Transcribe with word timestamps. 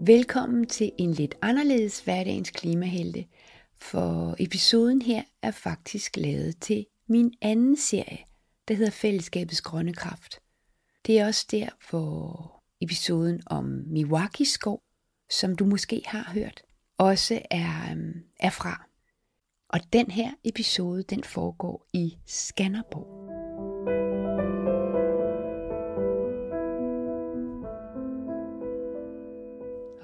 Velkommen 0.00 0.66
til 0.66 0.92
en 0.98 1.12
lidt 1.12 1.34
anderledes 1.42 2.00
hverdagens 2.00 2.50
klimahelte, 2.50 3.26
for 3.80 4.36
episoden 4.38 5.02
her 5.02 5.22
er 5.42 5.50
faktisk 5.50 6.16
lavet 6.16 6.60
til 6.60 6.86
min 7.08 7.34
anden 7.42 7.76
serie, 7.76 8.18
der 8.68 8.74
hedder 8.74 8.90
Fællesskabets 8.90 9.60
Grønne 9.60 9.92
Kraft. 9.92 10.40
Det 11.06 11.18
er 11.18 11.26
også 11.26 11.46
der, 11.50 11.68
hvor 11.90 12.62
episoden 12.80 13.42
om 13.46 13.64
Miwaki 13.86 14.44
skov, 14.44 14.82
som 15.30 15.56
du 15.56 15.64
måske 15.64 16.02
har 16.06 16.32
hørt, 16.32 16.62
også 16.98 17.42
er, 17.50 17.90
øhm, 17.92 18.12
er 18.40 18.50
fra. 18.50 18.86
Og 19.68 19.80
den 19.92 20.10
her 20.10 20.30
episode, 20.44 21.02
den 21.02 21.24
foregår 21.24 21.86
i 21.92 22.18
Skanderborg. 22.26 23.17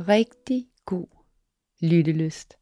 Rigtig 0.09 0.67
god 0.87 1.07
lyttelyst. 1.83 2.57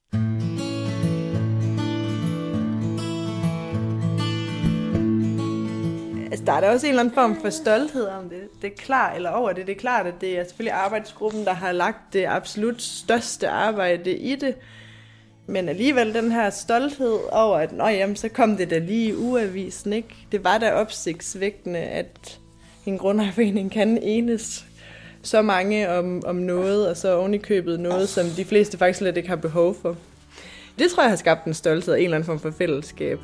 Altså, 6.31 6.45
der 6.45 6.53
er 6.53 6.61
da 6.61 6.71
også 6.71 6.87
en 6.87 6.91
eller 6.91 7.01
anden 7.01 7.15
form 7.15 7.41
for 7.41 7.51
stolthed 7.51 8.07
om 8.07 8.29
det. 8.29 8.63
Det 8.63 8.73
er 8.73 8.77
klart, 8.77 9.17
eller 9.17 9.31
over 9.31 9.53
det. 9.53 9.67
Det 9.67 9.73
er 9.73 9.81
klart, 9.81 10.07
at 10.07 10.15
det 10.21 10.39
er 10.39 10.45
selvfølgelig 10.45 10.73
arbejdsgruppen, 10.73 11.45
der 11.45 11.53
har 11.53 11.73
lagt 11.73 12.13
det 12.13 12.27
absolut 12.27 12.83
største 12.83 13.49
arbejde 13.49 14.17
i 14.17 14.37
det. 14.37 14.55
Men 15.47 15.69
alligevel 15.69 16.15
den 16.15 16.33
her 16.33 16.51
stolthed 16.51 17.19
over, 17.33 17.57
at 17.57 17.73
Nå, 17.73 17.89
jamen, 17.89 18.17
så 18.17 18.29
kom 18.29 18.57
det 18.57 18.71
da 18.71 18.79
lige 18.79 19.09
i 19.09 19.15
uavisen. 19.15 19.93
Ikke? 19.93 20.27
Det 20.33 20.45
var 20.45 20.59
da 20.59 20.73
opsigtsvægtende, 20.73 21.79
at 21.79 22.41
en 22.87 22.99
grundejerforening 22.99 23.71
kan 23.71 23.99
enes 24.03 24.67
så 25.23 25.43
mange 25.43 25.91
om, 25.91 26.23
om 26.27 26.37
noget, 26.37 26.89
og 26.89 26.97
så 26.97 27.17
ovenikøbet 27.17 27.65
købet 27.65 27.81
noget, 27.81 28.09
som 28.09 28.27
de 28.27 28.45
fleste 28.45 28.79
faktisk 28.79 28.99
slet 28.99 29.17
ikke 29.17 29.29
har 29.29 29.37
behov 29.37 29.75
for. 29.83 29.97
Det 30.79 30.91
tror 30.91 31.03
jeg 31.03 31.11
har 31.11 31.17
skabt 31.17 31.45
en 31.45 31.55
stolthed 31.55 31.95
og 31.95 32.01
en 32.01 32.05
eller 32.05 32.17
anden 32.17 32.27
form 32.27 32.41
for 32.41 32.51
fællesskab. 32.51 33.19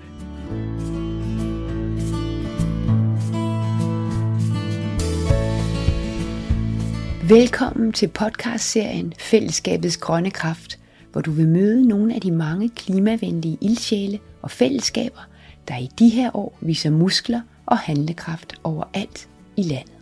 Velkommen 7.28 7.92
til 7.92 8.08
podcastserien 8.08 9.14
Fællesskabets 9.18 9.96
Grønne 9.96 10.30
Kraft, 10.30 10.78
hvor 11.12 11.20
du 11.20 11.30
vil 11.30 11.48
møde 11.48 11.88
nogle 11.88 12.14
af 12.14 12.20
de 12.20 12.30
mange 12.30 12.68
klimavenlige 12.68 13.58
ildsjæle 13.60 14.18
og 14.42 14.50
fællesskaber, 14.50 15.28
der 15.68 15.76
i 15.76 15.88
de 15.98 16.08
her 16.08 16.36
år 16.36 16.58
viser 16.60 16.90
muskler 16.90 17.40
og 17.66 17.78
handlekraft 17.78 18.54
overalt 18.64 19.28
i 19.56 19.62
landet. 19.62 19.97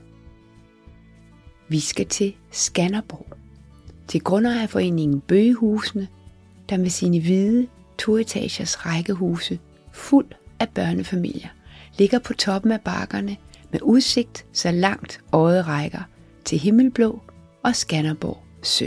Vi 1.68 1.80
skal 1.80 2.06
til 2.06 2.34
Skanderborg, 2.50 3.26
til 4.08 4.20
Grundejerforeningen 4.20 5.20
Bøgehusene, 5.20 6.08
der 6.68 6.76
med 6.76 6.90
sine 6.90 7.20
hvide 7.20 7.66
toetagers 7.98 8.86
rækkehuse 8.86 9.58
fuld 9.92 10.26
af 10.60 10.68
børnefamilier 10.68 11.48
ligger 11.98 12.18
på 12.18 12.32
toppen 12.32 12.72
af 12.72 12.80
bakkerne 12.80 13.36
med 13.72 13.80
udsigt 13.82 14.46
så 14.52 14.70
langt 14.70 15.20
øjet 15.32 15.66
rækker 15.66 16.02
til 16.44 16.58
Himmelblå 16.58 17.20
og 17.62 17.76
Skanderborg 17.76 18.42
Sø. 18.62 18.86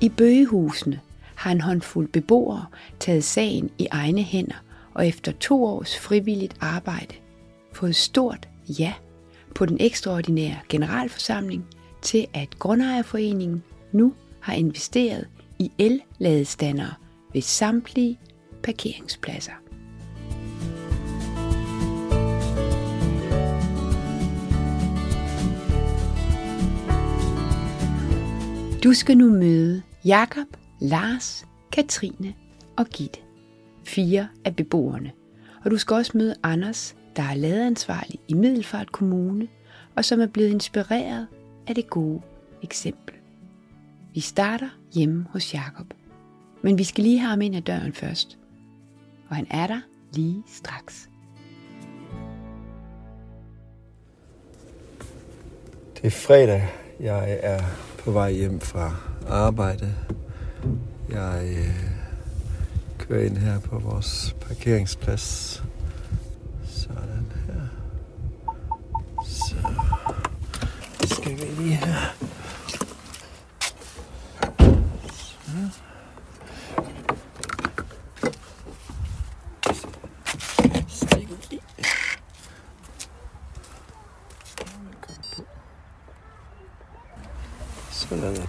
I 0.00 0.08
bøgehusene 0.08 1.00
har 1.40 1.52
en 1.52 1.60
håndfuld 1.60 2.08
beboere 2.08 2.66
taget 2.98 3.24
sagen 3.24 3.70
i 3.78 3.86
egne 3.90 4.22
hænder 4.22 4.64
og 4.94 5.06
efter 5.06 5.32
to 5.32 5.64
års 5.64 5.98
frivilligt 5.98 6.56
arbejde 6.60 7.14
fået 7.72 7.96
stort 7.96 8.48
ja 8.68 8.92
på 9.54 9.66
den 9.66 9.76
ekstraordinære 9.80 10.56
generalforsamling 10.68 11.66
til 12.02 12.26
at 12.34 12.58
Grundejerforeningen 12.58 13.62
nu 13.92 14.14
har 14.40 14.52
investeret 14.54 15.28
i 15.58 15.72
el-ladestandere 15.78 16.94
ved 17.32 17.42
samtlige 17.42 18.18
parkeringspladser. 18.62 19.52
Du 28.84 28.92
skal 28.92 29.18
nu 29.18 29.30
møde 29.30 29.82
Jakob, 30.04 30.46
Lars, 30.80 31.46
Katrine 31.72 32.34
og 32.76 32.86
Gitte. 32.86 33.20
Fire 33.84 34.28
af 34.44 34.56
beboerne. 34.56 35.12
Og 35.64 35.70
du 35.70 35.76
skal 35.76 35.94
også 35.94 36.12
møde 36.14 36.34
Anders, 36.42 36.96
der 37.16 37.22
er 37.22 37.34
ladeansvarlig 37.34 38.20
i 38.28 38.34
Middelfart 38.34 38.92
Kommune, 38.92 39.48
og 39.96 40.04
som 40.04 40.20
er 40.20 40.26
blevet 40.26 40.48
inspireret 40.48 41.26
af 41.66 41.74
det 41.74 41.90
gode 41.90 42.22
eksempel. 42.62 43.14
Vi 44.14 44.20
starter 44.20 44.68
hjemme 44.94 45.26
hos 45.30 45.54
Jakob. 45.54 45.86
Men 46.62 46.78
vi 46.78 46.84
skal 46.84 47.04
lige 47.04 47.18
have 47.18 47.30
ham 47.30 47.40
ind 47.40 47.56
ad 47.56 47.62
døren 47.62 47.92
først. 47.92 48.38
Og 49.28 49.36
han 49.36 49.46
er 49.50 49.66
der 49.66 49.80
lige 50.12 50.42
straks. 50.46 51.08
Det 55.96 56.04
er 56.04 56.10
fredag. 56.10 56.68
Jeg 57.00 57.38
er 57.42 57.60
på 57.98 58.10
vej 58.10 58.32
hjem 58.32 58.60
fra 58.60 58.96
arbejde. 59.28 59.94
Jeg 61.10 61.42
øh, 61.44 61.90
kører 62.98 63.24
ind 63.26 63.36
her 63.36 63.60
på 63.60 63.78
vores 63.78 64.36
parkeringsplads. 64.40 65.62
Sådan 66.68 67.32
her. 67.46 67.66
Så 69.26 69.54
skal 71.14 71.32
vi 71.32 71.62
lige 71.62 71.74
her. 71.74 72.14
Så. 75.12 75.70
Stik 80.88 81.30
i. 81.50 81.60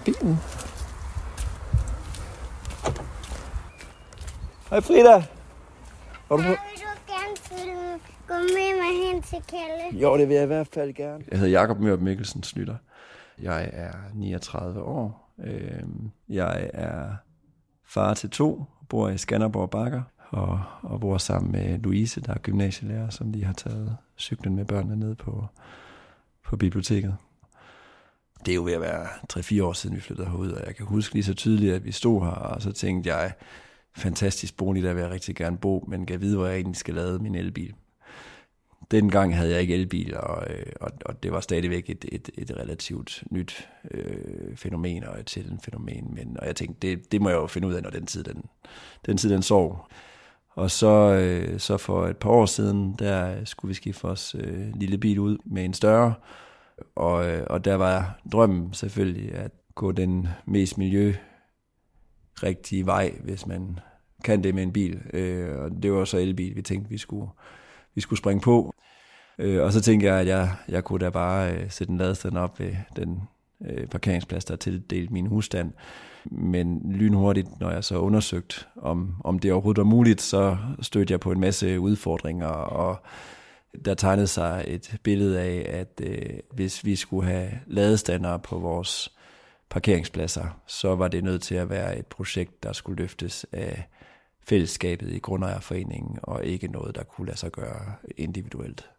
Bilen. 0.04 0.38
Hej 4.72 4.80
Frida. 4.80 5.24
Var 6.28 6.36
du 6.36 6.42
på? 6.42 6.48
vil 6.48 6.48
du 6.48 7.12
gerne 7.12 7.36
følge, 7.36 8.00
gå 8.28 8.34
med 8.34 8.80
mig 8.80 9.12
hen 9.12 9.22
til 9.22 9.38
Kalle? 9.48 10.00
Jo, 10.02 10.18
det 10.18 10.28
vil 10.28 10.34
jeg 10.34 10.44
i 10.44 10.46
hvert 10.46 10.68
fald 10.74 10.94
gerne. 10.94 11.24
Jeg 11.30 11.38
hedder 11.38 11.52
Jakob 11.52 11.78
Mørup 11.80 12.00
Mikkelsen 12.00 12.42
Slytter. 12.42 12.76
Jeg 13.38 13.70
er 13.72 13.92
39 14.14 14.82
år. 14.82 15.32
Øhm, 15.44 16.10
Jeg 16.28 16.70
er 16.74 17.10
far 17.86 18.14
til 18.14 18.30
to, 18.30 18.64
bor 18.88 19.08
i 19.08 19.18
Skanderborg 19.18 19.70
Bakker, 19.70 20.02
og, 20.30 20.60
og 20.82 21.00
bor 21.00 21.18
sammen 21.18 21.52
med 21.52 21.78
Louise, 21.78 22.20
der 22.20 22.34
er 22.34 22.38
gymnasielærer, 22.38 23.10
som 23.10 23.32
lige 23.32 23.44
har 23.44 23.52
taget 23.54 23.96
cyklen 24.18 24.56
med 24.56 24.64
børnene 24.64 24.96
ned 24.96 25.14
på, 25.14 25.46
på 26.44 26.56
biblioteket. 26.56 27.16
Det 28.46 28.52
er 28.52 28.56
jo 28.56 28.64
ved 28.64 28.72
at 28.72 28.80
være 28.80 29.06
3-4 29.32 29.62
år 29.64 29.72
siden, 29.72 29.96
vi 29.96 30.00
flyttede 30.00 30.28
herud, 30.28 30.50
og 30.52 30.66
jeg 30.66 30.76
kan 30.76 30.86
huske 30.86 31.14
lige 31.14 31.24
så 31.24 31.34
tydeligt, 31.34 31.74
at 31.74 31.84
vi 31.84 31.92
stod 31.92 32.20
her, 32.20 32.30
og 32.30 32.62
så 32.62 32.72
tænkte 32.72 33.14
jeg, 33.14 33.32
fantastisk 33.96 34.56
bolig, 34.56 34.82
der 34.82 34.94
vil 34.94 35.00
jeg 35.00 35.10
rigtig 35.10 35.36
gerne 35.36 35.58
bo, 35.58 35.84
men 35.88 36.06
kan 36.06 36.20
vide, 36.20 36.36
hvor 36.36 36.46
jeg 36.46 36.56
egentlig 36.56 36.76
skal 36.76 36.94
lade 36.94 37.18
min 37.18 37.34
elbil. 37.34 37.74
Dengang 38.90 39.36
havde 39.36 39.50
jeg 39.50 39.60
ikke 39.60 39.74
elbil, 39.74 40.16
og, 40.16 40.46
øh, 40.50 40.66
og, 40.80 40.90
og 41.06 41.22
det 41.22 41.32
var 41.32 41.40
stadigvæk 41.40 41.90
et, 41.90 42.04
et, 42.12 42.30
et 42.38 42.50
relativt 42.56 43.24
nyt 43.30 43.68
øh, 43.90 44.56
fænomen 44.56 45.04
og 45.04 45.20
et 45.20 45.26
til 45.26 45.58
fænomen. 45.64 46.14
Men, 46.14 46.36
og 46.38 46.46
jeg 46.46 46.56
tænkte, 46.56 46.88
det, 46.88 47.12
det 47.12 47.22
må 47.22 47.28
jeg 47.28 47.36
jo 47.36 47.46
finde 47.46 47.68
ud 47.68 47.74
af, 47.74 47.82
når 47.82 47.90
den 47.90 48.06
tid, 48.06 48.24
den, 48.24 48.44
den, 49.06 49.16
tid, 49.16 49.30
den 49.30 49.42
sov. 49.42 49.88
Og 50.54 50.70
så, 50.70 51.14
øh, 51.14 51.60
så 51.60 51.76
for 51.76 52.06
et 52.06 52.16
par 52.16 52.30
år 52.30 52.46
siden, 52.46 52.94
der 52.98 53.44
skulle 53.44 53.68
vi 53.68 53.74
skifte 53.74 54.02
vores 54.02 54.36
øh, 54.38 54.74
lille 54.74 54.98
bil 54.98 55.18
ud 55.18 55.38
med 55.44 55.64
en 55.64 55.74
større. 55.74 56.14
Og, 56.94 57.30
øh, 57.30 57.46
og 57.50 57.64
der 57.64 57.74
var 57.74 58.20
drømmen 58.32 58.72
selvfølgelig 58.72 59.34
at 59.34 59.50
gå 59.74 59.92
den 59.92 60.28
mest 60.46 60.78
miljø 60.78 61.14
rigtige 62.42 62.86
vej, 62.86 63.14
hvis 63.24 63.46
man 63.46 63.78
kan 64.24 64.42
det 64.42 64.54
med 64.54 64.62
en 64.62 64.72
bil. 64.72 65.00
Øh, 65.12 65.58
og 65.58 65.70
det 65.82 65.92
var 65.92 66.04
så 66.04 66.18
elbil, 66.18 66.56
vi 66.56 66.62
tænkte, 66.62 66.90
vi 66.90 66.98
skulle, 66.98 67.30
vi 67.94 68.00
skulle 68.00 68.18
springe 68.18 68.40
på. 68.40 68.74
Øh, 69.38 69.62
og 69.62 69.72
så 69.72 69.80
tænkte 69.80 70.06
jeg, 70.06 70.20
at 70.20 70.26
jeg, 70.26 70.50
jeg 70.68 70.84
kunne 70.84 71.04
da 71.04 71.10
bare 71.10 71.52
øh, 71.52 71.70
sætte 71.70 71.90
en 71.90 71.98
ladestand 71.98 72.38
op 72.38 72.60
ved 72.60 72.74
den 72.96 73.20
øh, 73.66 73.86
parkeringsplads, 73.86 74.44
der 74.44 74.52
er 74.52 74.58
tildelt 74.58 75.10
min 75.10 75.26
husstand. 75.26 75.72
Men 76.24 76.92
lynhurtigt, 76.92 77.60
når 77.60 77.70
jeg 77.70 77.84
så 77.84 77.98
undersøgt, 77.98 78.68
om, 78.76 79.14
om 79.24 79.38
det 79.38 79.52
overhovedet 79.52 79.78
var 79.78 79.84
muligt, 79.84 80.20
så 80.20 80.56
stødte 80.80 81.12
jeg 81.12 81.20
på 81.20 81.32
en 81.32 81.40
masse 81.40 81.80
udfordringer, 81.80 82.46
og 82.48 82.96
der 83.84 83.94
tegnede 83.94 84.26
sig 84.26 84.64
et 84.66 84.96
billede 85.02 85.40
af, 85.40 85.66
at 85.80 86.00
øh, 86.06 86.38
hvis 86.54 86.84
vi 86.84 86.96
skulle 86.96 87.26
have 87.26 87.50
ladestander 87.66 88.36
på 88.36 88.58
vores 88.58 89.16
parkeringspladser, 89.72 90.60
så 90.66 90.94
var 90.94 91.08
det 91.08 91.24
nødt 91.24 91.42
til 91.42 91.54
at 91.54 91.70
være 91.70 91.98
et 91.98 92.06
projekt, 92.06 92.62
der 92.62 92.72
skulle 92.72 93.02
løftes 93.02 93.46
af 93.52 93.88
fællesskabet 94.44 95.12
i 95.12 95.18
grundejerforeningen, 95.18 96.18
og 96.22 96.44
ikke 96.44 96.68
noget, 96.68 96.94
der 96.94 97.02
kunne 97.02 97.26
lade 97.26 97.38
sig 97.38 97.52
gøre 97.52 97.94
individuelt. 98.16 98.90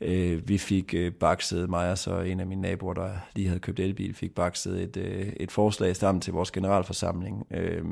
Øh, 0.00 0.48
vi 0.48 0.58
fik 0.58 0.94
øh, 0.94 1.12
bakset, 1.12 1.70
mig 1.70 1.90
og 1.90 1.98
så 1.98 2.20
en 2.20 2.40
af 2.40 2.46
mine 2.46 2.60
naboer, 2.60 2.94
der 2.94 3.10
lige 3.34 3.48
havde 3.48 3.60
købt 3.60 3.80
elbil, 3.80 4.14
fik 4.14 4.34
bakset 4.34 4.82
et, 4.82 4.96
øh, 4.96 5.32
et 5.36 5.50
forslag 5.52 5.96
sammen 5.96 6.20
til 6.20 6.32
vores 6.32 6.50
generalforsamling 6.50 7.46
øh, 7.50 7.84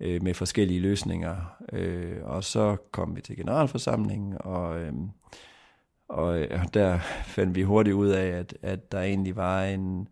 øh, 0.00 0.22
med 0.22 0.34
forskellige 0.34 0.80
løsninger. 0.80 1.36
Øh, 1.72 2.16
og 2.24 2.44
så 2.44 2.76
kom 2.90 3.16
vi 3.16 3.20
til 3.20 3.36
generalforsamlingen, 3.36 4.36
og, 4.40 4.80
øh, 4.80 4.92
og 6.08 6.38
øh, 6.40 6.64
der 6.74 6.98
fandt 7.24 7.54
vi 7.54 7.62
hurtigt 7.62 7.94
ud 7.94 8.08
af, 8.08 8.26
at, 8.26 8.54
at 8.62 8.92
der 8.92 9.00
egentlig 9.00 9.36
var 9.36 9.64
en, 9.64 10.08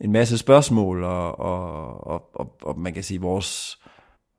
en 0.00 0.12
masse 0.12 0.38
spørgsmål, 0.38 1.04
og, 1.04 1.38
og, 1.38 2.06
og, 2.06 2.30
og, 2.34 2.56
og 2.62 2.78
man 2.78 2.94
kan 2.94 3.02
sige, 3.02 3.20
vores 3.20 3.78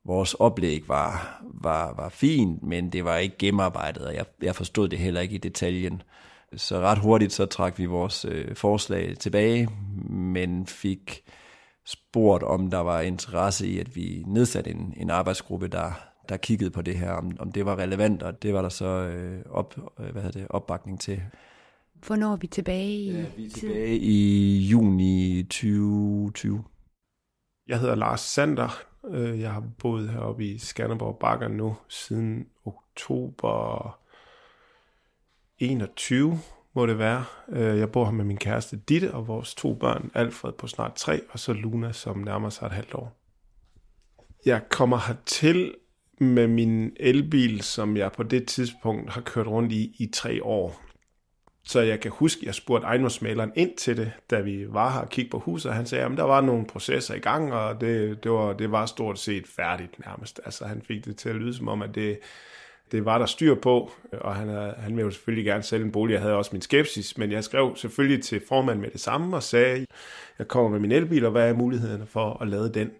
vores 0.06 0.34
oplæg 0.34 0.84
var, 0.88 1.42
var, 1.44 1.94
var 1.94 2.10
fint, 2.10 2.63
men 2.63 2.90
det 2.90 3.06
var 3.06 3.18
ikke 3.18 3.38
gennemarbejdet, 3.38 4.06
og 4.07 4.16
jeg, 4.16 4.25
jeg 4.42 4.56
forstod 4.56 4.88
det 4.88 5.00
heller 5.00 5.22
ikke 5.22 5.36
i 5.36 5.38
detaljen. 5.38 6.02
Så 6.56 6.80
ret 6.80 6.98
hurtigt 6.98 7.34
så 7.34 7.46
trak 7.46 7.80
vi 7.80 7.86
vores 7.86 8.25
øh, 8.25 8.56
forslag 8.56 9.18
tilbage, 9.18 9.69
men 10.10 10.66
fik 10.66 11.24
spurgt, 11.86 12.44
om 12.44 12.69
der 12.69 12.80
var 12.80 13.02
interesse 13.02 13.68
i, 13.68 13.80
at 13.80 13.96
vi 13.96 14.24
nedsatte 14.28 14.72
en, 14.72 14.94
en 14.98 15.10
arbejdsgruppe, 15.10 15.68
der, 15.68 15.92
der 16.30 16.38
kiggede 16.38 16.72
på 16.72 16.81
det 16.81 16.98
her, 16.98 17.12
om, 17.12 17.31
om 17.40 17.52
det 17.52 17.66
var 17.66 17.75
relevant, 17.75 18.24
og 18.24 18.44
det 18.44 18.54
var 18.54 18.62
der 18.62 18.69
så 18.69 18.86
øh, 18.86 19.42
op, 19.50 19.75
øh, 20.00 20.12
hvad 20.12 20.22
hedder 20.22 20.40
det, 20.40 20.48
opbakning 20.50 21.02
til. 21.02 21.22
Hvornår 22.07 22.31
er 22.31 22.36
vi 22.36 22.48
tilbage 22.48 22.94
i 22.94 23.12
ja, 23.12 23.25
vi 23.38 23.46
er 23.46 23.50
tilbage 23.50 23.98
i 23.98 24.57
juni 24.57 25.44
2020. 25.44 26.63
Jeg 27.68 27.80
hedder 27.80 27.96
Lars 27.96 28.22
Sander. 28.22 28.84
Øh, 29.07 29.40
jeg 29.40 29.52
har 29.52 29.63
boet 29.80 30.10
heroppe 30.10 30.46
i 30.46 30.57
Skanderborg 30.57 31.18
Bakker 31.19 31.48
nu 31.48 31.75
siden 31.90 32.48
oktober 32.66 34.00
21, 35.57 36.40
må 36.74 36.86
det 36.86 37.00
være. 37.00 37.25
Øh, 37.50 37.80
jeg 37.80 37.92
bor 37.92 38.06
her 38.06 38.12
med 38.12 38.25
min 38.25 38.38
kæreste 38.38 38.78
Ditte 38.78 39.13
og 39.13 39.28
vores 39.28 39.56
to 39.56 39.74
børn, 39.74 40.12
Alfred 40.13 40.52
på 40.52 40.68
snart 40.68 40.96
tre, 40.96 41.22
og 41.30 41.40
så 41.40 41.54
Luna, 41.54 41.92
som 41.92 42.18
nærmer 42.18 42.50
sig 42.50 42.66
et 42.66 42.72
halvt 42.72 42.94
år. 42.94 43.18
Jeg 44.46 44.69
kommer 44.69 44.98
hertil 45.07 45.75
med 46.19 46.48
min 46.48 46.92
elbil, 47.00 47.62
som 47.62 47.98
jeg 47.98 48.12
på 48.12 48.24
det 48.24 48.48
tidspunkt 48.48 49.13
har 49.13 49.22
kørt 49.22 49.48
rundt 49.48 49.72
i 49.72 49.96
i 50.00 50.10
tre 50.13 50.44
år. 50.44 50.86
Så 51.68 51.82
jeg 51.82 52.00
kan 52.00 52.12
huske, 52.12 52.40
at 52.40 52.46
jeg 52.46 52.56
spurgte 52.56 52.88
ejendomsmaleren 52.88 53.52
ind 53.56 53.78
til 53.78 53.98
det, 53.98 54.12
da 54.30 54.42
vi 54.42 54.66
var 54.70 54.92
her 54.92 55.00
og 55.00 55.10
kiggede 55.10 55.32
på 55.32 55.40
huset, 55.40 55.70
og 55.70 55.76
han 55.76 55.86
sagde, 55.86 56.06
at 56.06 56.12
der 56.18 56.24
var 56.24 56.42
nogle 56.42 56.66
processer 56.66 57.16
i 57.16 57.20
gang, 57.20 57.54
og 57.54 57.82
det, 57.82 58.24
det, 58.24 58.32
var, 58.32 58.54
det 58.54 58.72
var 58.72 58.86
stort 58.86 59.20
set 59.20 59.48
færdigt 59.48 60.00
nærmest. 60.06 60.42
Altså 60.46 60.66
han 60.66 60.82
fik 60.82 61.06
det 61.06 61.18
til 61.18 61.30
at 61.30 61.36
lyde 61.36 61.54
som 61.54 61.68
om, 61.68 61.82
at 61.82 61.96
det, 61.96 62.20
det 62.92 63.06
var 63.06 63.18
der 63.18 63.26
styr 63.26 63.56
på, 63.56 63.92
og 64.12 64.36
han, 64.36 64.48
han 64.78 64.96
ville 64.96 65.02
jo 65.02 65.12
selvfølgelig 65.12 65.46
gerne 65.46 65.64
sælge 65.64 65.86
en 65.86 65.92
bolig. 65.92 66.14
Jeg 66.14 66.22
havde 66.22 66.36
også 66.36 66.50
min 66.54 66.62
skepsis, 66.62 67.18
men 67.18 67.32
jeg 67.32 67.44
skrev 67.44 67.76
selvfølgelig 67.76 68.24
til 68.24 68.42
formanden 68.48 68.82
med 68.82 68.92
det 68.92 69.02
samme 69.02 69.36
og 69.36 69.44
sagde, 69.44 69.86
jeg 70.40 70.48
kommer 70.48 70.70
med 70.70 70.80
min 70.80 70.92
elbil, 70.92 71.26
og 71.26 71.32
hvad 71.32 71.50
er 71.50 71.54
mulighederne 71.54 72.06
for 72.06 72.42
at 72.42 72.48
lade 72.48 72.74
den? 72.74 72.92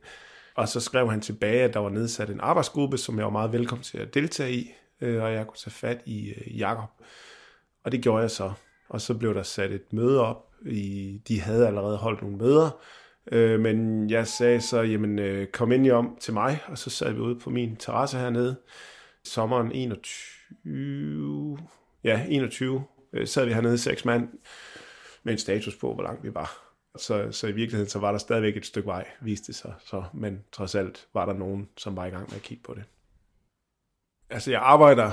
Og 0.56 0.68
så 0.68 0.80
skrev 0.80 1.10
han 1.10 1.22
tilbage, 1.22 1.64
at 1.64 1.74
der 1.74 1.80
var 1.80 1.90
nedsat 1.90 2.30
en 2.30 2.40
arbejdsgruppe, 2.40 2.98
som 2.98 3.18
jeg 3.18 3.26
var 3.26 3.32
meget 3.32 3.52
velkommen 3.52 3.84
til 3.84 3.98
at 3.98 4.14
deltage 4.14 4.54
i, 4.54 4.72
øh, 5.02 5.24
og 5.24 5.34
jeg 5.34 5.48
kunne 5.48 5.58
tage 5.58 5.72
fat 5.72 6.02
i 6.06 6.30
øh, 6.30 6.60
Jakob 6.60 6.90
og 7.86 7.92
det 7.92 8.02
gjorde 8.02 8.22
jeg 8.22 8.32
så. 8.32 8.52
Og 8.90 9.02
så 9.02 9.14
blev 9.14 9.34
der 9.34 9.44
sat 9.44 9.72
et 9.72 9.94
møde 9.94 10.22
op. 10.22 10.52
I, 10.66 11.22
de 11.28 11.42
havde 11.42 11.68
allerede 11.68 11.98
holdt 11.98 12.22
nogle 12.22 12.38
møder. 12.38 12.80
Øh, 13.32 13.60
men 13.60 14.10
jeg 14.10 14.28
sagde 14.28 14.62
så, 14.62 14.82
jamen 14.82 15.20
øh, 15.20 15.48
kom 15.48 15.72
ind 15.72 15.86
i 15.86 15.92
om 15.92 16.18
til 16.20 16.34
mig. 16.34 16.60
Og 16.68 16.78
så 16.78 16.90
sad 16.90 17.14
vi 17.14 17.20
ude 17.20 17.40
på 17.40 17.50
min 17.50 17.76
terrasse 17.76 18.18
hernede. 18.18 18.56
Sommeren 19.24 19.72
21. 19.72 21.58
Ja, 22.04 22.26
21. 22.30 22.84
Øh, 23.14 23.28
sad 23.28 23.46
vi 23.46 23.54
hernede 23.54 23.78
seks 23.78 24.06
mand 24.06 24.30
med 25.24 25.34
en 25.34 25.40
status 25.40 25.76
på, 25.76 25.94
hvor 25.94 26.04
langt 26.04 26.24
vi 26.24 26.34
var. 26.34 26.62
Så, 26.98 27.31
så 27.31 27.48
i 27.48 27.52
virkeligheden 27.52 27.90
så 27.90 28.00
var 28.00 28.12
der 28.12 28.20
stadigvæk 28.20 28.58
et 28.58 28.66
stykke 28.66 28.88
vej, 28.88 29.08
viste 29.22 29.48
det 29.48 29.56
sig. 29.56 29.74
Så, 29.80 30.04
men 30.14 30.44
trods 30.52 30.76
alt 30.76 31.08
var 31.14 31.26
der 31.26 31.34
nogen, 31.34 31.70
som 31.78 31.96
var 31.96 32.06
i 32.06 32.10
gang 32.10 32.30
med 32.30 32.36
at 32.36 32.42
kigge 32.42 32.64
på 32.64 32.74
det. 32.74 32.84
Altså 34.30 34.52
jeg 34.52 34.62
arbejder 34.62 35.12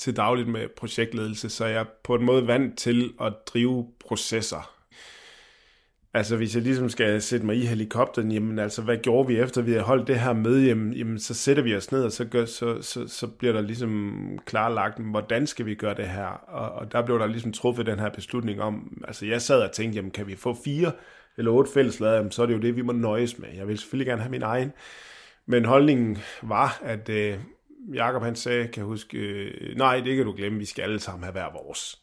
til 0.00 0.16
dagligt 0.16 0.48
med 0.48 0.68
projektledelse, 0.76 1.50
så 1.50 1.66
jeg 1.66 1.80
er 1.80 1.84
på 2.04 2.14
en 2.14 2.24
måde 2.24 2.46
vant 2.46 2.78
til 2.78 3.12
at 3.20 3.32
drive 3.46 3.86
processer. 4.06 4.74
Altså 6.14 6.36
hvis 6.36 6.54
jeg 6.54 6.62
ligesom 6.62 6.88
skal 6.88 7.22
sætte 7.22 7.46
mig 7.46 7.56
i 7.56 7.66
helikopteren, 7.66 8.32
jamen 8.32 8.58
altså 8.58 8.82
hvad 8.82 8.96
gjorde 8.96 9.28
vi 9.28 9.38
efter 9.38 9.62
vi 9.62 9.72
har 9.72 9.82
holdt 9.82 10.08
det 10.08 10.20
her 10.20 10.32
med, 10.32 10.62
jamen, 10.62 10.92
jamen 10.92 11.18
så 11.18 11.34
sætter 11.34 11.62
vi 11.62 11.76
os 11.76 11.92
ned, 11.92 12.04
og 12.04 12.12
så, 12.12 12.24
gør, 12.24 12.44
så, 12.44 12.82
så, 12.82 13.08
så 13.08 13.26
bliver 13.26 13.52
der 13.52 13.60
ligesom 13.60 14.38
klarlagt, 14.46 15.00
hvordan 15.00 15.46
skal 15.46 15.66
vi 15.66 15.74
gøre 15.74 15.94
det 15.94 16.08
her? 16.08 16.26
Og, 16.26 16.72
og 16.72 16.92
der 16.92 17.02
blev 17.02 17.18
der 17.18 17.26
ligesom 17.26 17.52
truffet 17.52 17.86
den 17.86 17.98
her 17.98 18.08
beslutning 18.08 18.60
om, 18.60 19.02
altså 19.08 19.26
jeg 19.26 19.42
sad 19.42 19.62
og 19.62 19.72
tænkte, 19.72 19.96
jamen 19.96 20.10
kan 20.10 20.26
vi 20.26 20.36
få 20.36 20.56
fire 20.64 20.92
eller 21.38 21.50
otte 21.50 21.72
fælleslader, 21.72 22.16
jamen, 22.16 22.30
så 22.30 22.42
er 22.42 22.46
det 22.46 22.54
jo 22.54 22.60
det, 22.60 22.76
vi 22.76 22.82
må 22.82 22.92
nøjes 22.92 23.38
med. 23.38 23.48
Jeg 23.56 23.68
vil 23.68 23.78
selvfølgelig 23.78 24.06
gerne 24.06 24.22
have 24.22 24.30
min 24.30 24.42
egen. 24.42 24.72
Men 25.46 25.64
holdningen 25.64 26.18
var, 26.42 26.78
at 26.82 27.08
øh, 27.08 27.38
Jakob 27.94 28.22
han 28.22 28.36
sagde, 28.36 28.68
kan 28.68 28.80
jeg 28.80 28.84
huske, 28.84 29.18
øh, 29.18 29.76
nej, 29.76 30.00
det 30.00 30.16
kan 30.16 30.24
du 30.24 30.32
glemme, 30.32 30.58
vi 30.58 30.64
skal 30.64 30.82
alle 30.82 31.00
sammen 31.00 31.22
have 31.22 31.32
hver 31.32 31.52
vores. 31.52 32.02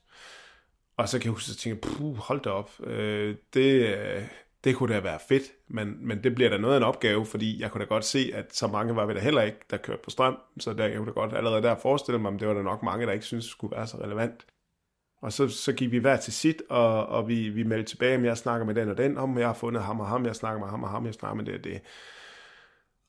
Og 0.97 1.09
så 1.09 1.19
kan 1.19 1.25
jeg 1.25 1.33
huske, 1.33 1.51
at 1.51 1.57
tænke, 1.57 1.81
puh, 1.81 2.15
hold 2.15 2.41
da 2.41 2.49
op, 2.49 2.71
øh, 2.83 3.35
det, 3.53 3.97
øh, 3.97 4.23
det 4.63 4.75
kunne 4.75 4.93
da 4.93 4.99
være 4.99 5.19
fedt, 5.27 5.43
men, 5.67 6.07
men 6.07 6.23
det 6.23 6.35
bliver 6.35 6.49
da 6.49 6.57
noget 6.57 6.73
af 6.73 6.77
en 6.77 6.83
opgave, 6.83 7.25
fordi 7.25 7.61
jeg 7.61 7.71
kunne 7.71 7.83
da 7.83 7.87
godt 7.87 8.05
se, 8.05 8.31
at 8.33 8.55
så 8.55 8.67
mange 8.67 8.95
var 8.95 9.05
vi 9.05 9.13
der 9.13 9.19
heller 9.19 9.41
ikke, 9.41 9.59
der 9.69 9.77
kørte 9.77 10.01
på 10.03 10.09
strøm, 10.09 10.37
så 10.59 10.73
der, 10.73 10.85
jeg 10.87 10.97
kunne 10.97 11.07
da 11.07 11.11
godt 11.11 11.33
allerede 11.33 11.61
der 11.61 11.75
forestille 11.75 12.19
mig, 12.19 12.33
at 12.33 12.39
det 12.39 12.47
var 12.47 12.53
der 12.53 12.63
nok 12.63 12.83
mange, 12.83 13.05
der 13.05 13.11
ikke 13.11 13.25
synes 13.25 13.45
skulle 13.45 13.75
være 13.75 13.87
så 13.87 13.97
relevant. 13.97 14.45
Og 15.21 15.33
så, 15.33 15.47
så 15.47 15.73
gik 15.73 15.91
vi 15.91 15.97
hver 15.97 16.17
til 16.17 16.33
sit, 16.33 16.61
og, 16.69 17.05
og 17.05 17.27
vi, 17.27 17.49
vi 17.49 17.63
meldte 17.63 17.91
tilbage, 17.91 18.17
om 18.17 18.25
jeg 18.25 18.37
snakker 18.37 18.65
med 18.65 18.75
den 18.75 18.89
og 18.89 18.97
den, 18.97 19.17
om 19.17 19.37
jeg 19.37 19.47
har 19.47 19.53
fundet 19.53 19.83
ham 19.83 19.99
og 19.99 20.07
ham, 20.07 20.25
jeg 20.25 20.35
snakker 20.35 20.59
med 20.59 20.67
ham 20.67 20.83
og 20.83 20.89
ham, 20.89 21.05
jeg 21.05 21.13
snakker 21.13 21.35
med 21.35 21.45
det 21.45 21.53
og 21.53 21.63
det. 21.63 21.81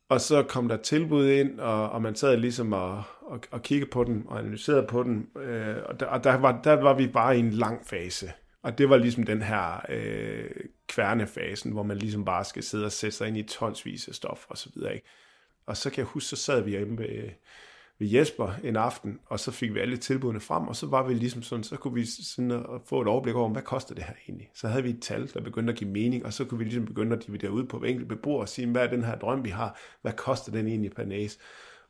Og 0.08 0.20
så 0.20 0.43
kom 0.43 0.69
der 0.69 0.76
tilbud 0.76 1.28
ind, 1.28 1.60
og, 1.60 1.90
og 1.90 2.02
man 2.02 2.14
sad 2.14 2.37
ligesom 2.37 2.72
og, 2.72 3.02
og, 3.20 3.40
og 3.50 3.62
kiggede 3.62 3.90
på 3.90 4.05
den 4.05 4.25
og 4.26 4.38
analyserede 4.38 4.87
på 4.87 5.02
den. 5.02 5.28
Øh, 5.37 5.76
og 5.84 6.00
der, 6.00 6.06
og 6.06 6.25
der, 6.25 6.34
var, 6.34 6.62
der 6.62 6.72
var 6.72 6.94
vi 6.94 7.06
bare 7.06 7.37
i 7.37 7.40
en 7.40 7.50
lang 7.50 7.87
fase. 7.87 8.32
Og 8.62 8.78
det 8.78 8.90
var 8.90 8.96
ligesom 8.96 9.22
den 9.22 9.43
her 9.43 9.87
øh, 9.88 10.50
kværnefasen, 10.87 11.72
hvor 11.72 11.82
man 11.82 11.96
ligesom 11.96 12.25
bare 12.25 12.44
skal 12.44 12.62
sidde 12.62 12.84
og 12.84 12.93
sætte 12.93 13.16
sig 13.16 13.28
ind 13.28 13.37
i 13.38 13.43
tonsvis 13.43 14.08
af 14.08 14.14
stof 14.14 14.46
og 14.49 14.58
så 14.58 14.70
videre. 14.75 14.94
Ikke? 14.94 15.06
Og 15.66 15.76
så 15.76 15.90
kan 15.90 15.99
jeg 15.99 16.06
huske, 16.06 16.28
så 16.28 16.37
sad 16.37 16.62
vi 16.62 16.71
hjemme 16.71 17.04
øh, 17.06 17.23
med, 17.23 17.30
ved 17.99 18.09
Jesper 18.09 18.52
en 18.64 18.76
aften, 18.76 19.19
og 19.26 19.40
så 19.40 19.50
fik 19.50 19.75
vi 19.75 19.81
alle 19.81 19.97
tilbudene 19.97 20.40
frem, 20.40 20.69
og 20.69 20.76
så 20.76 20.87
var 20.87 21.09
vi 21.09 21.14
ligesom 21.14 21.43
sådan, 21.43 21.64
så 21.64 21.76
kunne 21.76 21.95
vi 21.95 22.05
sådan 22.05 22.64
få 22.87 23.00
et 23.00 23.09
overblik 23.09 23.35
over, 23.35 23.49
hvad 23.49 23.62
koster 23.62 23.95
det 23.95 24.05
her 24.05 24.14
egentlig? 24.28 24.50
Så 24.55 24.69
havde 24.69 24.83
vi 24.83 24.90
et 24.90 25.02
tal, 25.02 25.31
der 25.35 25.40
begyndte 25.40 25.73
at 25.73 25.78
give 25.78 25.90
mening, 25.90 26.26
og 26.26 26.33
så 26.33 26.45
kunne 26.45 26.59
vi 26.59 26.64
ligesom 26.64 26.87
begynde 26.87 27.17
at 27.17 27.26
dividere 27.26 27.50
ud 27.50 27.64
på 27.64 27.78
hver 27.78 27.88
enkelt 27.88 28.09
beboer 28.09 28.40
og 28.40 28.49
sige, 28.49 28.69
hvad 28.71 28.83
er 28.83 28.90
den 28.90 29.05
her 29.05 29.19
drøm, 29.19 29.45
vi 29.45 29.50
har? 29.50 29.78
Hvad 30.02 30.12
koster 30.12 30.52
den 30.52 30.67
egentlig 30.67 30.93
per 30.93 31.05
næse? 31.05 31.38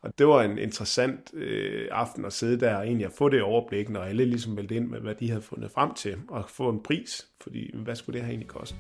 Og 0.03 0.19
det 0.19 0.27
var 0.27 0.43
en 0.43 0.59
interessant 0.59 1.35
øh, 1.35 1.88
aften 1.91 2.25
at 2.25 2.33
sidde 2.33 2.61
der 2.61 2.77
og 2.77 2.87
egentlig 2.87 3.07
at 3.07 3.12
få 3.12 3.29
det 3.29 3.43
overblik, 3.43 3.88
når 3.88 4.00
alle 4.00 4.25
ligesom 4.25 4.53
meldte 4.53 4.75
ind 4.75 4.88
med, 4.88 5.00
hvad 5.00 5.15
de 5.15 5.29
havde 5.29 5.43
fundet 5.43 5.71
frem 5.71 5.95
til, 5.95 6.17
og 6.29 6.45
få 6.49 6.69
en 6.69 6.83
pris, 6.83 7.29
fordi 7.41 7.71
hvad 7.75 7.97
skulle 7.97 8.19
det 8.19 8.27
her 8.27 8.31
egentlig 8.31 8.49
koste? 8.49 8.77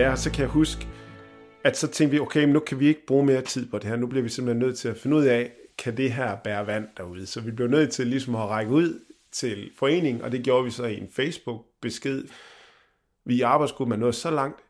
Ja, 0.00 0.10
og 0.10 0.18
så 0.18 0.30
kan 0.30 0.40
jeg 0.40 0.48
huske, 0.48 0.88
at 1.64 1.76
så 1.76 1.88
tænkte 1.88 2.12
vi, 2.12 2.20
okay, 2.20 2.44
men 2.44 2.52
nu 2.52 2.60
kan 2.60 2.80
vi 2.80 2.88
ikke 2.88 3.06
bruge 3.06 3.26
mere 3.26 3.42
tid 3.42 3.70
på 3.70 3.78
det 3.78 3.84
her. 3.84 3.96
Nu 3.96 4.06
bliver 4.06 4.22
vi 4.22 4.28
simpelthen 4.28 4.66
nødt 4.66 4.78
til 4.78 4.88
at 4.88 4.96
finde 4.96 5.16
ud 5.16 5.24
af, 5.24 5.52
kan 5.78 5.96
det 5.96 6.12
her 6.12 6.36
bære 6.36 6.66
vand 6.66 6.88
derude? 6.96 7.26
Så 7.26 7.40
vi 7.40 7.50
blev 7.50 7.68
nødt 7.68 7.90
til 7.90 8.06
ligesom 8.06 8.34
at 8.34 8.48
række 8.48 8.72
ud 8.72 9.00
til 9.32 9.70
foreningen, 9.78 10.22
og 10.22 10.32
det 10.32 10.42
gjorde 10.42 10.64
vi 10.64 10.70
så 10.70 10.84
i 10.84 10.98
en 10.98 11.08
Facebook-besked. 11.12 12.24
Vi 13.24 13.34
i 13.34 13.40
arbejdsgruppen 13.40 13.92
er 13.92 13.96
nået 13.96 14.14
så 14.14 14.30
langt. 14.30 14.60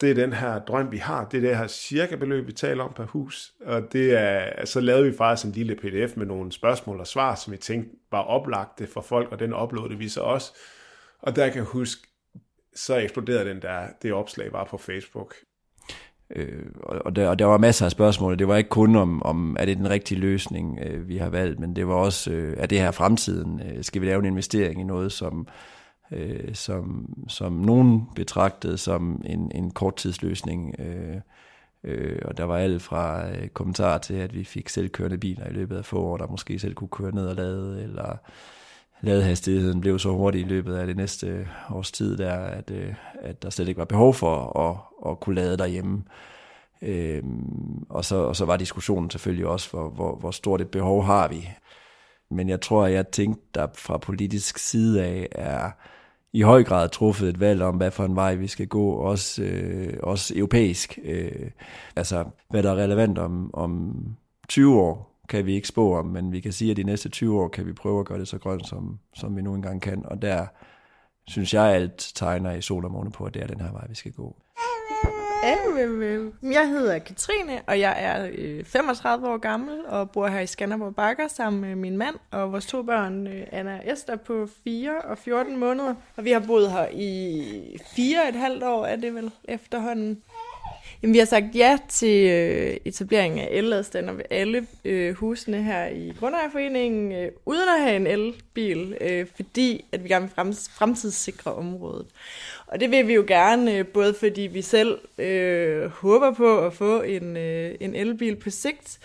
Det 0.00 0.10
er 0.10 0.14
den 0.14 0.32
her 0.32 0.58
drøm, 0.58 0.92
vi 0.92 0.98
har. 0.98 1.28
Det 1.28 1.36
er 1.36 1.48
det 1.48 1.58
her 1.58 1.66
cirka 1.66 2.16
beløb, 2.16 2.46
vi 2.46 2.52
taler 2.52 2.84
om 2.84 2.92
per 2.96 3.06
hus. 3.06 3.52
Og 3.64 3.92
det 3.92 4.18
er, 4.18 4.64
så 4.64 4.80
lavede 4.80 5.04
vi 5.04 5.16
faktisk 5.16 5.46
en 5.46 5.52
lille 5.52 5.76
pdf 5.76 6.16
med 6.16 6.26
nogle 6.26 6.52
spørgsmål 6.52 7.00
og 7.00 7.06
svar, 7.06 7.34
som 7.34 7.52
vi 7.52 7.58
tænkte 7.58 7.96
var 8.10 8.22
oplagte 8.22 8.86
for 8.86 9.00
folk, 9.00 9.32
og 9.32 9.38
den 9.38 9.54
uploadede 9.54 9.98
vi 9.98 10.08
så 10.08 10.20
også. 10.20 10.52
Og 11.18 11.36
der 11.36 11.48
kan 11.48 11.56
jeg 11.56 11.64
huske, 11.64 12.08
så 12.76 12.96
eksploderede 12.96 13.50
den 13.50 13.62
der, 13.62 13.86
det 14.02 14.12
opslag 14.12 14.52
bare 14.52 14.66
på 14.66 14.78
Facebook. 14.78 15.34
Øh, 16.30 16.62
og, 16.82 17.16
der, 17.16 17.28
og 17.28 17.38
der 17.38 17.44
var 17.44 17.58
masser 17.58 17.84
af 17.84 17.90
spørgsmål. 17.90 18.38
Det 18.38 18.48
var 18.48 18.56
ikke 18.56 18.70
kun 18.70 18.96
om, 18.96 19.22
om 19.22 19.56
er 19.58 19.64
det 19.64 19.76
den 19.76 19.90
rigtige 19.90 20.20
løsning, 20.20 20.78
øh, 20.82 21.08
vi 21.08 21.16
har 21.16 21.28
valgt, 21.28 21.60
men 21.60 21.76
det 21.76 21.88
var 21.88 21.94
også, 21.94 22.30
øh, 22.30 22.56
er 22.58 22.66
det 22.66 22.80
her 22.80 22.90
fremtiden? 22.90 23.60
Øh, 23.60 23.84
skal 23.84 24.02
vi 24.02 24.06
lave 24.06 24.18
en 24.18 24.24
investering 24.24 24.80
i 24.80 24.84
noget, 24.84 25.12
som, 25.12 25.48
øh, 26.12 26.54
som, 26.54 27.14
som 27.28 27.52
nogen 27.52 28.02
betragtede 28.16 28.78
som 28.78 29.22
en, 29.26 29.52
en 29.54 29.70
korttidsløsning? 29.70 30.74
Øh, 30.80 31.20
Øh, 31.86 32.18
og 32.24 32.36
der 32.36 32.44
var 32.44 32.56
alt 32.56 32.82
fra 32.82 33.30
øh, 33.30 33.48
kommentarer 33.48 33.98
til, 33.98 34.14
at 34.14 34.34
vi 34.34 34.44
fik 34.44 34.68
selvkørende 34.68 35.18
biler 35.18 35.46
i 35.46 35.52
løbet 35.52 35.76
af 35.76 35.84
få 35.84 36.00
år, 36.00 36.16
der 36.16 36.26
måske 36.26 36.58
selv 36.58 36.74
kunne 36.74 36.88
køre 36.88 37.14
ned 37.14 37.26
og 37.26 37.34
lade, 37.34 37.82
eller 37.82 38.16
ladehastigheden 39.00 39.80
blev 39.80 39.98
så 39.98 40.10
hurtig 40.10 40.40
i 40.40 40.44
løbet 40.44 40.74
af 40.74 40.86
det 40.86 40.96
næste 40.96 41.26
øh, 41.26 41.46
års 41.70 41.92
tid, 41.92 42.16
der, 42.16 42.34
at, 42.34 42.70
øh, 42.70 42.94
at 43.22 43.42
der 43.42 43.50
slet 43.50 43.68
ikke 43.68 43.78
var 43.78 43.84
behov 43.84 44.14
for 44.14 44.58
at, 44.58 45.10
at 45.10 45.20
kunne 45.20 45.34
lade 45.34 45.56
derhjemme. 45.56 46.02
Øhm, 46.82 47.86
og, 47.88 48.04
så, 48.04 48.16
og 48.16 48.36
så 48.36 48.44
var 48.44 48.56
diskussionen 48.56 49.10
selvfølgelig 49.10 49.46
også, 49.46 49.70
hvor, 49.70 49.90
hvor, 49.90 50.16
hvor 50.16 50.30
stort 50.30 50.60
et 50.60 50.70
behov 50.70 51.04
har 51.04 51.28
vi. 51.28 51.48
Men 52.30 52.48
jeg 52.48 52.60
tror, 52.60 52.86
at 52.86 52.92
jeg 52.92 53.08
tænkte, 53.08 53.42
der 53.54 53.66
fra 53.74 53.98
politisk 53.98 54.58
side 54.58 55.04
af 55.04 55.28
er 55.32 55.70
i 56.32 56.40
høj 56.42 56.64
grad 56.64 56.88
truffet 56.88 57.28
et 57.28 57.40
valg 57.40 57.62
om, 57.62 57.76
hvad 57.76 57.90
for 57.90 58.04
en 58.04 58.16
vej 58.16 58.34
vi 58.34 58.46
skal 58.46 58.66
gå, 58.66 58.90
også, 58.90 59.42
øh, 59.42 59.94
også 60.02 60.34
europæisk. 60.36 60.98
Øh, 61.04 61.50
altså, 61.96 62.24
hvad 62.50 62.62
der 62.62 62.70
er 62.70 62.76
relevant 62.76 63.18
om, 63.18 63.50
om 63.54 63.94
20 64.48 64.80
år, 64.80 65.15
kan 65.28 65.46
vi 65.46 65.54
ikke 65.54 65.68
spå 65.68 65.98
om, 65.98 66.06
men 66.06 66.32
vi 66.32 66.40
kan 66.40 66.52
sige, 66.52 66.70
at 66.70 66.76
de 66.76 66.82
næste 66.82 67.08
20 67.08 67.40
år 67.40 67.48
kan 67.48 67.66
vi 67.66 67.72
prøve 67.72 68.00
at 68.00 68.06
gøre 68.06 68.18
det 68.18 68.28
så 68.28 68.38
grønt, 68.38 68.66
som, 68.66 68.98
som 69.14 69.36
vi 69.36 69.42
nu 69.42 69.54
engang 69.54 69.82
kan. 69.82 70.06
Og 70.06 70.22
der 70.22 70.46
synes 71.28 71.54
jeg, 71.54 71.64
alt 71.64 72.12
tegner 72.14 72.52
i 72.52 72.62
sol 72.62 72.84
og 72.84 72.90
måne 72.90 73.10
på, 73.10 73.24
at 73.24 73.34
det 73.34 73.42
er 73.42 73.46
den 73.46 73.60
her 73.60 73.72
vej, 73.72 73.86
vi 73.88 73.94
skal 73.94 74.12
gå. 74.12 74.36
Jeg 76.42 76.68
hedder 76.68 76.98
Katrine, 76.98 77.60
og 77.66 77.80
jeg 77.80 77.96
er 77.98 78.28
øh, 78.32 78.64
35 78.64 79.28
år 79.28 79.36
gammel 79.36 79.86
og 79.86 80.10
bor 80.10 80.26
her 80.26 80.40
i 80.40 80.46
Skanderborg 80.46 80.94
Bakker 80.94 81.28
sammen 81.28 81.60
med 81.60 81.74
min 81.74 81.96
mand 81.96 82.16
og 82.30 82.52
vores 82.52 82.66
to 82.66 82.82
børn, 82.82 83.26
øh, 83.26 83.46
Anna 83.52 83.76
og 83.78 83.92
Esther, 83.92 84.16
på 84.16 84.48
4 84.64 85.00
og 85.00 85.18
14 85.18 85.56
måneder. 85.56 85.94
Og 86.16 86.24
vi 86.24 86.30
har 86.30 86.40
boet 86.40 86.70
her 86.70 86.88
i 86.92 87.78
fire 87.96 88.22
og 88.22 88.28
et 88.28 88.34
halvt 88.34 88.62
år, 88.62 88.86
er 88.86 88.96
det 88.96 89.14
vel 89.14 89.30
efterhånden. 89.44 90.22
Jamen, 91.06 91.14
vi 91.14 91.18
har 91.18 91.26
sagt 91.26 91.44
ja 91.54 91.78
til 91.88 92.30
øh, 92.30 92.76
etableringen 92.84 93.38
af 93.40 93.48
elladestander 93.50 94.12
ved 94.12 94.24
alle 94.30 94.66
øh, 94.84 95.14
husene 95.14 95.62
her 95.62 95.86
i 95.86 96.12
Grundejerforeningen, 96.18 97.12
øh, 97.12 97.30
uden 97.44 97.68
at 97.76 97.82
have 97.82 97.96
en 97.96 98.06
elbil, 98.06 98.96
øh, 99.00 99.26
fordi 99.36 99.84
at 99.92 100.04
vi 100.04 100.08
gerne 100.08 100.30
vil 100.36 100.56
fremtidssikre 100.78 101.54
området. 101.54 102.06
Og 102.66 102.80
det 102.80 102.90
vil 102.90 103.08
vi 103.08 103.14
jo 103.14 103.24
gerne, 103.28 103.76
øh, 103.76 103.86
både 103.86 104.14
fordi 104.14 104.40
vi 104.40 104.62
selv 104.62 104.98
øh, 105.18 105.86
håber 105.86 106.30
på 106.30 106.58
at 106.66 106.72
få 106.72 107.02
en, 107.02 107.36
øh, 107.36 107.74
en 107.80 107.94
elbil 107.94 108.36
på 108.36 108.50
sigt, 108.50 108.98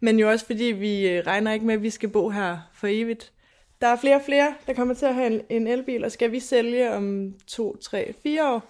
men 0.00 0.18
jo 0.18 0.30
også 0.30 0.46
fordi 0.46 0.64
vi 0.64 1.08
øh, 1.08 1.26
regner 1.26 1.52
ikke 1.52 1.66
med, 1.66 1.74
at 1.74 1.82
vi 1.82 1.90
skal 1.90 2.08
bo 2.08 2.28
her 2.28 2.58
for 2.74 2.86
evigt. 2.90 3.32
Der 3.80 3.86
er 3.86 3.96
flere 3.96 4.16
og 4.16 4.22
flere, 4.26 4.54
der 4.66 4.74
kommer 4.74 4.94
til 4.94 5.06
at 5.06 5.14
have 5.14 5.26
en, 5.26 5.40
en 5.50 5.66
elbil, 5.66 6.04
og 6.04 6.12
skal 6.12 6.32
vi 6.32 6.40
sælge 6.40 6.90
om 6.90 7.34
to, 7.46 7.76
tre, 7.76 8.14
fire 8.22 8.52
år, 8.54 8.62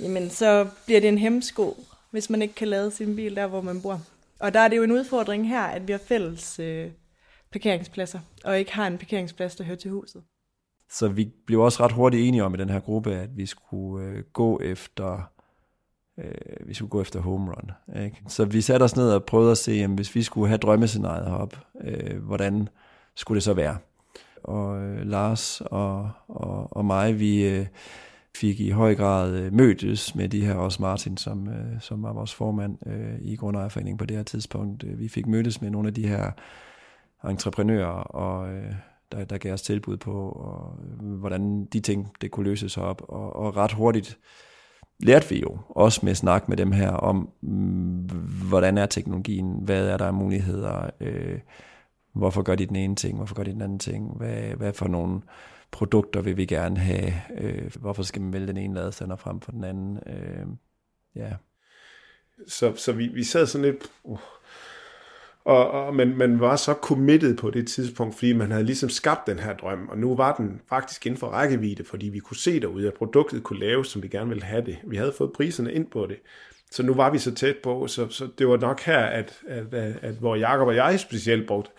jamen 0.00 0.30
så 0.30 0.66
bliver 0.86 1.00
det 1.00 1.08
en 1.08 1.18
hemsko 1.18 1.76
hvis 2.10 2.30
man 2.30 2.42
ikke 2.42 2.54
kan 2.54 2.68
lade 2.68 2.90
sin 2.90 3.16
bil 3.16 3.36
der, 3.36 3.46
hvor 3.46 3.60
man 3.60 3.82
bor. 3.82 4.00
Og 4.40 4.54
der 4.54 4.60
er 4.60 4.68
det 4.68 4.76
jo 4.76 4.82
en 4.82 4.92
udfordring 4.92 5.48
her, 5.48 5.62
at 5.62 5.88
vi 5.88 5.92
har 5.92 6.00
fælles 6.08 6.58
øh, 6.58 6.90
parkeringspladser, 7.52 8.20
og 8.44 8.58
ikke 8.58 8.72
har 8.72 8.86
en 8.86 8.98
parkeringsplads, 8.98 9.56
der 9.56 9.64
hører 9.64 9.76
til 9.76 9.90
huset. 9.90 10.22
Så 10.90 11.08
vi 11.08 11.32
blev 11.46 11.60
også 11.60 11.84
ret 11.84 11.92
hurtigt 11.92 12.28
enige 12.28 12.44
om 12.44 12.54
i 12.54 12.56
den 12.56 12.68
her 12.68 12.80
gruppe, 12.80 13.14
at 13.14 13.36
vi 13.36 13.46
skulle 13.46 14.06
øh, 14.06 14.24
gå 14.32 14.60
efter 14.60 15.30
øh, 16.18 16.68
vi 16.68 16.74
skulle 16.74 16.90
gå 16.90 17.00
efter 17.00 17.20
home 17.20 17.52
run. 17.52 18.00
Ikke? 18.04 18.22
Så 18.28 18.44
vi 18.44 18.60
satte 18.60 18.84
os 18.84 18.96
ned 18.96 19.12
og 19.12 19.24
prøvede 19.24 19.50
at 19.50 19.58
se, 19.58 19.72
jamen, 19.72 19.96
hvis 19.96 20.14
vi 20.14 20.22
skulle 20.22 20.48
have 20.48 20.58
drømmescenariet 20.58 21.26
herop, 21.26 21.58
øh, 21.84 22.22
hvordan 22.22 22.68
skulle 23.14 23.36
det 23.36 23.42
så 23.42 23.52
være? 23.54 23.76
Og 24.44 24.82
øh, 24.82 25.06
Lars 25.06 25.60
og, 25.60 26.10
og, 26.28 26.76
og 26.76 26.84
mig, 26.84 27.20
vi, 27.20 27.48
øh, 27.48 27.66
fik 28.36 28.60
i 28.60 28.70
høj 28.70 28.94
grad 28.94 29.32
øh, 29.32 29.52
mødtes 29.52 30.14
med 30.14 30.28
de 30.28 30.46
her, 30.46 30.54
også 30.54 30.82
Martin, 30.82 31.16
som, 31.16 31.48
øh, 31.48 31.80
som 31.80 32.02
var 32.02 32.12
vores 32.12 32.34
formand 32.34 32.78
øh, 32.86 33.18
i 33.20 33.36
Grundejerforeningen 33.36 33.98
på 33.98 34.06
det 34.06 34.16
her 34.16 34.24
tidspunkt. 34.24 34.84
Øh, 34.84 34.98
vi 34.98 35.08
fik 35.08 35.26
mødtes 35.26 35.60
med 35.60 35.70
nogle 35.70 35.88
af 35.88 35.94
de 35.94 36.08
her 36.08 36.30
entreprenører, 37.24 38.02
og 38.02 38.52
øh, 38.52 38.72
der, 39.12 39.24
der 39.24 39.38
gav 39.38 39.52
os 39.52 39.62
tilbud 39.62 39.96
på, 39.96 40.28
og, 40.28 40.78
øh, 40.82 41.18
hvordan 41.18 41.64
de 41.64 41.80
ting 41.80 42.12
det 42.20 42.30
kunne 42.30 42.48
løses 42.48 42.76
op. 42.76 43.02
Og, 43.08 43.36
og 43.36 43.56
ret 43.56 43.72
hurtigt 43.72 44.18
lærte 45.00 45.28
vi 45.28 45.40
jo 45.40 45.58
også 45.68 46.00
med 46.02 46.14
snak 46.14 46.48
med 46.48 46.56
dem 46.56 46.72
her 46.72 46.90
om, 46.90 47.30
mm, 47.40 48.08
hvordan 48.48 48.78
er 48.78 48.86
teknologien, 48.86 49.58
hvad 49.62 49.88
er 49.88 49.96
der 49.96 50.06
af 50.06 50.14
muligheder, 50.14 50.90
øh, 51.00 51.38
hvorfor 52.12 52.42
gør 52.42 52.54
de 52.54 52.66
den 52.66 52.76
ene 52.76 52.94
ting, 52.94 53.16
hvorfor 53.16 53.34
gør 53.34 53.42
de 53.42 53.52
den 53.52 53.62
anden 53.62 53.78
ting, 53.78 54.16
hvad, 54.16 54.42
hvad 54.56 54.72
for 54.72 54.88
nogle 54.88 55.20
produkter 55.70 56.20
vil 56.20 56.36
vi 56.36 56.46
gerne 56.46 56.78
have, 56.78 57.12
øh, 57.38 57.76
hvorfor 57.80 58.02
skal 58.02 58.22
man 58.22 58.32
vælge 58.32 58.46
den 58.46 58.56
ene 58.56 58.74
ladestander 58.74 59.16
frem 59.16 59.40
for 59.40 59.52
den 59.52 59.64
anden, 59.64 59.98
øh, 60.06 60.46
ja. 61.16 61.32
Så, 62.46 62.72
så 62.76 62.92
vi, 62.92 63.08
vi 63.08 63.24
sad 63.24 63.46
sådan 63.46 63.64
lidt, 63.64 63.90
uh, 64.04 64.18
og, 65.44 65.70
og 65.70 65.94
man, 65.94 66.16
man 66.16 66.40
var 66.40 66.56
så 66.56 66.72
committed 66.72 67.36
på 67.36 67.50
det 67.50 67.68
tidspunkt, 67.68 68.14
fordi 68.14 68.32
man 68.32 68.50
havde 68.50 68.64
ligesom 68.64 68.88
skabt 68.88 69.26
den 69.26 69.38
her 69.38 69.56
drøm, 69.56 69.88
og 69.88 69.98
nu 69.98 70.16
var 70.16 70.36
den 70.36 70.60
faktisk 70.68 71.06
inden 71.06 71.20
for 71.20 71.26
rækkevidde, 71.26 71.84
fordi 71.84 72.08
vi 72.08 72.18
kunne 72.18 72.36
se 72.36 72.60
derude, 72.60 72.86
at 72.88 72.94
produktet 72.94 73.42
kunne 73.42 73.58
laves, 73.58 73.88
som 73.88 74.02
vi 74.02 74.08
gerne 74.08 74.28
ville 74.28 74.44
have 74.44 74.64
det. 74.64 74.78
Vi 74.84 74.96
havde 74.96 75.14
fået 75.18 75.32
priserne 75.32 75.72
ind 75.72 75.86
på 75.86 76.06
det. 76.06 76.16
Så 76.70 76.82
nu 76.82 76.94
var 76.94 77.10
vi 77.10 77.18
så 77.18 77.34
tæt 77.34 77.56
på, 77.62 77.86
så, 77.86 78.08
så 78.08 78.28
det 78.38 78.48
var 78.48 78.56
nok 78.56 78.80
her, 78.80 78.98
at, 78.98 79.40
at, 79.46 79.74
at, 79.74 79.96
at 80.02 80.14
hvor 80.14 80.36
Jacob 80.36 80.68
og 80.68 80.76
jeg 80.76 81.00
specielt 81.00 81.46
brugte 81.46 81.70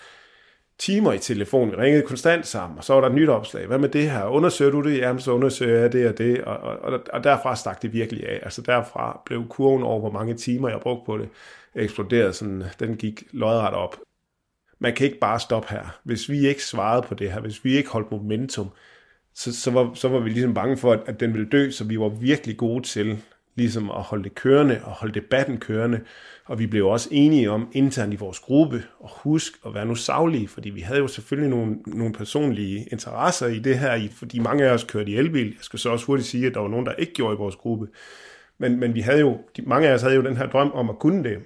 timer 0.79 1.13
i 1.13 1.19
telefon. 1.19 1.71
Vi 1.71 1.75
ringede 1.75 2.07
konstant 2.07 2.47
sammen, 2.47 2.77
og 2.77 2.83
så 2.83 2.93
var 2.93 3.01
der 3.01 3.07
et 3.07 3.15
nyt 3.15 3.29
opslag. 3.29 3.67
Hvad 3.67 3.77
med 3.77 3.89
det 3.89 4.11
her? 4.11 4.25
Undersøger 4.25 4.71
du 4.71 4.81
det? 4.81 4.97
Jamen, 4.97 5.21
så 5.21 5.31
undersøger 5.31 5.79
jeg 5.79 5.93
det 5.93 6.07
og 6.09 6.17
det. 6.17 6.41
Og, 6.41 6.57
og, 6.57 6.99
og 7.13 7.23
derfra 7.23 7.55
stak 7.55 7.81
det 7.81 7.93
virkelig 7.93 8.29
af. 8.29 8.39
Altså 8.43 8.61
derfra 8.61 9.21
blev 9.25 9.47
kurven 9.47 9.83
over, 9.83 9.99
hvor 9.99 10.11
mange 10.11 10.33
timer 10.33 10.69
jeg 10.69 10.79
brugte 10.79 11.05
på 11.05 11.17
det, 11.17 11.29
eksploderet. 11.75 12.35
Sådan, 12.35 12.63
den 12.79 12.95
gik 12.95 13.23
lodret 13.31 13.73
op. 13.73 13.95
Man 14.79 14.95
kan 14.95 15.05
ikke 15.05 15.19
bare 15.19 15.39
stoppe 15.39 15.69
her. 15.69 15.99
Hvis 16.03 16.29
vi 16.29 16.47
ikke 16.47 16.63
svarede 16.63 17.01
på 17.07 17.15
det 17.15 17.31
her, 17.31 17.41
hvis 17.41 17.65
vi 17.65 17.77
ikke 17.77 17.89
holdt 17.89 18.11
momentum, 18.11 18.69
så, 19.35 19.61
så, 19.61 19.71
var, 19.71 19.91
så 19.93 20.07
var 20.09 20.19
vi 20.19 20.29
ligesom 20.29 20.53
bange 20.53 20.77
for, 20.77 20.93
at, 20.93 20.99
at 21.05 21.19
den 21.19 21.33
ville 21.33 21.49
dø, 21.49 21.71
så 21.71 21.83
vi 21.83 21.99
var 21.99 22.09
virkelig 22.09 22.57
gode 22.57 22.83
til 22.83 23.23
ligesom 23.59 23.91
at 23.91 24.01
holde 24.01 24.23
det 24.23 24.35
kørende 24.35 24.81
og 24.83 24.91
holde 24.91 25.13
debatten 25.13 25.57
kørende. 25.57 26.01
Og 26.45 26.59
vi 26.59 26.67
blev 26.67 26.87
også 26.87 27.09
enige 27.11 27.51
om 27.51 27.69
internt 27.71 28.13
i 28.13 28.15
vores 28.15 28.39
gruppe 28.39 28.83
at 29.03 29.09
huske 29.23 29.57
at 29.65 29.73
være 29.73 29.85
nu 29.85 29.95
savlige, 29.95 30.47
fordi 30.47 30.69
vi 30.69 30.81
havde 30.81 30.99
jo 30.99 31.07
selvfølgelig 31.07 31.49
nogle, 31.49 31.75
nogle 31.85 32.13
personlige 32.13 32.87
interesser 32.91 33.47
i 33.47 33.59
det 33.59 33.79
her, 33.79 34.07
fordi 34.11 34.39
mange 34.39 34.65
af 34.65 34.73
os 34.73 34.83
kørte 34.83 35.11
i 35.11 35.15
elbil. 35.15 35.45
Jeg 35.45 35.61
skal 35.61 35.79
så 35.79 35.89
også 35.89 36.05
hurtigt 36.05 36.27
sige, 36.27 36.47
at 36.47 36.53
der 36.53 36.59
var 36.59 36.67
nogen, 36.67 36.85
der 36.85 36.93
ikke 36.93 37.13
gjorde 37.13 37.33
i 37.33 37.37
vores 37.37 37.55
gruppe. 37.55 37.87
Men, 38.57 38.79
men 38.79 38.95
vi 38.95 39.01
havde 39.01 39.19
jo, 39.19 39.37
de, 39.57 39.61
mange 39.61 39.87
af 39.87 39.93
os 39.93 40.01
havde 40.01 40.15
jo 40.15 40.23
den 40.23 40.37
her 40.37 40.47
drøm 40.47 40.71
om 40.71 40.89
at 40.89 40.99
kunne 40.99 41.23
det. 41.23 41.37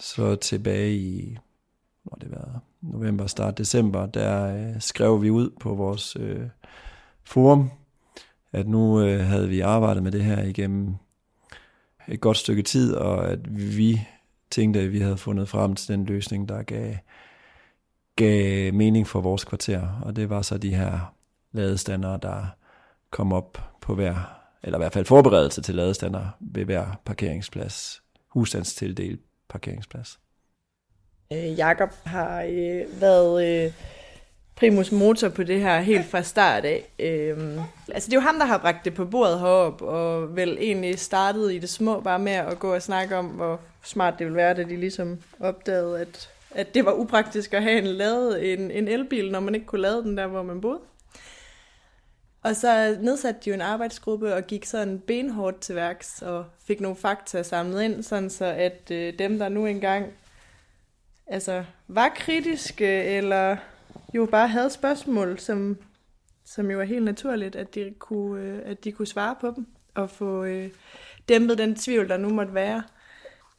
Så 0.00 0.36
tilbage 0.36 0.94
i 0.94 1.38
hvor 2.02 2.16
det 2.20 2.30
var, 2.30 2.62
november, 2.82 3.26
start 3.26 3.58
december, 3.58 4.06
der 4.06 4.56
øh, 4.56 4.80
skrev 4.80 5.22
vi 5.22 5.30
ud 5.30 5.50
på 5.60 5.74
vores 5.74 6.16
øh, 6.20 6.40
forum, 7.24 7.70
at 8.52 8.68
nu 8.68 9.00
øh, 9.00 9.20
havde 9.20 9.48
vi 9.48 9.60
arbejdet 9.60 10.02
med 10.02 10.12
det 10.12 10.24
her 10.24 10.42
igennem 10.42 10.94
et 12.10 12.20
godt 12.20 12.36
stykke 12.36 12.62
tid, 12.62 12.94
og 12.94 13.30
at 13.30 13.38
vi 13.78 14.00
tænkte, 14.50 14.80
at 14.80 14.92
vi 14.92 15.00
havde 15.00 15.16
fundet 15.16 15.48
frem 15.48 15.74
til 15.74 15.94
den 15.94 16.04
løsning, 16.04 16.48
der 16.48 16.62
gav, 16.62 16.94
gav 18.16 18.74
mening 18.74 19.06
for 19.06 19.20
vores 19.20 19.44
kvarter. 19.44 20.00
Og 20.02 20.16
det 20.16 20.30
var 20.30 20.42
så 20.42 20.58
de 20.58 20.74
her 20.74 21.14
ladestander, 21.52 22.16
der 22.16 22.46
kom 23.10 23.32
op 23.32 23.58
på 23.80 23.94
hver, 23.94 24.14
eller 24.62 24.78
i 24.78 24.80
hvert 24.80 24.92
fald 24.92 25.04
forberedelse 25.04 25.62
til 25.62 25.74
ladestander 25.74 26.36
ved 26.40 26.64
hver 26.64 27.00
parkeringsplads, 27.04 28.02
husstandstildelt 28.28 29.20
parkeringsplads. 29.48 30.18
Øh, 31.32 31.58
Jakob 31.58 31.90
har 32.04 32.42
øh, 32.42 33.00
været 33.00 33.64
øh, 33.66 33.72
primus 34.60 34.92
motor 34.92 35.28
på 35.28 35.42
det 35.42 35.60
her 35.60 35.80
helt 35.80 36.06
fra 36.06 36.22
start 36.22 36.64
af. 36.64 36.90
Øhm, 36.98 37.58
altså 37.94 38.06
det 38.06 38.16
er 38.16 38.20
jo 38.20 38.26
ham, 38.26 38.38
der 38.38 38.44
har 38.44 38.58
bragt 38.58 38.84
det 38.84 38.94
på 38.94 39.04
bordet 39.04 39.40
herop, 39.40 39.82
og 39.82 40.36
vel 40.36 40.58
egentlig 40.60 40.98
startede 40.98 41.56
i 41.56 41.58
det 41.58 41.68
små 41.68 42.00
bare 42.00 42.18
med 42.18 42.32
at 42.32 42.58
gå 42.58 42.74
og 42.74 42.82
snakke 42.82 43.16
om, 43.16 43.26
hvor 43.26 43.60
smart 43.82 44.14
det 44.18 44.26
ville 44.26 44.36
være, 44.36 44.54
da 44.54 44.62
de 44.62 44.76
ligesom 44.76 45.18
opdagede, 45.40 46.00
at, 46.00 46.30
at 46.50 46.74
det 46.74 46.84
var 46.84 46.92
upraktisk 46.92 47.54
at 47.54 47.62
have 47.62 47.78
en, 47.78 47.86
lade, 47.86 48.52
en, 48.52 48.70
en 48.70 48.88
elbil, 48.88 49.30
når 49.30 49.40
man 49.40 49.54
ikke 49.54 49.66
kunne 49.66 49.80
lade 49.80 50.02
den 50.02 50.16
der, 50.16 50.26
hvor 50.26 50.42
man 50.42 50.60
boede. 50.60 50.80
Og 52.42 52.56
så 52.56 52.96
nedsatte 53.00 53.40
de 53.44 53.50
jo 53.50 53.54
en 53.54 53.60
arbejdsgruppe 53.60 54.34
og 54.34 54.46
gik 54.46 54.64
sådan 54.64 54.98
benhårdt 54.98 55.60
til 55.60 55.74
værks 55.74 56.22
og 56.22 56.44
fik 56.66 56.80
nogle 56.80 56.96
fakta 56.96 57.42
samlet 57.42 57.82
ind, 57.82 58.02
sådan 58.02 58.30
så 58.30 58.44
at 58.44 58.90
øh, 58.90 59.18
dem, 59.18 59.38
der 59.38 59.48
nu 59.48 59.66
engang 59.66 60.06
altså, 61.26 61.64
var 61.88 62.08
kritiske 62.08 63.04
eller 63.04 63.56
jo 64.14 64.26
bare 64.26 64.48
havde 64.48 64.70
spørgsmål, 64.70 65.38
som, 65.38 65.78
som 66.44 66.70
jo 66.70 66.80
er 66.80 66.84
helt 66.84 67.04
naturligt, 67.04 67.56
at 67.56 67.74
de 67.74 67.94
kunne, 67.98 68.42
øh, 68.42 68.58
at 68.64 68.84
de 68.84 68.92
kunne 68.92 69.06
svare 69.06 69.36
på 69.40 69.52
dem 69.56 69.66
og 69.94 70.10
få 70.10 70.44
øh, 70.44 70.70
dæmpet 71.28 71.58
den 71.58 71.74
tvivl, 71.74 72.08
der 72.08 72.16
nu 72.16 72.28
måtte 72.28 72.54
være. 72.54 72.82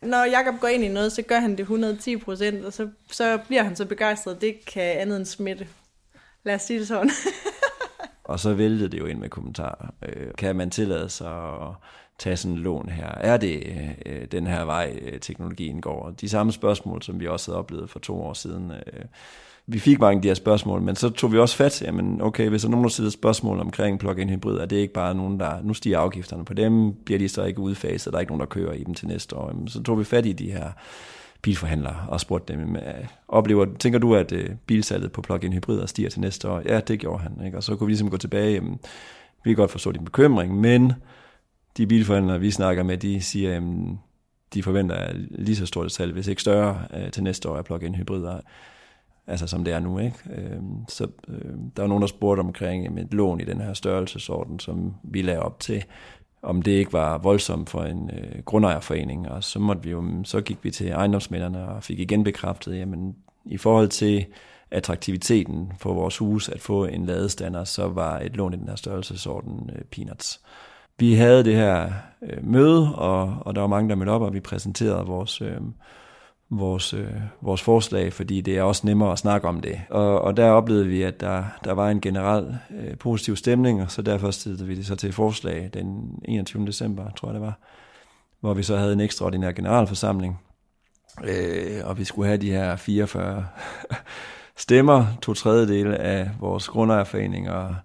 Når 0.02 0.26
Jakob 0.26 0.60
går 0.60 0.68
ind 0.68 0.84
i 0.84 0.88
noget, 0.88 1.12
så 1.12 1.22
gør 1.22 1.40
han 1.40 1.52
det 1.52 1.60
110 1.60 2.18
procent, 2.18 2.66
og 2.66 2.74
så, 2.74 2.90
så 3.12 3.40
bliver 3.48 3.64
han 3.64 3.76
så 3.76 3.86
begejstret, 3.86 4.42
det 4.42 4.66
kan 4.66 4.98
andet 4.98 5.18
end 5.18 5.26
smitte. 5.26 5.68
Lad 6.44 6.56
os 6.56 6.62
sige 6.62 6.80
det 6.80 6.88
sådan. 6.88 7.12
og 8.24 8.40
så 8.40 8.54
væltede 8.54 8.90
det 8.90 9.00
jo 9.00 9.06
ind 9.06 9.20
med 9.20 9.30
kommentarer. 9.30 9.94
Øh, 10.02 10.28
kan 10.38 10.56
man 10.56 10.70
tillade 10.70 11.10
sig 11.10 11.54
at 11.54 11.74
tage 12.20 12.38
sådan 12.38 12.58
en 12.58 12.64
lån 12.64 12.90
her? 12.90 13.08
Er 13.08 13.38
det 13.38 13.64
øh, 14.06 14.26
den 14.32 14.48
her 14.48 14.64
vej, 14.66 15.00
øh, 15.02 15.20
teknologien 15.20 15.82
går? 15.82 16.10
De 16.10 16.30
samme 16.30 16.52
spørgsmål, 16.52 17.02
som 17.02 17.20
vi 17.20 17.28
også 17.28 17.52
havde 17.52 17.60
oplevet 17.60 17.90
for 17.90 18.00
to 18.00 18.22
år 18.22 18.34
siden. 18.34 18.72
Øh, 18.72 19.06
vi 19.68 19.80
fik 19.80 20.00
mange 20.00 20.16
af 20.16 20.22
de 20.22 20.28
her 20.28 20.36
spørgsmål, 20.36 20.82
men 20.82 20.96
så 20.96 21.10
tog 21.10 21.32
vi 21.32 21.40
også 21.40 21.56
fat, 21.56 21.82
jamen 21.82 22.22
okay, 22.22 22.50
hvis 22.50 22.62
der 22.62 22.68
er 22.68 22.72
nogen, 22.72 22.84
der 22.84 22.90
sidder 22.90 23.10
spørgsmål 23.10 23.60
omkring 23.60 24.00
plug-in 24.00 24.30
hybrid, 24.30 24.58
er 24.58 24.66
det 24.66 24.76
ikke 24.76 24.94
bare 24.94 25.16
nogen, 25.16 25.40
der, 25.40 25.62
nu 25.64 25.74
stiger 25.74 26.00
afgifterne 26.00 26.46
på 26.46 26.54
dem, 26.54 26.94
bliver 27.06 27.20
de 27.20 27.30
så 27.30 27.44
ikke 27.44 27.60
udfaset, 27.60 28.14
der 28.14 28.18
er 28.18 28.22
ikke 28.22 28.32
nogen, 28.32 28.40
der 28.40 28.46
kører 28.46 28.74
i 28.74 28.84
dem 28.84 28.94
til 28.94 29.08
næste 29.08 29.36
år. 29.36 29.48
Jamen, 29.48 29.68
så 29.68 29.84
tog 29.84 30.00
vi 30.00 30.04
fat 30.04 30.26
i 30.26 30.32
de 30.32 30.52
her 30.52 30.72
bilforhandlere 31.42 32.06
og 32.08 32.20
spurgte 32.20 32.54
dem, 32.54 32.76
øh, 32.76 32.82
oplever, 33.28 33.66
tænker 33.80 34.00
du, 34.00 34.16
at 34.16 34.32
øh, 34.32 34.50
bilsalget 34.66 35.12
på 35.12 35.22
plug-in 35.22 35.54
hybrider 35.54 35.86
stiger 35.86 36.10
til 36.10 36.22
næste 36.22 36.50
år? 36.50 36.62
Ja, 36.66 36.80
det 36.80 37.00
gjorde 37.00 37.24
han. 37.24 37.46
Ikke? 37.46 37.58
Og 37.58 37.64
så 37.64 37.76
kunne 37.76 37.88
vi 37.88 37.92
ligesom 37.92 38.10
gå 38.10 38.18
tilbage, 38.18 38.54
jamen, 38.54 38.80
vi 39.44 39.50
kan 39.50 39.56
godt 39.56 39.72
forstå 39.72 39.92
din 39.92 40.06
bekymring, 40.06 40.60
men 40.60 40.94
de 41.78 41.88
bilforhandlere, 41.88 42.40
vi 42.40 42.52
snakker 42.52 42.84
med, 42.84 42.98
de 42.98 43.22
siger, 43.22 43.54
jamen, 43.54 44.00
de 44.54 44.64
forventer 44.64 45.12
lige 45.16 45.56
så 45.56 45.66
stort 45.66 45.86
et 45.86 45.92
salg, 45.92 46.14
hvis 46.14 46.28
ikke 46.28 46.42
større, 46.42 46.82
øh, 46.94 47.12
til 47.12 47.24
næste 47.24 47.50
år 47.50 47.58
af 47.58 47.66
plug-in 47.66 47.96
hybrider 47.96 48.40
altså 49.28 49.48
som 49.48 49.64
det 49.64 49.74
er 49.74 49.80
nu. 49.80 50.00
Ikke? 50.00 50.18
Øh, 50.36 50.62
så 50.88 51.08
øh, 51.28 51.52
der 51.76 51.82
var 51.84 51.88
nogen, 51.88 52.02
der 52.02 52.08
spurgte 52.08 52.40
omkring 52.40 53.00
et 53.00 53.14
lån 53.14 53.42
i 53.42 53.44
den 53.44 53.62
her 53.62 53.74
størrelsesorden, 53.74 54.60
som 54.60 54.96
vi 55.04 55.22
lagde 55.22 55.40
op 55.40 55.60
til, 55.60 55.84
om 56.42 56.62
det 56.62 56.72
ikke 56.72 56.94
var 56.94 57.18
voldsomt 57.18 57.70
for 57.70 57.84
en 57.84 58.10
øh, 58.14 58.44
grundejerforening, 58.46 59.30
og 59.30 59.44
så, 59.44 59.60
måtte 59.60 59.84
vi 59.84 59.90
jo, 59.90 60.02
mm, 60.02 60.26
så 60.26 60.42
gik 60.42 60.58
vi 60.64 60.72
til 60.72 60.90
ejendomsmænderne 60.90 61.68
og 61.68 61.84
fik 61.84 62.00
igen 62.00 62.24
bekræftet, 62.24 62.78
jamen 62.78 63.16
i 63.46 63.58
forhold 63.58 63.88
til 63.88 64.26
attraktiviteten 64.72 65.72
for 65.80 65.94
vores 65.94 66.18
hus 66.18 66.50
at 66.50 66.62
få 66.62 66.86
en 66.86 67.06
ladestander, 67.06 67.64
så 67.64 67.88
var 67.88 68.20
et 68.20 68.36
lån 68.36 68.54
i 68.54 68.58
den 68.58 68.68
her 68.68 68.76
størrelsesorden 68.76 69.70
øh, 69.76 69.82
peanuts. 69.82 70.42
Vi 71.00 71.14
havde 71.14 71.44
det 71.44 71.56
her 71.56 71.92
øh, 72.22 72.46
møde, 72.46 72.96
og, 72.96 73.38
og 73.42 73.56
der 73.56 73.62
var 73.62 73.68
mange, 73.68 73.90
der 73.90 73.96
mødte 73.96 74.10
op, 74.10 74.22
og 74.22 74.34
vi 74.34 74.40
præsenterede 74.40 75.06
vores, 75.06 75.42
øh, 75.42 75.62
vores, 76.52 76.94
øh, 76.94 77.14
vores 77.42 77.62
forslag, 77.62 78.14
fordi 78.14 78.42
det 78.42 78.58
er 78.58 78.64
også 78.64 78.88
nemmere 78.88 79.12
at 79.12 79.20
snakke 79.20 79.48
om 79.48 79.62
det. 79.62 79.82
Og, 79.90 80.22
og 80.22 80.38
der 80.38 80.50
oplevede 80.50 80.88
vi, 80.88 81.02
at 81.02 81.22
der, 81.22 81.44
der 81.64 81.72
var 81.72 81.90
en 81.90 82.02
generel 82.02 82.58
øh, 82.72 82.98
positiv 82.98 83.36
stemning, 83.36 83.82
og 83.82 83.92
så 83.92 84.02
derfor 84.02 84.32
stillede 84.32 84.68
vi 84.68 84.76
det 84.76 84.86
så 84.86 84.96
til 84.96 85.14
forslag 85.14 85.70
den 85.74 86.20
21. 86.26 86.66
december, 86.66 87.12
tror 87.12 87.28
jeg 87.28 87.34
det 87.34 87.42
var, 87.42 87.60
hvor 88.40 88.54
vi 88.54 88.64
så 88.64 88.78
havde 88.78 88.94
en 88.94 89.00
ekstraordinær 89.00 89.52
generalforsamling, 89.52 90.40
øh, 91.24 91.82
og 91.84 91.98
vi 91.98 92.04
skulle 92.04 92.28
have 92.28 92.42
de 92.42 92.52
her 92.52 92.76
44 92.76 93.46
stemmer, 94.58 95.06
to 95.22 95.34
tredjedele 95.34 95.98
af 95.98 96.30
vores 96.40 96.68
grundejerforening, 96.68 97.50
og, 97.50 97.76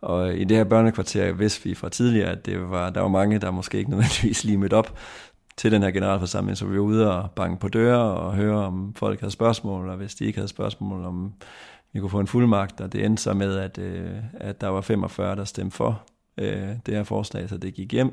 og 0.00 0.34
i 0.34 0.44
det 0.44 0.56
her 0.56 0.64
børnekvarter 0.64 1.32
vidste 1.32 1.64
vi 1.64 1.74
fra 1.74 1.88
tidligere, 1.88 2.30
at 2.30 2.46
det 2.46 2.70
var, 2.70 2.90
der 2.90 3.00
var 3.00 3.08
mange, 3.08 3.38
der 3.38 3.50
måske 3.50 3.78
ikke 3.78 3.90
nødvendigvis 3.90 4.44
lige 4.44 4.58
mødte 4.58 4.74
op, 4.74 4.98
til 5.56 5.72
den 5.72 5.82
her 5.82 5.90
generalforsamling, 5.90 6.58
så 6.58 6.66
vi 6.66 6.76
var 6.76 6.82
ude 6.82 7.16
og 7.16 7.30
banke 7.30 7.60
på 7.60 7.68
døre 7.68 7.98
og 7.98 8.34
høre, 8.34 8.56
om 8.56 8.94
folk 8.94 9.20
havde 9.20 9.30
spørgsmål, 9.30 9.88
og 9.88 9.96
hvis 9.96 10.14
de 10.14 10.24
ikke 10.24 10.38
havde 10.38 10.48
spørgsmål, 10.48 11.04
om 11.04 11.32
vi 11.92 12.00
kunne 12.00 12.10
få 12.10 12.20
en 12.20 12.26
fuldmagt, 12.26 12.80
og 12.80 12.92
det 12.92 13.04
endte 13.04 13.22
så 13.22 13.34
med, 13.34 13.56
at, 13.58 13.78
øh, 13.78 14.16
at 14.34 14.60
der 14.60 14.68
var 14.68 14.80
45, 14.80 15.36
der 15.36 15.44
stemte 15.44 15.76
for 15.76 16.02
øh, 16.38 16.68
det 16.86 16.94
her 16.94 17.02
forslag, 17.02 17.48
så 17.48 17.56
det 17.56 17.74
gik 17.74 17.92
hjem, 17.92 18.12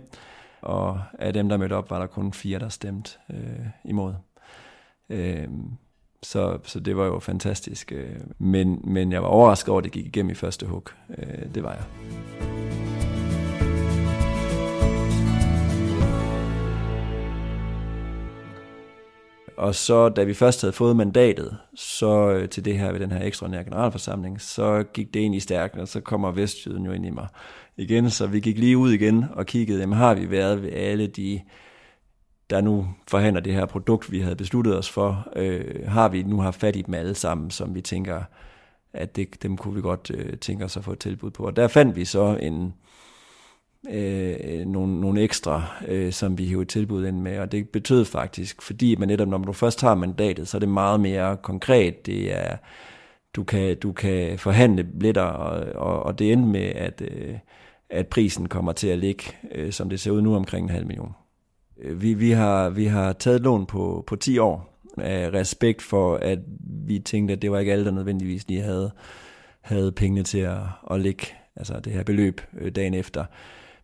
og 0.61 1.01
af 1.19 1.33
dem, 1.33 1.49
der 1.49 1.57
mødte 1.57 1.73
op, 1.73 1.89
var 1.89 1.99
der 1.99 2.07
kun 2.07 2.33
fire, 2.33 2.59
der 2.59 2.69
stemte 2.69 3.11
øh, 3.29 3.67
imod. 3.85 4.13
Øh, 5.09 5.47
så, 6.23 6.57
så 6.63 6.79
det 6.79 6.97
var 6.97 7.05
jo 7.05 7.19
fantastisk. 7.19 7.91
Øh, 7.91 8.15
men, 8.37 8.81
men 8.83 9.11
jeg 9.11 9.21
var 9.21 9.27
overrasket 9.27 9.69
over, 9.69 9.77
at 9.77 9.83
det 9.83 9.91
gik 9.91 10.05
igennem 10.05 10.29
i 10.29 10.35
første 10.35 10.65
hug. 10.65 10.89
Øh, 11.17 11.53
det 11.55 11.63
var 11.63 11.71
jeg. 11.71 11.83
Og 19.57 19.75
så 19.75 20.09
da 20.09 20.23
vi 20.23 20.33
først 20.33 20.61
havde 20.61 20.73
fået 20.73 20.95
mandatet 20.95 21.57
så 21.75 22.29
øh, 22.29 22.49
til 22.49 22.65
det 22.65 22.77
her 22.77 22.91
ved 22.91 22.99
den 22.99 23.11
her 23.11 23.25
ekstraordinære 23.25 23.63
generalforsamling, 23.63 24.41
så 24.41 24.83
gik 24.93 25.13
det 25.13 25.19
ind 25.19 25.35
i 25.35 25.39
stærken, 25.39 25.79
og 25.79 25.87
så 25.87 26.01
kommer 26.01 26.31
Vestjyden 26.31 26.85
jo 26.85 26.91
ind 26.91 27.05
i 27.05 27.09
mig 27.09 27.27
igen. 27.77 28.09
Så 28.09 28.27
vi 28.27 28.39
gik 28.39 28.57
lige 28.57 28.77
ud 28.77 28.91
igen 28.91 29.25
og 29.33 29.45
kiggede, 29.45 29.79
jamen 29.79 29.97
har 29.97 30.13
vi 30.13 30.31
været 30.31 30.63
ved 30.63 30.71
alle 30.71 31.07
de, 31.07 31.41
der 32.49 32.61
nu 32.61 32.87
forhandler 33.07 33.41
det 33.41 33.53
her 33.53 33.65
produkt, 33.65 34.11
vi 34.11 34.19
havde 34.19 34.35
besluttet 34.35 34.77
os 34.77 34.89
for, 34.89 35.27
øh, 35.35 35.87
har 35.87 36.09
vi 36.09 36.23
nu 36.23 36.41
haft 36.41 36.59
fat 36.59 36.75
i 36.75 36.81
dem 36.81 36.93
alle 36.93 37.15
sammen, 37.15 37.51
som 37.51 37.75
vi 37.75 37.81
tænker, 37.81 38.23
at 38.93 39.15
det, 39.15 39.43
dem 39.43 39.57
kunne 39.57 39.75
vi 39.75 39.81
godt 39.81 40.11
øh, 40.13 40.37
tænke 40.37 40.65
os 40.65 40.77
at 40.77 40.83
få 40.83 40.91
et 40.91 40.99
tilbud 40.99 41.31
på. 41.31 41.45
Og 41.45 41.55
der 41.55 41.67
fandt 41.67 41.95
vi 41.95 42.05
så 42.05 42.37
en, 42.41 42.73
Øh, 43.91 44.35
øh, 44.43 44.65
nogle, 44.65 45.01
nogle 45.01 45.21
ekstra, 45.21 45.63
øh, 45.87 46.11
som 46.11 46.37
vi 46.37 46.47
hævde 46.47 46.65
tilbud 46.65 47.05
ind 47.05 47.21
med, 47.21 47.39
og 47.39 47.51
det 47.51 47.69
betød 47.69 48.05
faktisk, 48.05 48.61
fordi 48.61 48.95
man 48.95 49.07
netop, 49.07 49.27
når 49.27 49.37
du 49.37 49.53
først 49.53 49.81
har 49.81 49.95
mandatet, 49.95 50.47
så 50.47 50.57
er 50.57 50.59
det 50.59 50.69
meget 50.69 50.99
mere 50.99 51.37
konkret, 51.37 52.05
det 52.05 52.37
er, 52.37 52.57
du 53.35 53.43
kan, 53.43 53.77
du 53.77 53.91
kan 53.91 54.39
forhandle 54.39 54.87
lidt, 54.99 55.17
og, 55.17 55.59
og, 55.75 56.03
og 56.03 56.19
det 56.19 56.31
endte 56.31 56.47
med, 56.47 56.65
at, 56.75 57.01
øh, 57.01 57.35
at 57.89 58.07
prisen 58.07 58.49
kommer 58.49 58.71
til 58.71 58.87
at 58.87 58.99
ligge, 58.99 59.23
øh, 59.51 59.71
som 59.71 59.89
det 59.89 59.99
ser 59.99 60.11
ud 60.11 60.21
nu, 60.21 60.35
omkring 60.35 60.63
en 60.63 60.69
halv 60.69 60.87
million. 60.87 61.11
Øh, 61.81 62.01
vi, 62.01 62.13
vi, 62.13 62.31
har, 62.31 62.69
vi 62.69 62.85
har 62.85 63.13
taget 63.13 63.41
lån 63.41 63.65
på, 63.65 64.03
på 64.07 64.15
10 64.15 64.37
år, 64.37 64.73
af 64.97 65.33
respekt 65.33 65.81
for, 65.81 66.15
at 66.15 66.39
vi 66.87 66.99
tænkte, 66.99 67.33
at 67.33 67.41
det 67.41 67.51
var 67.51 67.59
ikke 67.59 67.71
alle, 67.71 67.85
der 67.85 67.91
nødvendigvis 67.91 68.47
lige 68.47 68.61
havde, 68.61 68.91
havde 69.61 69.91
pengene 69.91 70.23
til 70.23 70.39
at, 70.39 70.57
at 70.91 71.01
lægge 71.01 71.27
altså 71.55 71.79
det 71.79 71.93
her 71.93 72.03
beløb 72.03 72.41
øh, 72.57 72.71
dagen 72.71 72.93
efter. 72.93 73.25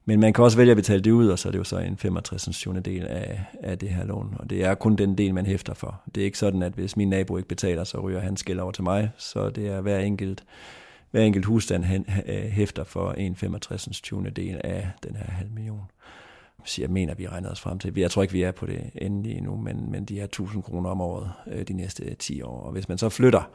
Men 0.10 0.20
man 0.20 0.34
kan 0.34 0.44
også 0.44 0.58
vælge 0.58 0.72
at 0.72 0.78
betale 0.78 1.02
det 1.02 1.12
ud, 1.12 1.28
og 1.28 1.40
så 1.40 1.50
er 1.50 1.52
det 1.52 1.60
jo 1.60 1.64
så 1.64 1.78
en 1.78 1.98
65. 1.98 2.68
del 2.86 3.06
af, 3.06 3.44
af 3.64 3.78
det 3.78 3.90
her 3.90 4.06
lån. 4.06 4.36
Og 4.40 4.50
det 4.50 4.66
er 4.66 4.76
kun 4.76 4.96
den 4.96 5.18
del, 5.18 5.34
man 5.34 5.46
hæfter 5.46 5.74
for. 5.74 6.02
Det 6.16 6.22
er 6.22 6.26
ikke 6.26 6.38
sådan, 6.38 6.64
at 6.64 6.74
hvis 6.74 6.98
min 6.98 7.10
nabo 7.10 7.38
ikke 7.38 7.50
betaler, 7.50 7.84
så 7.84 8.00
ryger 8.00 8.20
han 8.20 8.38
skæld 8.38 8.60
over 8.60 8.72
til 8.72 8.84
mig. 8.84 9.12
Så 9.18 9.50
det 9.50 9.68
er 9.68 9.82
hver 9.82 10.00
enkelt, 10.00 10.44
hver 11.12 11.22
enkelt 11.22 11.46
husstand 11.46 11.86
øh, 12.26 12.36
hæfter 12.36 12.84
for 12.84 13.12
en 13.12 13.36
65. 13.36 14.02
del 14.36 14.62
af 14.64 14.90
den 15.04 15.16
her 15.16 15.26
halv 15.32 15.52
million. 15.52 15.82
Jeg 16.78 16.90
mener, 16.90 17.14
vi 17.14 17.28
regner 17.28 17.50
os 17.50 17.62
frem 17.62 17.80
til. 17.80 17.94
Jeg 17.98 18.12
tror 18.12 18.22
ikke, 18.22 18.34
vi 18.34 18.44
er 18.44 18.52
på 18.52 18.66
det 18.66 18.82
endelige 18.96 19.38
endnu, 19.38 19.56
men, 19.56 19.92
men 19.92 20.06
de 20.06 20.16
her 20.16 20.24
1000 20.24 20.64
kroner 20.64 20.90
om 20.90 21.02
året 21.02 21.32
øh, 21.48 21.68
de 21.68 21.74
næste 21.74 22.16
10 22.16 22.42
år. 22.42 22.62
Og 22.62 22.72
hvis 22.72 22.90
man 22.90 22.98
så 22.98 23.10
flytter 23.10 23.50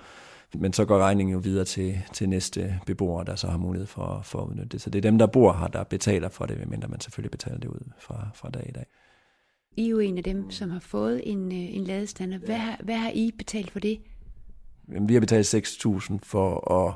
men 0.58 0.72
så 0.72 0.84
går 0.84 0.98
regningen 0.98 1.32
jo 1.32 1.38
videre 1.38 1.64
til, 1.64 2.02
til 2.12 2.28
næste 2.28 2.80
beboer, 2.86 3.22
der 3.22 3.36
så 3.36 3.46
har 3.46 3.58
mulighed 3.58 3.86
for, 3.86 4.20
for 4.24 4.42
at 4.42 4.48
udnytte 4.48 4.68
det. 4.68 4.80
Så 4.80 4.90
det 4.90 4.98
er 4.98 5.10
dem, 5.10 5.18
der 5.18 5.26
bor 5.26 5.52
her, 5.52 5.66
der 5.66 5.84
betaler 5.84 6.28
for 6.28 6.46
det, 6.46 6.58
medmindre 6.58 6.88
man 6.88 7.00
selvfølgelig 7.00 7.30
betaler 7.30 7.58
det 7.58 7.68
ud 7.68 7.90
fra, 7.98 8.28
fra 8.34 8.50
dag 8.50 8.66
i 8.68 8.72
dag. 8.72 8.86
I 9.76 9.84
er 9.84 9.88
jo 9.88 9.98
en 9.98 10.18
af 10.18 10.24
dem, 10.24 10.50
som 10.50 10.70
har 10.70 10.80
fået 10.80 11.30
en, 11.30 11.52
øh, 11.52 11.76
en 11.76 11.84
ladestander. 11.84 12.38
Hvad, 12.38 12.56
har, 12.56 12.80
hvad 12.82 12.96
har 12.96 13.10
I 13.14 13.30
betalt 13.38 13.70
for 13.70 13.80
det? 13.80 14.00
Jamen, 14.88 15.08
vi 15.08 15.14
har 15.14 15.20
betalt 15.20 15.54
6.000 15.54 16.18
for 16.22 16.72
at, 16.72 16.94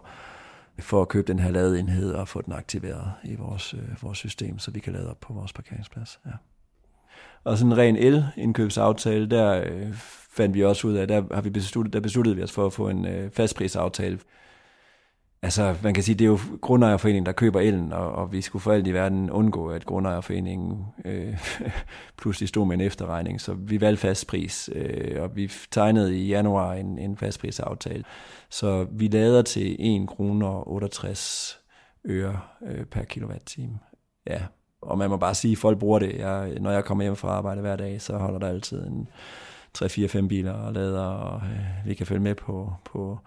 for 0.85 1.03
at 1.03 1.09
købe 1.09 1.27
den 1.33 1.39
her 1.39 1.51
ladeenhed 1.51 2.13
og 2.13 2.29
få 2.29 2.43
den 2.43 2.53
aktiveret 2.53 3.13
i 3.25 3.35
vores, 3.35 3.75
øh, 3.75 4.03
vores 4.03 4.19
system, 4.19 4.59
så 4.59 4.71
vi 4.71 4.81
kan 4.81 4.93
lade 4.93 5.11
op 5.11 5.21
på 5.21 5.33
vores 5.33 5.53
parkeringsplads. 5.53 6.21
Ja. 6.27 6.31
Og 7.45 7.59
sådan 7.59 7.73
en 7.73 7.79
ren 7.79 7.97
el-indkøbsaftale, 7.97 9.31
der 9.31 9.65
øh, 9.67 9.95
fandt 10.31 10.55
vi 10.55 10.65
også 10.65 10.87
ud 10.87 10.95
af, 10.95 11.09
der, 11.09 11.23
har 11.35 11.41
vi 11.41 11.51
besluttet, 11.51 11.93
der 11.93 12.01
besluttede 12.01 12.37
vi 12.37 12.43
os 12.43 12.53
for 12.53 12.67
at 12.67 12.73
få 12.73 12.89
en 12.89 13.07
øh, 13.07 13.31
fastprisaftale. 13.31 14.19
Altså, 15.43 15.77
man 15.83 15.95
kan 15.95 16.03
sige, 16.03 16.15
det 16.15 16.25
er 16.25 16.29
jo 16.29 16.39
grundejerforeningen, 16.61 17.27
der 17.27 17.33
køber 17.33 17.61
elen, 17.61 17.93
og, 17.93 18.13
og 18.13 18.33
vi 18.33 18.41
skulle 18.41 18.63
for 18.63 18.73
alt 18.73 18.87
i 18.87 18.93
verden 18.93 19.31
undgå, 19.31 19.69
at 19.69 19.87
grundejerforeningen 19.87 20.87
øh, 21.05 21.39
pludselig 22.21 22.49
stod 22.49 22.67
med 22.67 22.75
en 22.75 22.81
efterregning. 22.81 23.41
Så 23.41 23.55
vi 23.55 23.81
valgte 23.81 24.01
fastpris, 24.01 24.71
øh, 24.75 25.23
og 25.23 25.37
vi 25.37 25.53
tegnede 25.71 26.19
i 26.19 26.29
januar 26.29 26.75
en, 26.75 26.99
en 26.99 27.17
fastprisaftale. 27.17 28.05
Så 28.51 28.87
vi 28.91 29.09
lader 29.09 29.43
til 29.43 29.77
1 30.03 30.09
kroner 30.09 30.69
68 30.69 31.61
øre 32.09 32.41
øh, 32.67 32.85
per 32.85 33.05
kilowatt-time. 33.05 33.79
Ja, 34.27 34.41
og 34.83 34.99
man 34.99 35.11
må 35.11 35.17
bare 35.17 35.35
sige, 35.35 35.53
at 35.53 35.59
folk 35.59 35.79
bruger 35.79 35.99
det. 35.99 36.19
Jeg, 36.19 36.53
når 36.61 36.71
jeg 36.71 36.85
kommer 36.85 37.05
hjem 37.05 37.17
fra 37.17 37.29
arbejde 37.29 37.61
hver 37.61 37.77
dag, 37.77 38.03
så 38.03 38.17
holder 38.17 38.39
der 38.39 38.49
altid 38.49 38.87
en 38.87 39.09
3-4-5 39.83 40.29
biler 40.29 40.53
og 40.53 40.73
lader, 40.73 41.05
og 41.05 41.43
øh, 41.43 41.89
vi 41.89 41.95
kan 41.95 42.07
følge 42.07 42.23
med 42.23 42.35
på, 42.35 42.73
på 42.85 43.19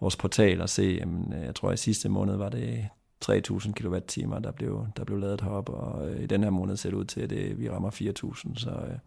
vores 0.00 0.16
portal 0.16 0.60
og 0.60 0.68
se, 0.68 0.96
jamen, 1.00 1.32
øh, 1.32 1.44
jeg 1.44 1.54
tror 1.54 1.72
i 1.72 1.76
sidste 1.76 2.08
måned 2.08 2.36
var 2.36 2.48
det 2.48 2.88
3.000 3.24 3.72
kWh, 3.72 4.42
der 4.44 4.52
blev, 4.56 4.86
der 4.96 5.04
blev 5.04 5.18
lavet 5.18 5.40
heroppe, 5.40 5.72
og 5.72 6.10
øh, 6.10 6.22
i 6.22 6.26
den 6.26 6.42
her 6.42 6.50
måned 6.50 6.76
ser 6.76 6.90
det 6.90 6.96
ud 6.96 7.04
til, 7.04 7.20
at 7.20 7.30
det, 7.30 7.60
vi 7.60 7.70
rammer 7.70 7.90
4.000, 7.90 8.60
så, 8.60 8.70
øh, 8.70 8.98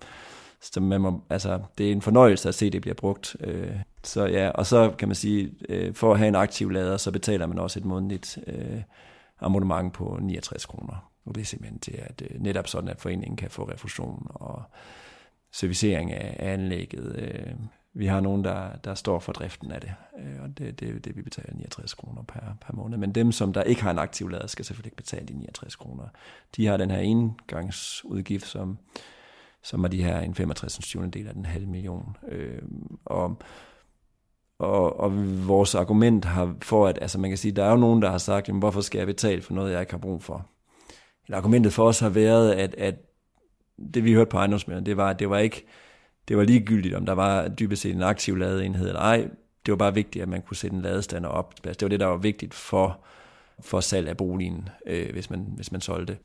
så 0.62 0.80
man 0.80 1.02
må, 1.02 1.22
altså, 1.30 1.60
det 1.78 1.88
er 1.88 1.92
en 1.92 2.02
fornøjelse 2.02 2.50
at 2.50 2.56
se, 2.56 2.66
at 2.66 2.74
det 2.74 2.82
bliver 2.82 2.96
brugt. 2.96 3.36
Øh, 3.40 3.76
så 4.04 4.26
ja, 4.26 4.50
og 4.50 4.66
så 4.66 4.94
kan 4.98 5.08
man 5.08 5.16
sige, 5.16 5.54
øh, 5.70 5.94
for 5.94 6.12
at 6.12 6.18
have 6.18 6.28
en 6.28 6.36
aktiv 6.36 6.70
lader, 6.70 6.98
så 6.98 7.12
betaler 7.12 7.46
man 7.46 7.60
også 7.60 7.80
et 7.80 7.86
månedligt 7.86 8.40
øh, 8.48 8.82
abonnement 9.40 9.94
på 9.94 10.18
69 10.22 10.66
kroner. 10.66 11.12
Og 11.26 11.36
det 11.36 11.42
er 11.42 11.46
simpelthen 11.46 11.80
til, 11.80 11.98
at 11.98 12.22
øh, 12.30 12.42
netop 12.42 12.68
sådan, 12.68 12.90
at 12.90 13.02
foreningen 13.02 13.38
kan 13.38 13.50
få 13.50 13.64
refusion 13.64 14.28
og 14.30 14.64
servicering 15.52 16.14
af 16.14 16.36
anlægget. 16.40 17.16
Øh, 17.20 17.54
vi 17.94 18.06
har 18.06 18.20
nogen, 18.20 18.44
der, 18.44 18.70
der 18.84 18.96
står 18.96 19.20
for 19.20 19.34
driften 19.34 19.72
af 19.72 19.82
det, 19.82 19.94
øh, 20.20 20.44
og 20.44 20.58
det, 20.58 20.80
det, 20.80 21.06
det 21.06 21.16
vi 21.16 21.22
betaler 21.22 21.54
69 21.54 21.94
kroner 21.94 22.24
per, 22.24 22.40
per 22.62 22.74
måned. 22.74 22.98
Men 22.98 23.16
dem, 23.16 23.32
som 23.32 23.54
der 23.54 23.64
ikke 23.64 23.82
har 23.82 23.92
en 23.92 24.00
aktiv 24.00 24.30
lader, 24.30 24.48
skal 24.48 24.66
selvfølgelig 24.66 24.88
ikke 24.88 24.98
betale 24.98 25.26
de 25.26 25.34
69 25.34 25.76
kroner. 25.76 26.04
De 26.56 26.66
har 26.66 26.78
den 26.78 26.92
her 26.92 27.00
engangsudgift, 27.00 28.48
som, 28.48 28.78
som 29.64 29.84
er 29.84 29.88
de 29.88 30.04
her 30.04 30.20
en 30.20 30.36
65 30.36 30.96
del 31.14 31.28
af 31.28 31.34
den 31.34 31.46
halve 31.46 31.68
million. 31.68 32.18
Øh, 32.28 32.62
og, 33.06 33.38
og, 34.60 35.00
og 35.00 35.12
vores 35.48 35.76
argument 35.76 36.26
har 36.26 36.56
for, 36.62 36.88
at 36.88 36.98
altså 37.02 37.20
man 37.20 37.30
kan 37.30 37.38
sige, 37.38 37.52
der 37.52 37.64
er 37.64 37.72
jo 37.72 37.78
nogen, 37.78 38.02
der 38.02 38.12
har 38.12 38.18
sagt, 38.18 38.48
jamen, 38.48 38.60
hvorfor 38.60 38.82
skal 38.82 38.98
jeg 38.98 39.08
betale 39.08 39.42
for 39.42 39.54
noget, 39.54 39.72
jeg 39.72 39.80
ikke 39.80 39.94
har 39.94 40.00
brug 40.00 40.24
for? 40.24 40.46
Et 41.30 41.36
argumentet 41.36 41.74
for 41.74 41.88
os 41.88 42.00
har 42.00 42.10
været, 42.10 42.52
at, 42.52 42.76
at 42.76 42.96
det 43.94 44.04
vi 44.04 44.14
hørte 44.14 44.30
på 44.30 44.38
ejendomsmændene, 44.38 44.86
det 44.86 44.98
var, 44.98 45.10
at 45.10 45.20
det 45.20 45.30
var 45.30 45.38
ikke, 45.38 45.66
det 46.28 46.38
var 46.38 46.44
ligegyldigt, 46.44 46.96
om 46.96 47.06
der 47.06 47.14
var 47.14 47.48
dybest 47.48 47.82
set 47.82 47.96
en 47.96 48.04
aktiv 48.04 48.38
ladeenhed 48.38 48.88
eller 48.88 49.02
ej. 49.02 49.30
Det 49.66 49.72
var 49.72 49.78
bare 49.78 49.94
vigtigt, 49.94 50.24
at 50.24 50.30
man 50.30 50.42
kunne 50.42 50.58
sætte 50.58 50.76
en 50.76 50.82
ladestander 50.82 51.30
op. 51.30 51.54
Altså, 51.64 51.80
det 51.80 51.82
var 51.82 51.90
det, 51.90 52.00
der 52.00 52.06
var 52.06 52.18
vigtigt 52.18 52.54
for, 52.54 53.00
for 53.60 53.80
salg 53.80 54.10
af 54.10 54.18
boligen, 54.18 54.70
øh, 54.86 55.12
hvis, 55.12 55.30
man, 55.30 55.46
hvis 55.56 55.72
man 55.72 55.82
solgte. 55.82 56.18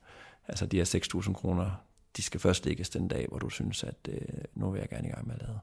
Altså 0.48 0.66
de 0.66 0.76
her 0.76 0.84
6.000 1.24 1.32
kroner, 1.32 1.70
de 2.16 2.22
skal 2.22 2.40
først 2.40 2.66
lægges 2.66 2.90
den 2.90 3.08
dag, 3.08 3.26
hvor 3.28 3.38
du 3.38 3.48
synes, 3.48 3.84
at 3.84 4.08
øh, 4.08 4.18
nu 4.54 4.70
vil 4.70 4.78
jeg 4.78 4.88
gerne 4.88 5.08
i 5.08 5.10
gang 5.10 5.26
med 5.26 5.34
at 5.34 5.42
lade. 5.42 5.58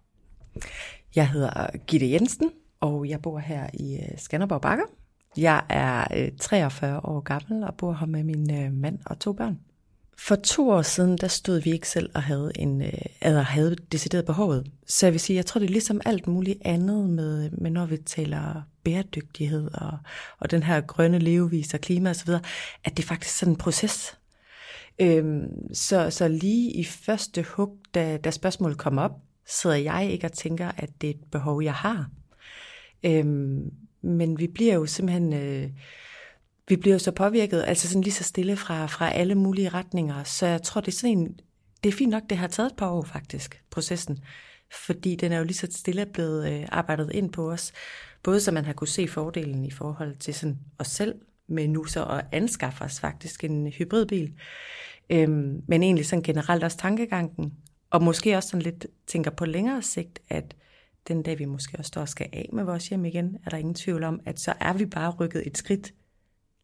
Jeg 1.15 1.29
hedder 1.29 1.77
Gitte 1.87 2.11
Jensen, 2.11 2.51
og 2.79 3.09
jeg 3.09 3.21
bor 3.21 3.39
her 3.39 3.69
i 3.73 3.95
øh, 3.95 4.17
Skanderborg 4.17 4.61
Bakker. 4.61 4.85
Jeg 5.37 5.65
er 5.69 6.07
øh, 6.17 6.31
43 6.39 7.05
år 7.05 7.19
gammel 7.19 7.63
og 7.63 7.75
bor 7.75 7.93
her 7.93 8.07
med 8.07 8.23
min 8.23 8.65
øh, 8.65 8.73
mand 8.73 8.99
og 9.05 9.19
to 9.19 9.33
børn. 9.33 9.59
For 10.17 10.35
to 10.35 10.69
år 10.69 10.81
siden, 10.81 11.17
der 11.17 11.27
stod 11.27 11.61
vi 11.61 11.71
ikke 11.71 11.89
selv 11.89 12.09
og 12.15 12.23
havde, 12.23 12.51
en, 12.55 12.81
øh, 12.81 12.93
eller 13.21 13.41
havde 13.41 13.75
decideret 13.91 14.25
behovet. 14.25 14.71
Så 14.87 15.05
jeg 15.05 15.13
vil 15.13 15.19
sige, 15.19 15.37
jeg 15.37 15.45
tror, 15.45 15.59
det 15.59 15.67
er 15.67 15.71
ligesom 15.71 16.01
alt 16.05 16.27
muligt 16.27 16.59
andet 16.65 17.09
med, 17.09 17.49
med 17.51 17.71
når 17.71 17.85
vi 17.85 17.97
taler 17.97 18.61
bæredygtighed 18.83 19.69
og, 19.73 19.97
og 20.39 20.51
den 20.51 20.63
her 20.63 20.81
grønne 20.81 21.19
levevis 21.19 21.73
og 21.73 21.81
klima 21.81 22.09
osv., 22.09 22.29
at 22.83 22.97
det 22.97 23.03
er 23.03 23.07
faktisk 23.07 23.37
sådan 23.37 23.53
en 23.53 23.57
proces. 23.57 24.17
Øhm, 24.99 25.73
så, 25.73 26.09
så 26.09 26.27
lige 26.27 26.71
i 26.71 26.83
første 26.83 27.43
hug, 27.43 27.77
da, 27.93 28.17
da 28.17 28.31
spørgsmålet 28.31 28.77
kom 28.77 28.97
op, 28.97 29.11
sidder 29.47 29.75
jeg 29.75 30.09
ikke 30.11 30.27
og 30.27 30.33
tænker, 30.33 30.71
at 30.77 30.89
det 31.01 31.09
er 31.09 31.13
et 31.13 31.23
behov, 31.31 31.63
jeg 31.63 31.73
har. 31.73 32.09
Øhm, 33.03 33.71
men 34.01 34.39
vi 34.39 34.47
bliver 34.47 34.73
jo 34.73 34.85
simpelthen... 34.85 35.33
Øh, 35.33 35.69
vi 36.67 36.75
bliver 36.75 36.95
jo 36.95 36.99
så 36.99 37.11
påvirket, 37.11 37.63
altså 37.67 37.87
sådan 37.87 38.01
lige 38.01 38.13
så 38.13 38.23
stille 38.23 38.55
fra, 38.55 38.85
fra 38.85 39.11
alle 39.11 39.35
mulige 39.35 39.69
retninger. 39.69 40.23
Så 40.23 40.45
jeg 40.45 40.61
tror, 40.61 40.81
det 40.81 40.87
er 40.87 40.97
sådan 40.97 41.17
en, 41.17 41.39
det 41.83 41.89
er 41.89 41.93
fint 41.93 42.11
nok, 42.11 42.23
det 42.29 42.37
har 42.37 42.47
taget 42.47 42.71
et 42.71 42.77
par 42.77 42.89
år 42.89 43.03
faktisk, 43.03 43.63
processen. 43.71 44.19
Fordi 44.85 45.15
den 45.15 45.31
er 45.31 45.37
jo 45.37 45.43
lige 45.43 45.57
så 45.57 45.67
stille 45.71 46.05
blevet 46.05 46.53
øh, 46.53 46.65
arbejdet 46.71 47.11
ind 47.13 47.31
på 47.31 47.51
os. 47.51 47.73
Både 48.23 48.39
så 48.39 48.51
man 48.51 48.65
har 48.65 48.73
kunne 48.73 48.87
se 48.87 49.07
fordelen 49.07 49.65
i 49.65 49.71
forhold 49.71 50.15
til 50.15 50.33
sådan 50.33 50.59
os 50.79 50.87
selv, 50.87 51.15
med 51.47 51.67
nu 51.67 51.85
så 51.85 52.05
at 52.05 52.25
anskaffe 52.31 52.83
os 52.83 52.99
faktisk 52.99 53.43
en 53.43 53.67
hybridbil. 53.67 54.33
Øhm, 55.09 55.61
men 55.67 55.83
egentlig 55.83 56.05
sådan 56.05 56.23
generelt 56.23 56.63
også 56.63 56.77
tankegangen. 56.77 57.53
Og 57.89 58.03
måske 58.03 58.37
også 58.37 58.49
sådan 58.49 58.61
lidt 58.61 58.85
tænker 59.07 59.31
på 59.31 59.45
længere 59.45 59.81
sigt, 59.81 60.19
at 60.29 60.55
den 61.07 61.23
dag 61.23 61.39
vi 61.39 61.45
måske 61.45 61.77
også 61.77 61.87
står 61.87 62.01
og 62.01 62.09
skal 62.09 62.29
af 62.33 62.49
med 62.53 62.63
vores 62.63 62.89
hjem 62.89 63.05
igen, 63.05 63.37
er 63.45 63.49
der 63.49 63.57
ingen 63.57 63.75
tvivl 63.75 64.03
om, 64.03 64.19
at 64.25 64.39
så 64.39 64.53
er 64.59 64.73
vi 64.73 64.85
bare 64.85 65.11
rykket 65.11 65.47
et 65.47 65.57
skridt 65.57 65.93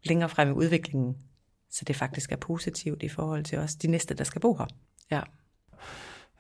længere 0.03 0.29
frem 0.29 0.49
i 0.49 0.51
udviklingen. 0.51 1.15
Så 1.71 1.85
det 1.85 1.95
faktisk 1.95 2.31
er 2.31 2.35
positivt 2.35 3.03
i 3.03 3.09
forhold 3.09 3.43
til 3.43 3.57
os, 3.57 3.75
de 3.75 3.87
næste, 3.87 4.13
der 4.13 4.23
skal 4.23 4.41
bo 4.41 4.57
her. 4.57 4.65
Ja. 5.11 5.21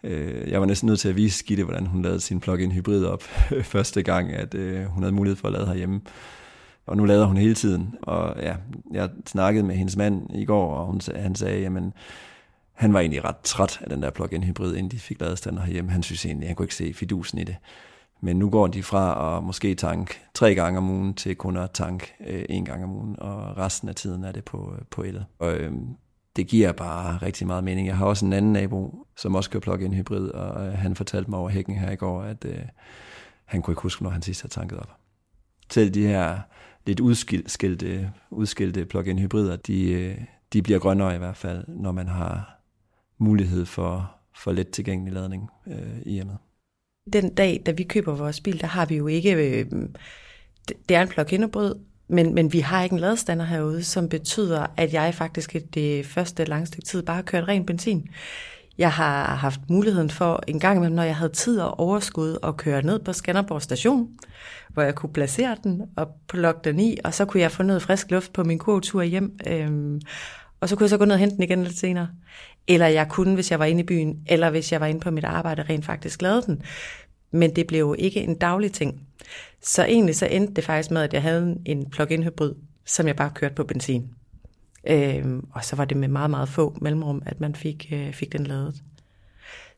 Øh, 0.03 0.49
jeg 0.51 0.59
var 0.59 0.65
næsten 0.65 0.87
nødt 0.87 0.99
til 0.99 1.09
at 1.09 1.15
vise 1.15 1.45
Gitte, 1.45 1.63
hvordan 1.63 1.85
hun 1.85 2.01
lavede 2.01 2.19
sin 2.19 2.39
plug-in 2.39 2.71
hybrid 2.71 3.05
op 3.05 3.23
første 3.73 4.03
gang, 4.03 4.33
at 4.33 4.53
øh, 4.53 4.85
hun 4.85 5.03
havde 5.03 5.15
mulighed 5.15 5.35
for 5.35 5.47
at 5.47 5.53
lade 5.53 5.65
herhjemme. 5.65 6.01
Og 6.85 6.97
nu 6.97 7.05
lader 7.05 7.25
hun 7.25 7.37
hele 7.37 7.55
tiden. 7.55 7.95
Og 8.01 8.35
ja, 8.41 8.55
jeg 8.91 9.09
snakkede 9.25 9.65
med 9.65 9.75
hendes 9.75 9.95
mand 9.95 10.35
i 10.35 10.45
går, 10.45 10.75
og 10.75 10.85
hun, 10.85 11.01
han 11.15 11.35
sagde, 11.35 11.61
jamen, 11.61 11.93
han 12.73 12.93
var 12.93 12.99
egentlig 12.99 13.23
ret 13.23 13.39
træt 13.43 13.79
af 13.81 13.89
den 13.89 14.01
der 14.01 14.09
plug-in 14.09 14.43
hybrid, 14.43 14.75
inden 14.75 14.91
de 14.91 14.99
fik 14.99 15.21
ladestander 15.21 15.61
herhjemme. 15.61 15.91
Han 15.91 16.03
synes 16.03 16.25
egentlig, 16.25 16.49
han 16.49 16.55
kunne 16.55 16.63
ikke 16.63 16.75
se 16.75 16.93
fidusen 16.93 17.39
i 17.39 17.43
det. 17.43 17.55
Men 18.21 18.39
nu 18.39 18.49
går 18.49 18.67
de 18.67 18.83
fra 18.83 19.37
at 19.37 19.43
måske 19.43 19.75
tanke 19.75 20.19
tre 20.33 20.55
gange 20.55 20.77
om 20.77 20.89
ugen 20.89 21.13
til 21.13 21.35
kun 21.35 21.57
at 21.57 21.71
tanke 21.71 22.13
øh, 22.27 22.45
en 22.49 22.65
gang 22.65 22.83
om 22.83 22.91
ugen, 22.91 23.15
og 23.19 23.57
resten 23.57 23.89
af 23.89 23.95
tiden 23.95 24.23
er 24.23 24.31
det 24.31 24.45
på, 24.45 24.73
øh, 24.75 24.81
på 24.91 25.03
el. 25.03 25.25
Og 25.39 25.53
øh, 25.53 25.73
det 26.35 26.47
giver 26.47 26.71
bare 26.71 27.17
rigtig 27.17 27.47
meget 27.47 27.63
mening. 27.63 27.87
Jeg 27.87 27.97
har 27.97 28.05
også 28.05 28.25
en 28.25 28.33
anden 28.33 28.53
nabo, 28.53 29.05
som 29.17 29.35
også 29.35 29.49
kører 29.49 29.61
plug-in 29.61 29.93
hybrid, 29.93 30.29
og 30.29 30.67
øh, 30.67 30.73
han 30.73 30.95
fortalte 30.95 31.29
mig 31.29 31.39
over 31.39 31.49
hækken 31.49 31.75
her 31.75 31.91
i 31.91 31.95
går, 31.95 32.21
at 32.21 32.45
øh, 32.45 32.61
han 33.45 33.61
kunne 33.61 33.71
ikke 33.71 33.81
huske, 33.81 34.03
når 34.03 34.09
han 34.09 34.21
sidst 34.21 34.41
havde 34.41 34.53
tanket 34.53 34.79
op. 34.79 34.95
Til 35.69 35.93
de 35.93 36.07
her 36.07 36.39
lidt 36.85 36.99
udskilte, 36.99 38.11
udskilte 38.31 38.85
plug-in 38.85 39.19
hybrider, 39.19 39.55
de, 39.55 39.91
øh, 39.91 40.17
de 40.53 40.61
bliver 40.61 40.79
grønnere 40.79 41.15
i 41.15 41.17
hvert 41.17 41.37
fald, 41.37 41.63
når 41.67 41.91
man 41.91 42.07
har 42.07 42.59
mulighed 43.17 43.65
for, 43.65 44.11
for 44.35 44.51
let 44.51 44.69
tilgængelig 44.69 45.13
ladning 45.13 45.49
øh, 45.67 46.01
i 46.05 46.11
hjemmet 46.11 46.37
den 47.13 47.33
dag, 47.33 47.61
da 47.65 47.71
vi 47.71 47.83
køber 47.83 48.15
vores 48.15 48.41
bil, 48.41 48.61
der 48.61 48.67
har 48.67 48.85
vi 48.85 48.95
jo 48.95 49.07
ikke, 49.07 49.33
øh, 49.33 49.65
det 50.89 50.97
er 50.97 51.01
en 51.01 51.07
plug-in 51.07 51.51
men, 52.11 52.35
men 52.35 52.53
vi 52.53 52.59
har 52.59 52.83
ikke 52.83 52.93
en 52.93 52.99
ladestander 52.99 53.45
herude, 53.45 53.83
som 53.83 54.09
betyder, 54.09 54.65
at 54.77 54.93
jeg 54.93 55.13
faktisk 55.13 55.55
det 55.73 56.05
første 56.05 56.45
lange 56.45 56.65
stykke 56.65 56.85
tid 56.85 57.03
bare 57.03 57.15
har 57.15 57.23
kørt 57.23 57.47
ren 57.47 57.65
benzin. 57.65 58.09
Jeg 58.77 58.91
har 58.91 59.35
haft 59.35 59.59
muligheden 59.69 60.09
for 60.09 60.43
en 60.47 60.59
gang 60.59 60.77
imellem, 60.77 60.95
når 60.95 61.03
jeg 61.03 61.15
havde 61.15 61.31
tid 61.31 61.59
og 61.59 61.79
overskud, 61.79 62.37
at 62.43 62.57
køre 62.57 62.81
ned 62.81 62.99
på 62.99 63.13
Skanderborg 63.13 63.61
station, 63.61 64.09
hvor 64.69 64.83
jeg 64.83 64.95
kunne 64.95 65.13
placere 65.13 65.57
den 65.63 65.81
og 65.95 66.07
plukke 66.27 66.59
den 66.63 66.79
i, 66.79 66.97
og 67.03 67.13
så 67.13 67.25
kunne 67.25 67.41
jeg 67.41 67.51
få 67.51 67.63
noget 67.63 67.81
frisk 67.81 68.11
luft 68.11 68.33
på 68.33 68.43
min 68.43 68.59
kurvetur 68.59 69.01
hjem. 69.01 69.39
Øhm, 69.47 70.01
og 70.61 70.69
så 70.69 70.75
kunne 70.75 70.83
jeg 70.83 70.89
så 70.89 70.97
gå 70.97 71.05
ned 71.05 71.13
og 71.13 71.19
hente 71.19 71.35
den 71.35 71.43
igen 71.43 71.63
lidt 71.63 71.77
senere. 71.77 72.07
Eller 72.69 72.87
jeg 72.87 73.07
kunne, 73.09 73.33
hvis 73.33 73.51
jeg 73.51 73.59
var 73.59 73.65
inde 73.65 73.81
i 73.81 73.85
byen, 73.85 74.19
eller 74.27 74.49
hvis 74.49 74.71
jeg 74.71 74.81
var 74.81 74.87
inde 74.87 74.99
på 74.99 75.11
mit 75.11 75.23
arbejde, 75.23 75.63
rent 75.69 75.85
faktisk 75.85 76.21
lavede 76.21 76.41
den. 76.45 76.61
Men 77.31 77.55
det 77.55 77.67
blev 77.67 77.79
jo 77.79 77.93
ikke 77.93 78.21
en 78.21 78.35
daglig 78.35 78.71
ting. 78.71 79.01
Så 79.61 79.83
egentlig 79.83 80.15
så 80.15 80.25
endte 80.25 80.53
det 80.53 80.63
faktisk 80.63 80.91
med, 80.91 81.01
at 81.01 81.13
jeg 81.13 81.21
havde 81.21 81.57
en 81.65 81.89
plug-in 81.89 82.23
hybrid, 82.23 82.53
som 82.85 83.07
jeg 83.07 83.15
bare 83.15 83.31
kørte 83.35 83.55
på 83.55 83.63
benzin. 83.63 84.09
Øhm, 84.87 85.47
og 85.51 85.65
så 85.65 85.75
var 85.75 85.85
det 85.85 85.97
med 85.97 86.07
meget, 86.07 86.29
meget 86.29 86.49
få 86.49 86.77
mellemrum, 86.81 87.21
at 87.25 87.39
man 87.39 87.55
fik, 87.55 87.89
øh, 87.91 88.13
fik 88.13 88.31
den 88.31 88.47
lavet. 88.47 88.75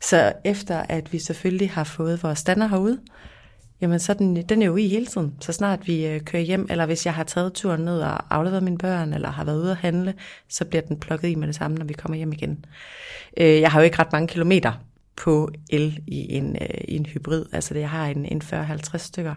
Så 0.01 0.33
efter 0.45 0.77
at 0.77 1.13
vi 1.13 1.19
selvfølgelig 1.19 1.71
har 1.71 1.83
fået 1.83 2.23
vores 2.23 2.39
stander 2.39 2.67
herude, 2.67 2.99
jamen 3.81 3.99
så 3.99 4.13
den, 4.13 4.35
den 4.35 4.61
er 4.61 4.65
jo 4.65 4.75
i 4.75 4.87
hele 4.87 5.05
tiden. 5.05 5.35
Så 5.39 5.51
snart 5.51 5.87
vi 5.87 6.07
øh, 6.07 6.21
kører 6.21 6.43
hjem, 6.43 6.67
eller 6.69 6.85
hvis 6.85 7.05
jeg 7.05 7.13
har 7.13 7.23
taget 7.23 7.53
turen 7.53 7.81
ned 7.81 8.01
og 8.01 8.35
afleveret 8.35 8.63
mine 8.63 8.77
børn, 8.77 9.13
eller 9.13 9.29
har 9.29 9.43
været 9.43 9.61
ude 9.61 9.71
at 9.71 9.77
handle, 9.77 10.13
så 10.47 10.65
bliver 10.65 10.81
den 10.81 10.99
plukket 10.99 11.29
i 11.29 11.35
med 11.35 11.47
det 11.47 11.55
samme, 11.55 11.77
når 11.77 11.85
vi 11.85 11.93
kommer 11.93 12.17
hjem 12.17 12.33
igen. 12.33 12.65
Øh, 13.37 13.61
jeg 13.61 13.71
har 13.71 13.79
jo 13.79 13.83
ikke 13.83 13.99
ret 13.99 14.11
mange 14.11 14.27
kilometer 14.27 14.73
på 15.15 15.51
el 15.69 16.03
i 16.07 16.33
en, 16.33 16.57
øh, 16.61 16.81
i 16.87 16.95
en 16.95 17.05
hybrid. 17.05 17.45
Altså 17.51 17.77
jeg 17.77 17.89
har 17.89 18.07
en, 18.07 18.25
en 18.25 18.41
40-50 18.41 18.97
stykker. 18.97 19.35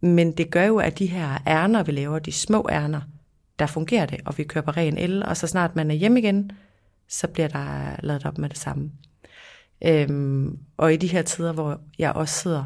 Men 0.00 0.32
det 0.32 0.50
gør 0.50 0.64
jo, 0.64 0.78
at 0.78 0.98
de 0.98 1.06
her 1.06 1.38
ærner, 1.46 1.82
vi 1.82 1.92
laver, 1.92 2.18
de 2.18 2.32
små 2.32 2.68
ærner, 2.70 3.00
der 3.58 3.66
fungerer 3.66 4.06
det, 4.06 4.20
og 4.24 4.38
vi 4.38 4.44
kører 4.44 4.64
på 4.64 4.70
ren 4.70 4.98
el, 4.98 5.24
og 5.24 5.36
så 5.36 5.46
snart 5.46 5.76
man 5.76 5.90
er 5.90 5.94
hjemme 5.94 6.18
igen, 6.18 6.52
så 7.08 7.26
bliver 7.28 7.48
der 7.48 7.96
lavet 8.02 8.26
op 8.26 8.38
med 8.38 8.48
det 8.48 8.58
samme. 8.58 8.90
Øhm, 9.84 10.58
og 10.76 10.94
i 10.94 10.96
de 10.96 11.06
her 11.06 11.22
tider, 11.22 11.52
hvor 11.52 11.80
jeg 11.98 12.12
også 12.12 12.40
sidder 12.40 12.64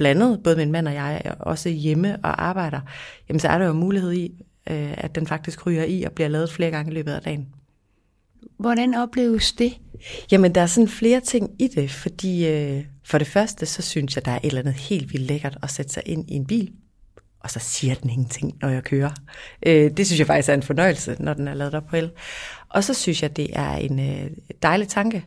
blandet, 0.00 0.42
både 0.44 0.56
min 0.56 0.72
mand 0.72 0.88
og 0.88 0.94
jeg, 0.94 1.22
er 1.24 1.34
også 1.34 1.68
hjemme 1.68 2.16
og 2.22 2.44
arbejder, 2.44 2.80
jamen 3.28 3.40
så 3.40 3.48
er 3.48 3.58
der 3.58 3.66
jo 3.66 3.72
mulighed 3.72 4.12
i, 4.12 4.44
øh, 4.70 4.92
at 4.96 5.14
den 5.14 5.26
faktisk 5.26 5.66
ryger 5.66 5.84
i 5.84 6.02
og 6.02 6.12
bliver 6.12 6.28
lavet 6.28 6.52
flere 6.52 6.70
gange 6.70 6.90
i 6.90 6.94
løbet 6.94 7.12
af 7.12 7.22
dagen. 7.22 7.48
Hvordan 8.58 8.94
opleves 8.94 9.52
det? 9.52 9.72
Jamen, 10.32 10.54
der 10.54 10.60
er 10.60 10.66
sådan 10.66 10.88
flere 10.88 11.20
ting 11.20 11.50
i 11.58 11.68
det, 11.68 11.90
fordi 11.90 12.48
øh, 12.48 12.84
for 13.04 13.18
det 13.18 13.26
første, 13.26 13.66
så 13.66 13.82
synes 13.82 14.16
jeg, 14.16 14.24
der 14.24 14.30
er 14.30 14.36
et 14.36 14.46
eller 14.46 14.60
andet 14.60 14.74
helt 14.74 15.12
vildt 15.12 15.26
lækkert 15.26 15.58
at 15.62 15.70
sætte 15.70 15.92
sig 15.92 16.02
ind 16.06 16.30
i 16.30 16.34
en 16.34 16.46
bil, 16.46 16.72
og 17.40 17.50
så 17.50 17.58
siger 17.58 17.94
den 17.94 18.10
ingenting, 18.10 18.56
når 18.62 18.68
jeg 18.68 18.84
kører. 18.84 19.10
Øh, 19.66 19.90
det 19.96 20.06
synes 20.06 20.18
jeg 20.18 20.26
faktisk 20.26 20.48
er 20.48 20.54
en 20.54 20.62
fornøjelse, 20.62 21.16
når 21.18 21.34
den 21.34 21.48
er 21.48 21.54
lavet 21.54 21.74
op 21.74 21.86
på 21.86 21.96
el. 21.96 22.10
Og 22.68 22.84
så 22.84 22.94
synes 22.94 23.22
jeg, 23.22 23.36
det 23.36 23.48
er 23.52 23.72
en 23.72 24.00
øh, 24.00 24.30
dejlig 24.62 24.88
tanke, 24.88 25.24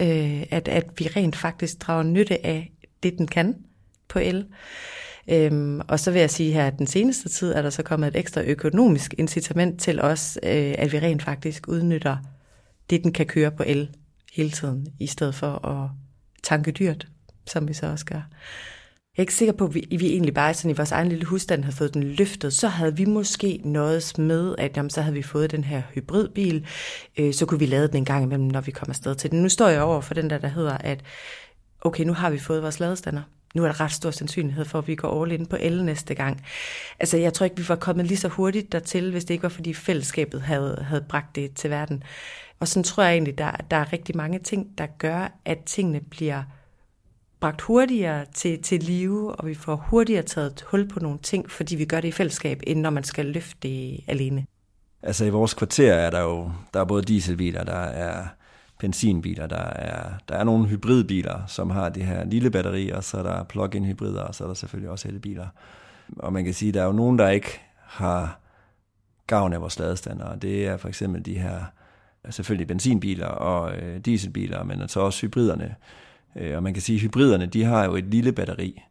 øh, 0.00 0.42
at, 0.50 0.68
at 0.68 0.84
vi 0.98 1.06
rent 1.16 1.36
faktisk 1.36 1.80
drager 1.80 2.02
nytte 2.02 2.46
af 2.46 2.72
det, 3.02 3.18
den 3.18 3.26
kan 3.26 3.54
på 4.08 4.18
el. 4.18 4.46
Øhm, 5.30 5.80
og 5.88 6.00
så 6.00 6.10
vil 6.10 6.20
jeg 6.20 6.30
sige 6.30 6.52
her, 6.52 6.66
at 6.66 6.78
den 6.78 6.86
seneste 6.86 7.28
tid 7.28 7.52
er 7.52 7.62
der 7.62 7.70
så 7.70 7.82
kommet 7.82 8.08
et 8.08 8.16
ekstra 8.16 8.42
økonomisk 8.42 9.14
incitament 9.18 9.80
til 9.80 10.00
os, 10.00 10.38
øh, 10.42 10.74
at 10.78 10.92
vi 10.92 10.98
rent 10.98 11.22
faktisk 11.22 11.68
udnytter 11.68 12.16
det, 12.90 13.04
den 13.04 13.12
kan 13.12 13.26
køre 13.26 13.50
på 13.50 13.62
el 13.66 13.90
hele 14.32 14.50
tiden, 14.50 14.86
i 15.00 15.06
stedet 15.06 15.34
for 15.34 15.66
at 15.66 15.90
tanke 16.42 16.70
dyrt, 16.70 17.06
som 17.46 17.68
vi 17.68 17.72
så 17.72 17.86
også 17.86 18.04
gør. 18.04 18.22
Jeg 19.16 19.22
er 19.22 19.24
ikke 19.24 19.34
sikker 19.34 19.52
på, 19.52 19.64
at 19.64 19.74
vi, 19.74 19.86
vi 19.90 20.06
egentlig 20.06 20.34
bare 20.34 20.54
sådan 20.54 20.70
i 20.70 20.74
vores 20.74 20.92
egen 20.92 21.08
lille 21.08 21.24
husstand 21.24 21.64
har 21.64 21.72
fået 21.72 21.94
den 21.94 22.02
løftet. 22.02 22.52
Så 22.52 22.68
havde 22.68 22.96
vi 22.96 23.04
måske 23.04 23.60
noget 23.64 24.18
med, 24.18 24.54
at 24.58 24.76
jamen, 24.76 24.90
så 24.90 25.02
havde 25.02 25.14
vi 25.14 25.22
fået 25.22 25.50
den 25.50 25.64
her 25.64 25.82
hybridbil. 25.94 26.66
Øh, 27.18 27.34
så 27.34 27.46
kunne 27.46 27.58
vi 27.58 27.66
lade 27.66 27.88
den 27.88 27.96
en 27.96 28.04
gang 28.04 28.24
imellem, 28.24 28.46
når 28.46 28.60
vi 28.60 28.70
kommer 28.70 28.92
afsted 28.92 29.14
til 29.14 29.30
den. 29.30 29.42
Nu 29.42 29.48
står 29.48 29.68
jeg 29.68 29.82
over 29.82 30.00
for 30.00 30.14
den 30.14 30.30
der, 30.30 30.38
der 30.38 30.48
hedder, 30.48 30.78
at 30.78 31.04
okay, 31.80 32.04
nu 32.04 32.12
har 32.12 32.30
vi 32.30 32.38
fået 32.38 32.62
vores 32.62 32.80
ladestander. 32.80 33.22
Nu 33.56 33.62
er 33.62 33.66
der 33.66 33.80
ret 33.80 33.92
stor 33.92 34.10
sandsynlighed 34.10 34.64
for, 34.64 34.78
at 34.78 34.88
vi 34.88 34.94
går 34.94 35.22
all 35.22 35.32
in 35.32 35.46
på 35.46 35.56
el 35.60 35.84
næste 35.84 36.14
gang. 36.14 36.44
Altså, 37.00 37.16
jeg 37.16 37.32
tror 37.32 37.44
ikke, 37.44 37.56
vi 37.56 37.68
var 37.68 37.76
kommet 37.76 38.06
lige 38.06 38.18
så 38.18 38.28
hurtigt 38.28 38.72
dertil, 38.72 39.10
hvis 39.10 39.24
det 39.24 39.34
ikke 39.34 39.42
var, 39.42 39.48
fordi 39.48 39.74
fællesskabet 39.74 40.42
havde, 40.42 40.84
havde 40.88 41.04
bragt 41.08 41.36
det 41.36 41.54
til 41.54 41.70
verden. 41.70 42.02
Og 42.60 42.68
sådan 42.68 42.84
tror 42.84 43.02
jeg 43.02 43.12
egentlig, 43.12 43.38
der, 43.38 43.50
der 43.70 43.76
er 43.76 43.92
rigtig 43.92 44.16
mange 44.16 44.38
ting, 44.38 44.78
der 44.78 44.86
gør, 44.98 45.38
at 45.44 45.58
tingene 45.66 46.00
bliver 46.00 46.42
bragt 47.40 47.60
hurtigere 47.60 48.24
til, 48.34 48.62
til 48.62 48.82
live, 48.82 49.34
og 49.34 49.46
vi 49.46 49.54
får 49.54 49.76
hurtigere 49.76 50.22
taget 50.22 50.64
hul 50.66 50.88
på 50.88 51.00
nogle 51.00 51.18
ting, 51.22 51.50
fordi 51.50 51.76
vi 51.76 51.84
gør 51.84 52.00
det 52.00 52.08
i 52.08 52.12
fællesskab, 52.12 52.62
end 52.66 52.80
når 52.80 52.90
man 52.90 53.04
skal 53.04 53.26
løfte 53.26 53.58
det 53.62 54.00
alene. 54.06 54.46
Altså 55.02 55.24
i 55.24 55.30
vores 55.30 55.54
kvarter 55.54 55.92
er 55.92 56.10
der 56.10 56.20
jo 56.20 56.50
der 56.74 56.80
er 56.80 56.84
både 56.84 57.02
dieselbiler, 57.02 57.64
der 57.64 57.80
er 57.80 58.26
benzinbiler, 58.78 59.46
der 59.46 59.64
er, 59.64 60.12
der 60.28 60.36
er 60.36 60.44
nogle 60.44 60.66
hybridbiler, 60.66 61.46
som 61.46 61.70
har 61.70 61.88
det 61.88 62.04
her 62.04 62.24
lille 62.24 62.50
batteri, 62.50 62.90
og 62.90 63.04
så 63.04 63.18
er 63.18 63.22
der 63.22 63.44
plug-in 63.44 63.84
hybrider, 63.84 64.22
og 64.22 64.34
så 64.34 64.44
er 64.44 64.48
der 64.48 64.54
selvfølgelig 64.54 64.90
også 64.90 65.08
elbiler. 65.08 65.46
Og 66.16 66.32
man 66.32 66.44
kan 66.44 66.54
sige, 66.54 66.68
at 66.68 66.74
der 66.74 66.82
er 66.82 66.86
jo 66.86 66.92
nogen, 66.92 67.18
der 67.18 67.28
ikke 67.28 67.60
har 67.78 68.40
gavn 69.26 69.52
af 69.52 69.60
vores 69.60 69.78
ladestander, 69.78 70.36
det 70.36 70.66
er 70.66 70.76
for 70.76 70.88
eksempel 70.88 71.24
de 71.24 71.38
her 71.38 71.64
selvfølgelig 72.30 72.68
benzinbiler 72.68 73.26
og 73.26 73.76
øh, 73.76 74.00
dieselbiler, 74.00 74.64
men 74.64 74.88
så 74.88 75.00
også 75.00 75.26
hybriderne. 75.26 75.74
Øh, 76.36 76.56
og 76.56 76.62
man 76.62 76.72
kan 76.74 76.82
sige, 76.82 76.96
at 76.96 77.02
hybriderne 77.02 77.46
de 77.46 77.64
har 77.64 77.84
jo 77.84 77.96
et 77.96 78.04
lille 78.04 78.32
batteri, 78.32 78.82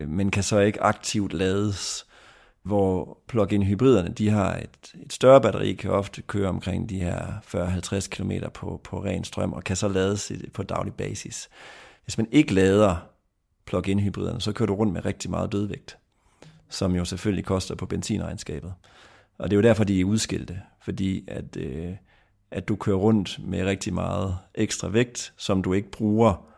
øh, 0.00 0.08
men 0.08 0.30
kan 0.30 0.42
så 0.42 0.58
ikke 0.58 0.82
aktivt 0.82 1.32
lades, 1.32 2.06
hvor 2.62 3.18
plug-in 3.28 3.62
hybriderne 3.62 4.08
de 4.08 4.30
har 4.30 4.56
et, 4.56 4.94
et 5.02 5.12
større 5.12 5.40
batteri, 5.40 5.72
kan 5.72 5.90
ofte 5.90 6.22
køre 6.22 6.48
omkring 6.48 6.88
de 6.88 7.00
her 7.00 7.26
40-50 7.46 8.08
km 8.08 8.32
på, 8.54 8.80
på 8.84 9.04
ren 9.04 9.24
strøm, 9.24 9.52
og 9.52 9.64
kan 9.64 9.76
så 9.76 9.88
lades 9.88 10.32
på 10.54 10.62
daglig 10.62 10.94
basis. 10.94 11.48
Hvis 12.04 12.18
man 12.18 12.26
ikke 12.32 12.54
lader 12.54 12.96
plug-in 13.66 14.00
hybriderne, 14.00 14.40
så 14.40 14.52
kører 14.52 14.66
du 14.66 14.74
rundt 14.74 14.92
med 14.92 15.04
rigtig 15.04 15.30
meget 15.30 15.52
dødvægt, 15.52 15.98
som 16.68 16.94
jo 16.94 17.04
selvfølgelig 17.04 17.44
koster 17.44 17.74
på 17.74 17.86
benzinregnskabet. 17.86 18.74
Og 19.38 19.50
det 19.50 19.56
er 19.56 19.58
jo 19.58 19.68
derfor, 19.68 19.84
de 19.84 20.00
er 20.00 20.04
udskilte, 20.04 20.60
fordi 20.82 21.24
at, 21.28 21.56
øh, 21.56 21.92
at 22.50 22.68
du 22.68 22.76
kører 22.76 22.96
rundt 22.96 23.38
med 23.44 23.64
rigtig 23.64 23.94
meget 23.94 24.38
ekstra 24.54 24.88
vægt, 24.88 25.32
som 25.36 25.62
du 25.62 25.72
ikke 25.72 25.90
bruger. 25.90 26.48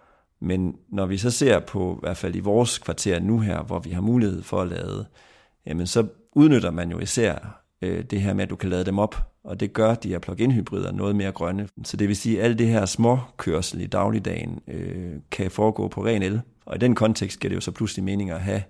Men 0.40 0.76
når 0.88 1.06
vi 1.06 1.18
så 1.18 1.30
ser 1.30 1.60
på, 1.60 1.94
i 1.94 2.00
hvert 2.02 2.16
fald 2.16 2.36
i 2.36 2.40
vores 2.40 2.78
kvarter 2.78 3.20
nu 3.20 3.38
her, 3.38 3.62
hvor 3.62 3.78
vi 3.78 3.90
har 3.90 4.00
mulighed 4.00 4.42
for 4.42 4.62
at 4.62 4.68
lade, 4.68 5.06
jamen 5.66 5.86
så 5.86 6.06
udnytter 6.32 6.70
man 6.70 6.90
jo 6.90 6.98
især 6.98 7.64
øh, 7.82 8.04
det 8.04 8.20
her 8.20 8.34
med, 8.34 8.42
at 8.42 8.50
du 8.50 8.56
kan 8.56 8.70
lade 8.70 8.84
dem 8.84 8.98
op, 8.98 9.16
og 9.44 9.60
det 9.60 9.72
gør 9.72 9.94
de 9.94 10.08
her 10.08 10.18
plug-in 10.18 10.52
hybrider 10.52 10.92
noget 10.92 11.16
mere 11.16 11.32
grønne. 11.32 11.68
Så 11.84 11.96
det 11.96 12.08
vil 12.08 12.16
sige, 12.16 12.38
at 12.38 12.44
alt 12.44 12.58
det 12.58 12.66
her 12.66 12.86
små 12.86 13.18
kørsel 13.36 13.80
i 13.80 13.86
dagligdagen 13.86 14.60
øh, 14.68 15.20
kan 15.30 15.50
foregå 15.50 15.88
på 15.88 16.04
ren 16.04 16.22
el, 16.22 16.40
og 16.66 16.76
i 16.76 16.78
den 16.78 16.94
kontekst 16.94 17.40
giver 17.40 17.48
det 17.48 17.56
jo 17.56 17.60
så 17.60 17.70
pludselig 17.70 18.04
mening 18.04 18.30
at 18.30 18.40
have 18.40 18.62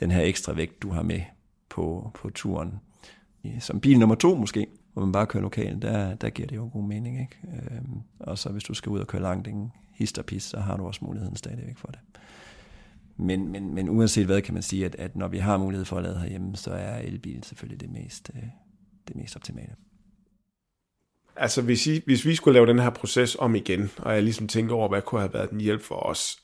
den 0.00 0.10
her 0.10 0.22
ekstra 0.22 0.52
vægt, 0.52 0.82
du 0.82 0.90
har 0.90 1.02
med 1.02 1.20
på, 1.68 2.10
på 2.14 2.30
turen. 2.30 2.80
Som 3.60 3.80
bil 3.80 3.98
nummer 3.98 4.14
to 4.14 4.34
måske, 4.34 4.66
hvor 4.92 5.04
man 5.04 5.12
bare 5.12 5.26
kører 5.26 5.42
lokalt, 5.42 5.82
der, 5.82 6.14
der 6.14 6.30
giver 6.30 6.48
det 6.48 6.56
jo 6.56 6.70
god 6.72 6.84
mening. 6.84 7.20
Ikke? 7.20 7.36
Øh, 7.44 7.80
og 8.20 8.38
så 8.38 8.48
hvis 8.48 8.64
du 8.64 8.74
skal 8.74 8.90
ud 8.90 9.00
og 9.00 9.06
køre 9.06 9.22
langt, 9.22 9.46
ingen 9.46 9.72
pis, 10.26 10.42
så 10.42 10.60
har 10.60 10.76
du 10.76 10.86
også 10.86 11.00
muligheden 11.04 11.36
stadigvæk 11.36 11.76
for 11.76 11.88
det. 11.88 12.00
Men, 13.22 13.48
men, 13.48 13.74
men 13.74 13.88
uanset 13.88 14.26
hvad 14.26 14.42
kan 14.42 14.54
man 14.54 14.62
sige, 14.62 14.84
at, 14.84 14.96
at 14.98 15.16
når 15.16 15.28
vi 15.28 15.38
har 15.38 15.56
mulighed 15.56 15.84
for 15.84 15.96
at 15.96 16.02
lade 16.02 16.18
herhjemme, 16.18 16.56
så 16.56 16.70
er 16.70 16.98
elbil 16.98 17.44
selvfølgelig 17.44 17.80
det 17.80 17.90
mest, 17.90 18.30
øh, 18.36 18.42
det 19.08 19.16
mest 19.16 19.36
optimale. 19.36 19.74
Altså 21.36 21.62
hvis, 21.62 21.86
I, 21.86 22.02
hvis 22.06 22.26
vi 22.26 22.34
skulle 22.34 22.54
lave 22.54 22.66
den 22.66 22.78
her 22.78 22.90
proces 22.90 23.36
om 23.38 23.54
igen, 23.54 23.90
og 23.98 24.14
jeg 24.14 24.22
ligesom 24.22 24.48
tænker 24.48 24.74
over, 24.74 24.88
hvad 24.88 25.02
kunne 25.02 25.20
have 25.20 25.34
været 25.34 25.50
en 25.50 25.60
hjælp 25.60 25.82
for 25.82 25.94
os. 25.94 26.36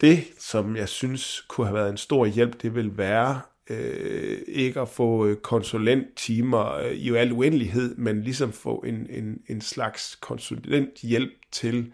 Det, 0.00 0.24
som 0.38 0.76
jeg 0.76 0.88
synes 0.88 1.44
kunne 1.48 1.66
have 1.66 1.74
været 1.74 1.90
en 1.90 1.96
stor 1.96 2.26
hjælp, 2.26 2.62
det 2.62 2.74
vil 2.74 2.98
være 2.98 3.40
øh, 3.70 4.38
ikke 4.48 4.80
at 4.80 4.88
få 4.88 5.26
øh, 5.26 5.36
konsulenttimer 5.36 6.72
øh, 6.72 6.92
i 6.92 7.14
al 7.14 7.32
uendelighed, 7.32 7.96
men 7.96 8.22
ligesom 8.22 8.52
få 8.52 8.84
en, 8.86 9.06
en, 9.10 9.40
en 9.48 9.60
slags 9.60 10.16
konsulenthjælp 10.16 11.32
til 11.52 11.92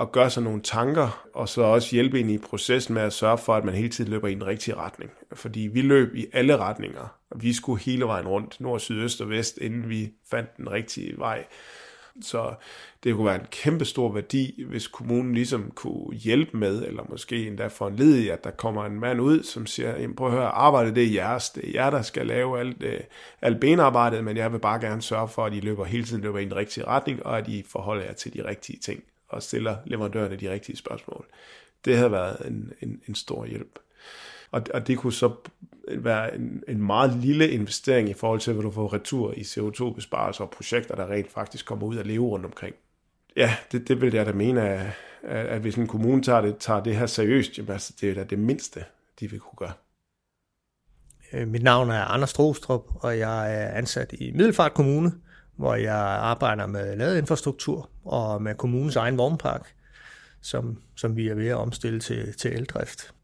at 0.00 0.12
gøre 0.12 0.30
sig 0.30 0.42
nogle 0.42 0.60
tanker, 0.62 1.28
og 1.34 1.48
så 1.48 1.62
også 1.62 1.94
hjælpe 1.94 2.20
ind 2.20 2.30
i 2.30 2.38
processen 2.38 2.94
med 2.94 3.02
at 3.02 3.12
sørge 3.12 3.38
for, 3.38 3.54
at 3.54 3.64
man 3.64 3.74
hele 3.74 3.88
tiden 3.88 4.10
løber 4.10 4.28
i 4.28 4.34
den 4.34 4.46
rigtige 4.46 4.74
retning. 4.74 5.10
Fordi 5.32 5.60
vi 5.60 5.80
løb 5.80 6.14
i 6.14 6.26
alle 6.32 6.56
retninger, 6.56 7.08
og 7.30 7.42
vi 7.42 7.52
skulle 7.52 7.82
hele 7.82 8.04
vejen 8.04 8.28
rundt, 8.28 8.60
nord, 8.60 8.80
syd, 8.80 9.02
øst 9.02 9.20
og 9.20 9.30
vest, 9.30 9.58
inden 9.58 9.88
vi 9.88 10.10
fandt 10.30 10.56
den 10.56 10.70
rigtige 10.70 11.18
vej. 11.18 11.44
Så 12.20 12.54
det 13.04 13.14
kunne 13.14 13.26
være 13.26 13.40
en 13.40 13.46
kæmpe 13.50 13.84
stor 13.84 14.12
værdi, 14.12 14.64
hvis 14.68 14.86
kommunen 14.86 15.34
ligesom 15.34 15.70
kunne 15.74 16.16
hjælpe 16.16 16.56
med, 16.56 16.82
eller 16.86 17.02
måske 17.08 17.46
endda 17.46 17.66
for 17.66 17.88
en 17.88 17.96
ledig, 17.96 18.32
at 18.32 18.44
der 18.44 18.50
kommer 18.50 18.84
en 18.84 19.00
mand 19.00 19.20
ud, 19.20 19.42
som 19.42 19.66
siger, 19.66 20.08
prøv 20.16 20.26
at 20.26 20.32
høre, 20.32 20.48
arbejdet 20.48 20.96
det 20.96 21.04
er 21.04 21.12
jeres, 21.12 21.50
det 21.50 21.64
er 21.68 21.70
jer, 21.74 21.90
der 21.90 22.02
skal 22.02 22.26
lave 22.26 22.60
alt, 22.60 22.82
øh, 22.82 23.00
alt 23.42 23.60
benarbejdet, 23.60 24.24
men 24.24 24.36
jeg 24.36 24.52
vil 24.52 24.58
bare 24.58 24.80
gerne 24.80 25.02
sørge 25.02 25.28
for, 25.28 25.44
at 25.44 25.54
I 25.54 25.60
løber 25.60 25.84
hele 25.84 26.04
tiden 26.04 26.22
løber 26.22 26.38
i 26.38 26.44
den 26.44 26.56
rigtige 26.56 26.86
retning, 26.86 27.26
og 27.26 27.38
at 27.38 27.48
I 27.48 27.64
forholder 27.68 28.04
jer 28.04 28.12
til 28.12 28.34
de 28.34 28.48
rigtige 28.48 28.78
ting, 28.78 29.02
og 29.28 29.42
stiller 29.42 29.76
leverandørerne 29.84 30.36
de 30.36 30.52
rigtige 30.52 30.76
spørgsmål. 30.76 31.26
Det 31.84 31.96
havde 31.96 32.12
været 32.12 32.46
en, 32.46 32.72
en, 32.80 33.00
en 33.08 33.14
stor 33.14 33.46
hjælp. 33.46 33.78
Og, 34.50 34.62
og 34.74 34.86
det 34.86 34.98
kunne 34.98 35.12
så 35.12 35.34
være 35.88 36.34
en, 36.34 36.62
en 36.68 36.82
meget 36.82 37.14
lille 37.14 37.50
investering 37.50 38.08
i 38.08 38.14
forhold 38.14 38.40
til, 38.40 38.52
hvad 38.52 38.62
du 38.62 38.70
får 38.70 38.92
retur 38.92 39.32
i 39.32 39.40
CO2-besparelser 39.40 40.44
og 40.44 40.50
projekter, 40.50 40.94
der 40.94 41.10
rent 41.10 41.30
faktisk 41.30 41.66
kommer 41.66 41.86
ud 41.86 41.96
af 41.96 42.06
leve 42.06 42.26
rundt 42.26 42.46
omkring. 42.46 42.74
Ja, 43.36 43.56
det, 43.72 43.88
det 43.88 44.00
vil 44.00 44.14
jeg 44.14 44.26
da 44.26 44.32
mene, 44.32 44.68
at, 44.68 44.92
at 45.22 45.60
hvis 45.60 45.74
en 45.74 45.86
kommune 45.86 46.22
tager 46.22 46.40
det, 46.40 46.56
tager 46.58 46.82
det 46.82 46.96
her 46.96 47.06
seriøst, 47.06 47.58
jamen 47.58 47.72
altså, 47.72 47.94
det 48.00 48.10
er 48.10 48.14
da 48.14 48.24
det 48.24 48.38
mindste, 48.38 48.84
de 49.20 49.30
vil 49.30 49.40
kunne 49.40 49.56
gøre. 49.56 49.72
Øh, 51.32 51.48
mit 51.48 51.62
navn 51.62 51.90
er 51.90 52.04
Anders 52.04 52.30
Strostrup, 52.30 52.82
og 52.94 53.18
jeg 53.18 53.62
er 53.62 53.68
ansat 53.68 54.12
i 54.12 54.32
Middelfart 54.32 54.74
Kommune, 54.74 55.12
hvor 55.58 55.74
jeg 55.74 55.96
arbejder 55.96 56.66
med 56.66 56.96
ladeinfrastruktur 56.96 57.90
og 58.04 58.42
med 58.42 58.54
kommunens 58.54 58.96
egen 58.96 59.18
vognpark, 59.18 59.74
som, 60.40 60.82
som 60.96 61.16
vi 61.16 61.28
er 61.28 61.34
ved 61.34 61.48
at 61.48 61.56
omstille 61.56 62.00
til, 62.00 62.32
til 62.32 62.52
eldrift. 62.52 63.14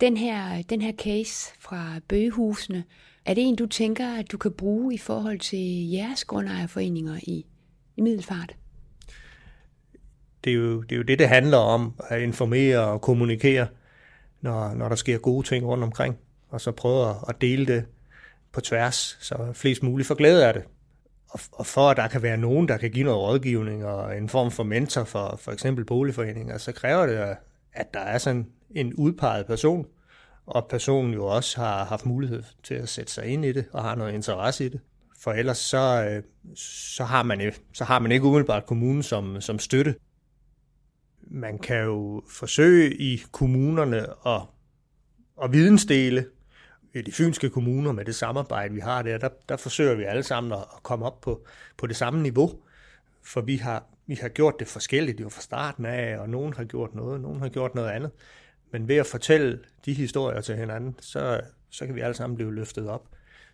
Den 0.00 0.16
her, 0.16 0.62
den 0.62 0.82
her 0.82 0.92
case 0.92 1.52
fra 1.60 2.00
bøgehusene, 2.08 2.84
er 3.24 3.34
det 3.34 3.44
en, 3.44 3.56
du 3.56 3.66
tænker, 3.66 4.18
at 4.18 4.32
du 4.32 4.38
kan 4.38 4.52
bruge 4.52 4.94
i 4.94 4.98
forhold 4.98 5.38
til 5.38 5.90
jeres 5.90 6.24
grundejerforeninger 6.24 7.16
i, 7.22 7.46
i 7.96 8.00
Middelfart? 8.00 8.56
Det 10.44 10.50
er, 10.50 10.56
jo, 10.56 10.82
det 10.82 10.92
er 10.92 10.96
jo 10.96 11.02
det, 11.02 11.18
det 11.18 11.28
handler 11.28 11.58
om, 11.58 11.94
at 12.08 12.22
informere 12.22 12.78
og 12.78 13.00
kommunikere, 13.00 13.66
når, 14.40 14.74
når 14.74 14.88
der 14.88 14.96
sker 14.96 15.18
gode 15.18 15.46
ting 15.46 15.66
rundt 15.66 15.84
omkring, 15.84 16.16
og 16.48 16.60
så 16.60 16.72
prøve 16.72 17.14
at 17.28 17.40
dele 17.40 17.66
det 17.66 17.84
på 18.52 18.60
tværs, 18.60 19.18
så 19.20 19.52
flest 19.54 19.82
muligt 19.82 20.08
får 20.08 20.14
glæde 20.14 20.46
af 20.46 20.54
det. 20.54 20.62
Og, 21.32 21.40
og 21.52 21.66
for 21.66 21.90
at 21.90 21.96
der 21.96 22.08
kan 22.08 22.22
være 22.22 22.36
nogen, 22.36 22.68
der 22.68 22.76
kan 22.76 22.90
give 22.90 23.04
noget 23.04 23.20
rådgivning 23.20 23.84
og 23.84 24.16
en 24.18 24.28
form 24.28 24.50
for 24.50 24.62
mentor 24.62 25.04
for 25.04 25.36
for 25.40 25.52
eksempel 25.52 25.84
boligforeninger, 25.84 26.58
så 26.58 26.72
kræver 26.72 27.06
det, 27.06 27.36
at 27.72 27.94
der 27.94 28.00
er 28.00 28.18
sådan 28.18 28.46
en 28.70 28.94
udpeget 28.94 29.46
person, 29.46 29.86
og 30.46 30.66
personen 30.68 31.14
jo 31.14 31.26
også 31.26 31.60
har 31.60 31.84
haft 31.84 32.06
mulighed 32.06 32.42
til 32.62 32.74
at 32.74 32.88
sætte 32.88 33.12
sig 33.12 33.26
ind 33.26 33.44
i 33.44 33.52
det, 33.52 33.64
og 33.72 33.82
har 33.82 33.94
noget 33.94 34.12
interesse 34.12 34.66
i 34.66 34.68
det. 34.68 34.80
For 35.20 35.32
ellers 35.32 35.58
så, 35.58 36.08
øh, 36.10 36.22
så, 36.96 37.04
har, 37.04 37.22
man, 37.22 37.52
så 37.72 37.84
har 37.84 37.98
man 37.98 38.12
ikke 38.12 38.24
umiddelbart 38.24 38.66
kommunen 38.66 39.02
som, 39.02 39.40
som 39.40 39.58
støtte. 39.58 39.94
Man 41.20 41.58
kan 41.58 41.84
jo 41.84 42.22
forsøge 42.30 42.96
i 42.96 43.22
kommunerne 43.32 44.06
at, 44.26 44.40
at 45.42 45.52
vidensdele. 45.52 46.26
I 46.94 47.02
de 47.02 47.12
fynske 47.12 47.50
kommuner 47.50 47.92
med 47.92 48.04
det 48.04 48.14
samarbejde, 48.14 48.74
vi 48.74 48.80
har 48.80 49.02
der, 49.02 49.18
der, 49.18 49.28
der 49.48 49.56
forsøger 49.56 49.94
vi 49.94 50.04
alle 50.04 50.22
sammen 50.22 50.52
at 50.52 50.82
komme 50.82 51.06
op 51.06 51.20
på, 51.20 51.46
på 51.76 51.86
det 51.86 51.96
samme 51.96 52.22
niveau. 52.22 52.60
For 53.22 53.40
vi 53.40 53.56
har, 53.56 53.84
vi 54.06 54.14
har 54.14 54.28
gjort 54.28 54.54
det 54.58 54.68
forskelligt 54.68 55.20
jo 55.20 55.28
fra 55.28 55.40
starten 55.40 55.84
af, 55.84 56.18
og 56.18 56.28
nogen 56.28 56.52
har 56.52 56.64
gjort 56.64 56.94
noget, 56.94 57.14
og 57.14 57.20
nogen 57.20 57.40
har 57.40 57.48
gjort 57.48 57.74
noget 57.74 57.90
andet. 57.90 58.10
Men 58.72 58.88
ved 58.88 58.96
at 58.96 59.06
fortælle 59.06 59.60
de 59.84 59.94
historier 59.94 60.40
til 60.40 60.56
hinanden, 60.56 60.96
så, 61.00 61.40
så 61.70 61.86
kan 61.86 61.94
vi 61.94 62.00
alle 62.00 62.14
sammen 62.14 62.36
blive 62.36 62.54
løftet 62.54 62.88
op, 62.88 63.08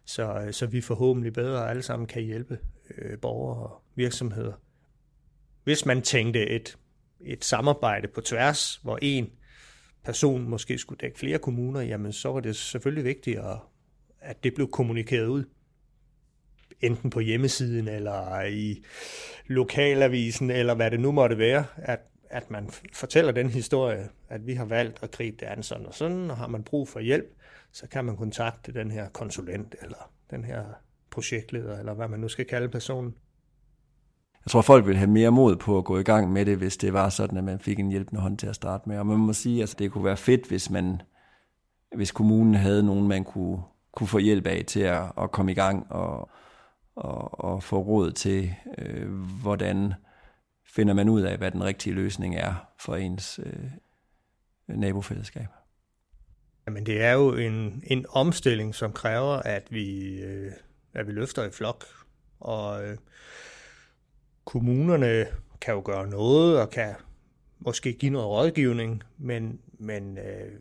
så, 0.05 0.49
så 0.51 0.67
vi 0.67 0.81
forhåbentlig 0.81 1.33
bedre 1.33 1.71
alle 1.71 1.83
sammen 1.83 2.07
kan 2.07 2.23
hjælpe 2.23 2.59
øh, 2.99 3.19
borgere 3.19 3.67
og 3.67 3.83
virksomheder. 3.95 4.53
Hvis 5.65 5.87
man 5.87 6.03
tænkte 6.03 6.47
et, 6.47 6.79
et 7.21 7.45
samarbejde 7.45 8.09
på 8.09 8.21
tværs, 8.21 8.77
hvor 8.77 8.99
en 9.03 9.31
person 10.05 10.49
måske 10.49 10.79
skulle 10.79 10.99
dække 10.99 11.19
flere 11.19 11.39
kommuner, 11.39 11.81
jamen 11.81 12.13
så 12.13 12.33
var 12.33 12.41
det 12.41 12.57
selvfølgelig 12.57 13.05
vigtigt, 13.05 13.39
at, 13.39 13.57
at 14.21 14.45
det 14.45 14.55
blev 14.55 14.71
kommunikeret 14.71 15.27
ud. 15.27 15.45
Enten 16.81 17.11
på 17.11 17.21
hjemmesiden, 17.21 17.89
eller 17.89 18.45
i 18.45 18.85
lokalavisen, 19.47 20.51
eller 20.51 20.75
hvad 20.75 20.91
det 20.91 21.01
nu 21.01 21.13
måtte 21.13 21.39
være, 21.39 21.65
at 21.77 22.01
at 22.31 22.51
man 22.51 22.71
fortæller 22.93 23.33
den 23.33 23.51
historie, 23.51 24.09
at 24.29 24.47
vi 24.47 24.55
har 24.55 24.65
valgt 24.65 25.03
at 25.03 25.11
gribe 25.11 25.37
det 25.41 25.47
an 25.47 25.63
sådan 25.63 25.87
og 25.87 25.95
sådan, 25.95 26.31
og 26.31 26.37
har 26.37 26.47
man 26.47 26.63
brug 26.63 26.89
for 26.89 27.01
hjælp, 27.01 27.35
så 27.73 27.89
kan 27.89 28.05
man 28.05 28.17
kontakte 28.17 28.73
den 28.73 28.91
her 28.91 29.09
konsulent, 29.09 29.75
eller 29.83 30.13
den 30.31 30.45
her 30.45 30.65
projektleder, 31.11 31.79
eller 31.79 31.95
hvad 31.95 32.09
man 32.09 32.21
nu 32.21 32.29
skal 32.29 32.45
kalde 32.45 32.69
personen 32.69 33.15
jeg 34.49 34.53
tror, 34.53 34.63
folk 34.63 34.87
ville 34.87 34.99
have 34.99 35.11
mere 35.11 35.31
mod 35.31 35.57
på 35.57 35.79
at 35.79 35.85
gå 35.85 35.99
i 35.99 36.03
gang 36.03 36.33
med 36.33 36.47
det, 36.47 36.57
hvis 36.57 36.77
det 36.77 36.93
var 36.93 37.09
sådan, 37.09 37.39
at 37.39 37.45
man 37.45 37.61
fik 37.61 37.79
en 37.79 37.91
hjælpende 37.91 38.21
hånd 38.21 38.39
til 38.39 38.47
at 38.47 38.55
starte 38.55 38.89
med. 38.89 38.99
Og 38.99 39.07
man 39.07 39.19
må 39.19 39.33
sige, 39.33 39.57
at 39.57 39.61
altså, 39.61 39.77
det 39.79 39.93
kunne 39.93 40.05
være 40.05 40.17
fedt, 40.17 40.47
hvis 40.47 40.71
man 40.71 41.03
hvis 41.97 42.13
kommunen 42.13 42.55
havde 42.55 42.83
nogen, 42.83 43.09
man 43.09 43.25
kunne, 43.25 43.63
kunne 43.93 44.07
få 44.07 44.19
hjælp 44.19 44.47
af 44.47 44.65
til 44.67 44.81
at, 44.81 45.13
at 45.19 45.31
komme 45.31 45.53
i 45.53 45.55
gang 45.55 45.93
og, 45.93 46.31
og, 46.97 47.45
og 47.45 47.63
få 47.63 47.79
råd 47.79 48.13
til, 48.13 48.55
øh, 48.79 49.11
hvordan 49.43 49.95
finder 50.75 50.95
man 50.95 51.09
ud 51.09 51.23
af, 51.23 51.39
hvad 51.39 51.51
den 51.51 51.65
rigtige 51.65 51.95
løsning 51.95 52.37
er 52.37 52.55
for 52.81 52.97
ens 52.97 53.41
øh, 53.43 53.71
nabofællesskab. 54.69 55.47
Jamen 56.67 56.87
det 56.87 57.03
er 57.03 57.13
jo 57.13 57.35
en, 57.35 57.83
en 57.87 58.07
omstilling, 58.09 58.75
som 58.75 58.93
kræver, 58.93 59.35
at 59.35 59.67
vi, 59.71 60.19
øh, 60.23 60.53
at 60.95 61.07
vi 61.07 61.13
løfter 61.13 61.45
i 61.45 61.51
flok. 61.51 61.85
Og 62.41 62.87
øh, 62.87 62.97
kommunerne 64.49 65.27
kan 65.61 65.75
jo 65.75 65.83
gøre 65.85 66.07
noget 66.07 66.61
og 66.61 66.71
kan 66.71 66.95
måske 67.59 67.93
give 67.93 68.13
noget 68.13 68.29
rådgivning, 68.29 69.03
men, 69.19 69.61
men 69.79 70.19
øh, 70.19 70.53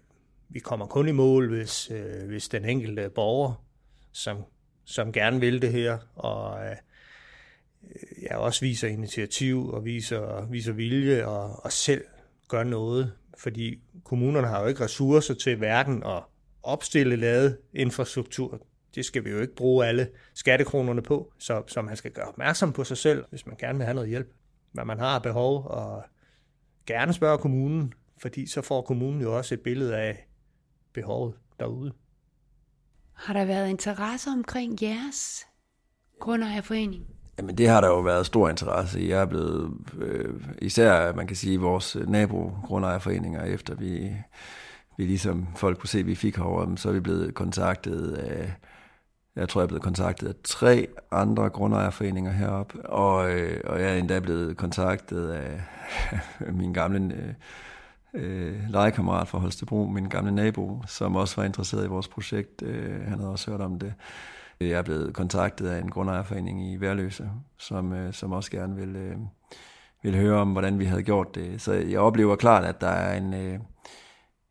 vi 0.49 0.59
kommer 0.59 0.85
kun 0.85 1.07
i 1.07 1.11
mål, 1.11 1.49
hvis, 1.49 1.91
øh, 1.91 2.27
hvis 2.27 2.49
den 2.49 2.65
enkelte 2.65 3.09
borger, 3.09 3.63
som, 4.11 4.37
som 4.85 5.11
gerne 5.11 5.39
vil 5.39 5.61
det 5.61 5.71
her, 5.71 5.97
og 6.15 6.65
øh, 6.65 6.75
ja, 8.21 8.37
også 8.37 8.65
viser 8.65 8.87
initiativ 8.87 9.69
og 9.69 9.85
viser, 9.85 10.45
viser 10.45 10.73
vilje 10.73 11.25
og, 11.25 11.65
og 11.65 11.71
selv 11.71 12.05
gør 12.47 12.63
noget. 12.63 13.13
Fordi 13.37 13.81
kommunerne 14.03 14.47
har 14.47 14.61
jo 14.61 14.67
ikke 14.67 14.83
ressourcer 14.83 15.33
til 15.33 15.55
hverken 15.55 16.03
at 16.03 16.23
opstille 16.63 17.15
lavet 17.15 17.57
infrastruktur. 17.73 18.61
Det 18.97 19.05
skal 19.05 19.25
vi 19.25 19.29
jo 19.29 19.39
ikke 19.39 19.55
bruge 19.55 19.85
alle 19.85 20.09
skattekronerne 20.33 21.01
på, 21.01 21.33
så, 21.39 21.63
så 21.67 21.81
man 21.81 21.95
skal 21.95 22.11
gøre 22.11 22.25
opmærksom 22.25 22.73
på 22.73 22.83
sig 22.83 22.97
selv, 22.97 23.25
hvis 23.29 23.45
man 23.45 23.55
gerne 23.55 23.77
vil 23.77 23.85
have 23.85 23.95
noget 23.95 24.09
hjælp. 24.09 24.33
Hvad 24.71 24.85
man 24.85 24.99
har 24.99 25.19
behov, 25.19 25.65
og 25.65 26.03
gerne 26.87 27.13
spørge 27.13 27.37
kommunen, 27.37 27.93
fordi 28.21 28.47
så 28.47 28.61
får 28.61 28.81
kommunen 28.81 29.21
jo 29.21 29.37
også 29.37 29.53
et 29.53 29.61
billede 29.61 29.97
af 29.97 30.27
behovet 30.93 31.33
derude. 31.59 31.93
Har 33.13 33.33
der 33.33 33.45
været 33.45 33.69
interesse 33.69 34.29
omkring 34.29 34.81
jeres 34.81 35.45
grundejerforening? 36.19 37.05
Jamen 37.37 37.57
det 37.57 37.67
har 37.67 37.81
der 37.81 37.87
jo 37.87 37.99
været 37.99 38.25
stor 38.25 38.49
interesse 38.49 39.01
i. 39.01 39.09
Jeg 39.09 39.21
er 39.21 39.25
blevet, 39.25 39.73
øh, 39.97 40.41
især 40.61 41.13
man 41.13 41.27
kan 41.27 41.35
sige, 41.35 41.59
vores 41.59 41.97
nabo-grundejerforeninger, 42.07 43.43
efter 43.43 43.75
vi, 43.75 44.13
vi 44.97 45.05
ligesom 45.05 45.47
folk 45.55 45.79
kunne 45.79 45.89
se, 45.89 45.99
at 45.99 46.07
vi 46.07 46.15
fik 46.15 46.35
herovre, 46.35 46.77
så 46.77 46.89
er 46.89 46.93
vi 46.93 46.99
blevet 46.99 47.33
kontaktet 47.33 48.11
af, 48.13 48.53
jeg 49.37 49.49
tror, 49.49 49.61
jeg 49.61 49.63
er 49.63 49.67
blevet 49.67 49.83
kontaktet 49.83 50.27
af 50.27 50.33
tre 50.43 50.87
andre 51.11 51.49
grundejerforeninger 51.49 52.31
heroppe, 52.31 52.89
og, 52.89 53.31
øh, 53.31 53.61
og 53.63 53.81
jeg 53.81 53.89
er 53.93 53.95
endda 53.95 54.19
blevet 54.19 54.57
kontaktet 54.57 55.29
af 55.29 55.61
min 56.59 56.73
gamle 56.73 57.15
øh, 57.15 57.33
øh, 58.13 58.69
legekammerat 58.69 59.27
fra 59.27 59.39
Holstebro, 59.39 59.85
min 59.85 60.09
gamle 60.09 60.31
nabo, 60.31 60.81
som 60.87 61.15
også 61.15 61.35
var 61.35 61.43
interesseret 61.43 61.85
i 61.85 61.87
vores 61.87 62.07
projekt. 62.07 62.61
Øh, 62.61 63.01
han 63.07 63.19
havde 63.19 63.31
også 63.31 63.51
hørt 63.51 63.61
om 63.61 63.79
det. 63.79 63.93
Jeg 64.59 64.69
er 64.69 64.81
blevet 64.81 65.13
kontaktet 65.13 65.67
af 65.67 65.79
en 65.79 65.91
grundejerforening 65.91 66.71
i 66.71 66.81
Værløse, 66.81 67.29
som, 67.57 67.93
øh, 67.93 68.13
som 68.13 68.31
også 68.31 68.51
gerne 68.51 68.75
vil, 68.75 68.95
øh, 68.95 69.15
vil 70.03 70.15
høre 70.15 70.41
om, 70.41 70.51
hvordan 70.51 70.79
vi 70.79 70.85
havde 70.85 71.03
gjort 71.03 71.35
det. 71.35 71.61
Så 71.61 71.73
jeg 71.73 71.99
oplever 71.99 72.35
klart, 72.35 72.65
at 72.65 72.81
der 72.81 72.87
er 72.87 73.17
en, 73.17 73.33
øh, 73.33 73.59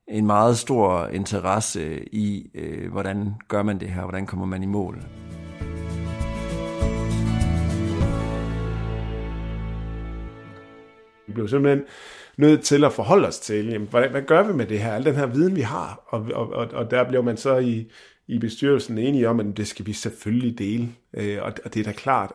en 0.09 0.27
meget 0.27 0.59
stor 0.59 1.07
interesse 1.07 2.15
i, 2.15 2.51
øh, 2.55 2.93
hvordan 2.93 3.35
gør 3.49 3.63
man 3.63 3.81
det 3.81 3.89
her, 3.89 4.03
hvordan 4.03 4.27
kommer 4.27 4.47
man 4.47 4.63
i 4.63 4.67
mål. 4.67 5.03
Vi 11.27 11.33
blev 11.33 11.49
simpelthen 11.49 11.85
nødt 12.37 12.63
til 12.63 12.85
at 12.85 12.93
forholde 12.93 13.29
os 13.29 13.39
til, 13.39 13.67
jamen, 13.67 13.89
hvad, 13.91 14.09
hvad 14.09 14.23
gør 14.23 14.43
vi 14.43 14.53
med 14.53 14.67
det 14.67 14.81
her, 14.81 14.93
al 14.93 15.05
den 15.05 15.15
her 15.15 15.27
viden, 15.27 15.57
vi 15.57 15.61
har, 15.61 16.05
og, 16.07 16.27
og, 16.35 16.53
og, 16.53 16.69
og 16.73 16.91
der 16.91 17.09
blev 17.09 17.25
man 17.25 17.37
så 17.37 17.57
i, 17.57 17.91
i 18.27 18.39
bestyrelsen 18.39 18.99
enige 18.99 19.29
om, 19.29 19.41
at 19.41 19.57
det 19.57 19.67
skal 19.67 19.87
vi 19.87 19.93
selvfølgelig 19.93 20.59
dele, 20.59 20.89
øh, 21.15 21.39
og, 21.43 21.53
og 21.65 21.75
det 21.75 21.81
er 21.81 21.85
da 21.85 21.93
klart. 21.93 22.33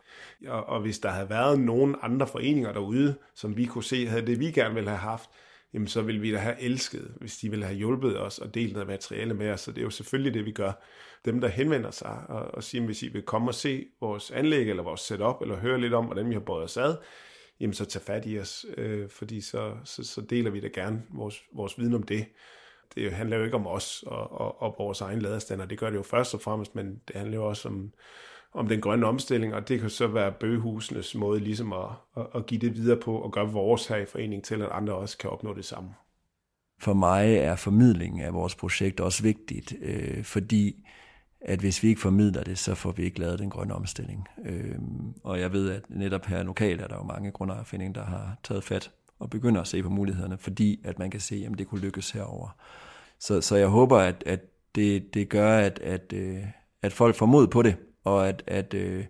Og, 0.47 0.69
og 0.69 0.81
hvis 0.81 0.99
der 0.99 1.10
havde 1.10 1.29
været 1.29 1.60
nogen 1.60 1.95
andre 2.01 2.27
foreninger 2.27 2.73
derude, 2.73 3.15
som 3.36 3.57
vi 3.57 3.65
kunne 3.65 3.84
se, 3.84 4.07
havde 4.07 4.27
det 4.27 4.39
vi 4.39 4.51
gerne 4.51 4.73
ville 4.73 4.89
have 4.89 4.99
haft, 4.99 5.29
jamen 5.73 5.88
så 5.88 6.01
ville 6.01 6.21
vi 6.21 6.31
da 6.31 6.38
have 6.38 6.62
elsket, 6.62 7.13
hvis 7.19 7.38
de 7.38 7.49
ville 7.49 7.65
have 7.65 7.77
hjulpet 7.77 8.19
os 8.19 8.39
og 8.39 8.53
delt 8.53 8.73
noget 8.73 8.88
materiale 8.88 9.34
med 9.34 9.51
os. 9.51 9.62
Så 9.62 9.71
det 9.71 9.77
er 9.77 9.84
jo 9.84 9.89
selvfølgelig 9.89 10.34
det, 10.34 10.45
vi 10.45 10.51
gør. 10.51 10.71
Dem, 11.25 11.41
der 11.41 11.47
henvender 11.47 11.91
sig 11.91 12.23
og, 12.29 12.55
og 12.55 12.63
siger, 12.63 12.86
hvis 12.86 13.03
I 13.03 13.07
vil 13.07 13.21
komme 13.21 13.49
og 13.49 13.55
se 13.55 13.86
vores 14.01 14.31
anlæg 14.31 14.69
eller 14.69 14.84
vores 14.84 15.01
setup, 15.01 15.41
eller 15.41 15.55
høre 15.55 15.81
lidt 15.81 15.93
om, 15.93 16.05
hvordan 16.05 16.29
vi 16.29 16.34
har 16.34 16.39
båret 16.39 16.63
os 16.63 16.77
ad, 16.77 16.95
jamen 17.60 17.73
så 17.73 17.86
tag 17.86 18.01
fat 18.01 18.23
i 18.25 18.39
os, 18.39 18.65
øh, 18.77 19.10
fordi 19.10 19.41
så, 19.41 19.73
så, 19.84 20.03
så 20.03 20.21
deler 20.21 20.51
vi 20.51 20.60
da 20.60 20.67
gerne 20.67 21.03
vores, 21.10 21.43
vores 21.53 21.79
viden 21.79 21.93
om 21.93 22.03
det. 22.03 22.25
Det 22.95 23.12
handler 23.12 23.38
jo 23.38 23.43
ikke 23.43 23.55
om 23.55 23.67
os 23.67 24.03
og, 24.07 24.31
og, 24.31 24.62
og 24.62 24.75
vores 24.77 25.01
egen 25.01 25.21
ladestander, 25.21 25.65
det 25.65 25.79
gør 25.79 25.89
det 25.89 25.97
jo 25.97 26.03
først 26.03 26.34
og 26.34 26.41
fremmest, 26.41 26.75
men 26.75 27.01
det 27.07 27.15
handler 27.15 27.38
jo 27.38 27.47
også 27.47 27.69
om, 27.69 27.93
om 28.53 28.67
den 28.67 28.81
grønne 28.81 29.05
omstilling, 29.05 29.53
og 29.53 29.67
det 29.67 29.79
kan 29.79 29.89
så 29.89 30.07
være 30.07 30.31
bøgehusenes 30.31 31.15
måde 31.15 31.39
ligesom 31.39 31.73
at, 31.73 31.89
at, 32.17 32.27
at 32.35 32.45
give 32.45 32.61
det 32.61 32.75
videre 32.75 32.99
på 32.99 33.17
og 33.17 33.31
gøre 33.31 33.51
vores 33.51 33.87
her 33.87 33.97
i 33.97 34.05
forening 34.05 34.43
til, 34.43 34.61
at 34.61 34.69
andre 34.71 34.93
også 34.93 35.17
kan 35.17 35.29
opnå 35.29 35.53
det 35.53 35.65
samme. 35.65 35.89
For 36.79 36.93
mig 36.93 37.35
er 37.35 37.55
formidlingen 37.55 38.21
af 38.21 38.33
vores 38.33 38.55
projekt 38.55 38.99
også 38.99 39.23
vigtigt, 39.23 39.73
øh, 39.81 40.23
fordi 40.23 40.87
at 41.41 41.59
hvis 41.59 41.83
vi 41.83 41.87
ikke 41.87 42.01
formidler 42.01 42.43
det, 42.43 42.57
så 42.57 42.75
får 42.75 42.91
vi 42.91 43.03
ikke 43.03 43.19
lavet 43.19 43.39
den 43.39 43.49
grønne 43.49 43.73
omstilling. 43.73 44.27
Øhm, 44.45 45.13
og 45.23 45.39
jeg 45.39 45.53
ved, 45.53 45.69
at 45.69 45.89
netop 45.89 46.25
her 46.25 46.43
lokalt 46.43 46.81
er 46.81 46.87
der 46.87 46.95
jo 46.95 47.03
mange 47.03 47.31
grundejerforeninger, 47.31 47.93
der 47.93 48.05
har 48.05 48.37
taget 48.43 48.63
fat 48.63 48.91
og 49.19 49.29
begynder 49.29 49.61
at 49.61 49.67
se 49.67 49.83
på 49.83 49.89
mulighederne, 49.89 50.37
fordi 50.37 50.81
at 50.83 50.99
man 50.99 51.11
kan 51.11 51.19
se, 51.19 51.47
at 51.51 51.57
det 51.57 51.67
kunne 51.67 51.81
lykkes 51.81 52.11
herover. 52.11 52.55
Så, 53.19 53.41
så 53.41 53.55
jeg 53.55 53.67
håber, 53.67 53.97
at, 53.97 54.23
at 54.25 54.39
det, 54.75 55.13
det 55.13 55.29
gør, 55.29 55.57
at, 55.57 55.79
at, 55.79 56.13
øh, 56.13 56.43
at 56.81 56.93
folk 56.93 57.15
får 57.15 57.25
mod 57.25 57.47
på 57.47 57.61
det, 57.61 57.75
og 58.03 58.29
at, 58.29 58.43
at, 58.47 58.73
øh, 58.73 59.05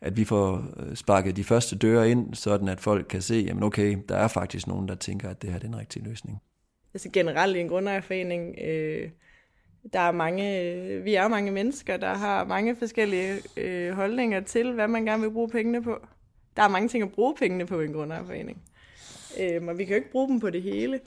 at 0.00 0.16
vi 0.16 0.24
får 0.24 0.64
øh, 0.76 0.96
sparket 0.96 1.36
de 1.36 1.44
første 1.44 1.78
døre 1.78 2.10
ind, 2.10 2.34
sådan 2.34 2.68
at 2.68 2.80
folk 2.80 3.06
kan 3.08 3.22
se, 3.22 3.34
jamen 3.34 3.62
okay, 3.62 3.98
der 4.08 4.16
er 4.16 4.28
faktisk 4.28 4.66
nogen, 4.66 4.88
der 4.88 4.94
tænker, 4.94 5.30
at 5.30 5.42
det 5.42 5.50
her 5.50 5.56
er 5.56 5.60
den 5.60 5.78
rigtige 5.78 6.04
løsning. 6.04 6.42
Altså 6.94 7.10
generelt 7.12 7.56
i 7.56 7.60
en 7.60 7.68
grundejerforening, 7.68 8.58
øh, 8.64 9.10
der 9.92 10.00
er 10.00 10.12
mange, 10.12 10.60
øh, 10.62 11.04
vi 11.04 11.14
er 11.14 11.28
mange 11.28 11.50
mennesker, 11.50 11.96
der 11.96 12.14
har 12.14 12.44
mange 12.44 12.76
forskellige 12.76 13.34
øh, 13.56 13.92
holdninger 13.92 14.40
til, 14.40 14.72
hvad 14.72 14.88
man 14.88 15.04
gerne 15.04 15.22
vil 15.22 15.30
bruge 15.30 15.48
pengene 15.48 15.82
på. 15.82 16.06
Der 16.56 16.62
er 16.62 16.68
mange 16.68 16.88
ting 16.88 17.02
at 17.02 17.12
bruge 17.12 17.34
pengene 17.38 17.66
på 17.66 17.80
i 17.80 17.84
en 17.84 17.92
grundejerforening. 17.92 18.62
Øh, 19.40 19.68
og 19.68 19.78
vi 19.78 19.84
kan 19.84 19.92
jo 19.92 19.96
ikke 19.96 20.10
bruge 20.10 20.28
dem 20.28 20.40
på 20.40 20.50
det 20.50 20.62
hele. 20.62 21.00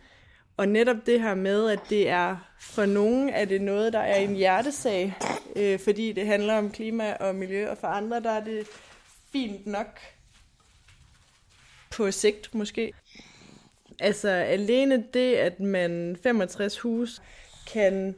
Og 0.58 0.67
netop 0.67 0.98
det 1.06 1.22
her 1.22 1.36
med, 1.36 1.70
at 1.70 1.80
det 1.89 2.10
er 2.10 2.38
for 2.60 2.86
nogen 2.86 3.30
er 3.30 3.46
det 3.46 3.62
noget, 3.62 3.93
der 3.93 4.00
er 4.00 4.15
en 4.15 4.36
hjertesag, 4.36 5.13
øh, 5.56 5.80
fordi 5.80 6.12
det 6.12 6.26
handler 6.26 6.58
om 6.58 6.72
klima 6.72 7.13
og 7.13 7.36
miljø, 7.36 7.70
og 7.70 7.78
for 7.78 7.88
andre 7.88 8.20
der 8.20 8.32
er 8.32 8.43
det 8.43 8.67
fint 9.32 9.67
nok 9.67 10.00
på 11.91 12.12
sigt 12.12 12.56
måske. 12.56 12.93
Altså 14.00 14.30
alene 14.30 15.04
det, 15.13 15.36
at 15.36 15.60
man 15.60 16.17
65 16.24 16.80
hus 16.80 17.22
kan 17.74 18.15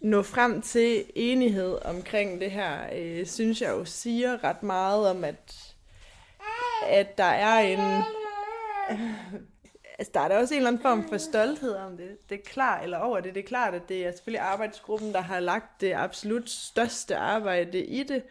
nå 0.00 0.22
frem 0.22 0.62
til 0.62 1.04
enighed 1.14 1.78
omkring 1.84 2.40
det 2.40 2.50
her, 2.50 2.78
øh, 2.94 3.26
synes 3.26 3.62
jeg 3.62 3.70
jo 3.70 3.84
siger 3.84 4.44
ret 4.44 4.62
meget 4.62 5.10
om, 5.10 5.24
at, 5.24 5.74
at 6.88 7.18
der 7.18 7.24
er 7.24 7.58
en... 7.58 8.02
Altså, 9.98 10.10
der 10.14 10.20
er 10.20 10.28
der 10.28 10.38
også 10.38 10.54
en 10.54 10.58
eller 10.58 10.68
anden 10.68 10.82
form 10.82 11.08
for 11.08 11.16
stolthed 11.16 11.74
om 11.74 11.96
det. 11.96 12.28
Det 12.28 12.38
er 12.38 12.42
klart, 12.42 12.84
eller 12.84 12.98
over 12.98 13.20
det. 13.20 13.34
Det 13.34 13.42
er 13.42 13.46
klart, 13.46 13.74
at 13.74 13.88
det 13.88 14.06
er 14.06 14.12
selvfølgelig 14.12 14.40
arbejdsgruppen, 14.40 15.12
der 15.12 15.20
har 15.20 15.40
lagt 15.40 15.80
det 15.80 15.92
absolut 15.94 16.50
største 16.50 17.16
arbejde 17.16 17.84
i 17.84 18.02
det. 18.02 18.22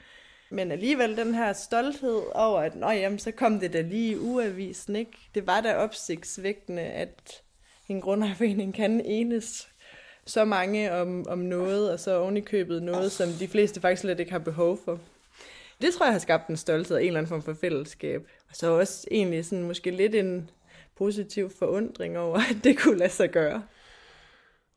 Men 0.50 0.72
alligevel 0.72 1.18
den 1.18 1.36
her 1.36 1.54
stolthed 1.54 2.22
over, 2.36 2.60
at 2.60 2.76
Nå, 2.76 2.90
jamen, 2.90 3.20
så 3.20 3.32
kom 3.32 3.60
det 3.60 3.74
da 3.74 3.82
lige 3.82 4.12
i 4.12 4.18
uavisen, 4.18 4.96
ikke? 4.96 5.18
Det 5.36 5.48
var 5.48 5.62
da 5.62 5.76
opsigtsvægtende, 5.76 6.82
at 6.82 7.42
en 7.88 8.02
grundejerforening 8.02 8.74
kan 8.74 9.02
enes 9.06 9.68
så 10.26 10.46
mange 10.46 10.92
om, 10.94 11.26
om 11.28 11.38
noget, 11.38 11.92
og 11.92 12.00
så 12.00 12.18
oven 12.18 12.38
i 12.38 12.42
købet 12.42 12.84
noget, 12.84 13.12
som 13.12 13.30
de 13.30 13.48
fleste 13.48 13.82
faktisk 13.82 14.02
slet 14.02 14.20
ikke 14.20 14.32
har 14.32 14.40
behov 14.40 14.80
for. 14.86 15.00
Det 15.82 15.94
tror 15.94 16.06
jeg 16.06 16.14
har 16.14 16.20
skabt 16.20 16.48
en 16.48 16.58
stolthed 16.58 16.96
og 16.96 17.04
en 17.04 17.08
eller 17.08 17.20
anden 17.20 17.30
form 17.30 17.44
for 17.44 17.54
fællesskab. 17.54 18.28
Og 18.50 18.56
så 18.56 18.68
også 18.68 19.08
egentlig 19.12 19.46
sådan 19.46 19.64
måske 19.64 19.92
lidt 19.92 20.16
en 20.16 20.50
positiv 20.98 21.50
forundring 21.60 22.18
over, 22.18 22.38
at 22.38 22.58
det 22.64 22.78
kunne 22.78 22.98
lade 22.98 23.10
sig 23.10 23.32
gøre. 23.32 23.64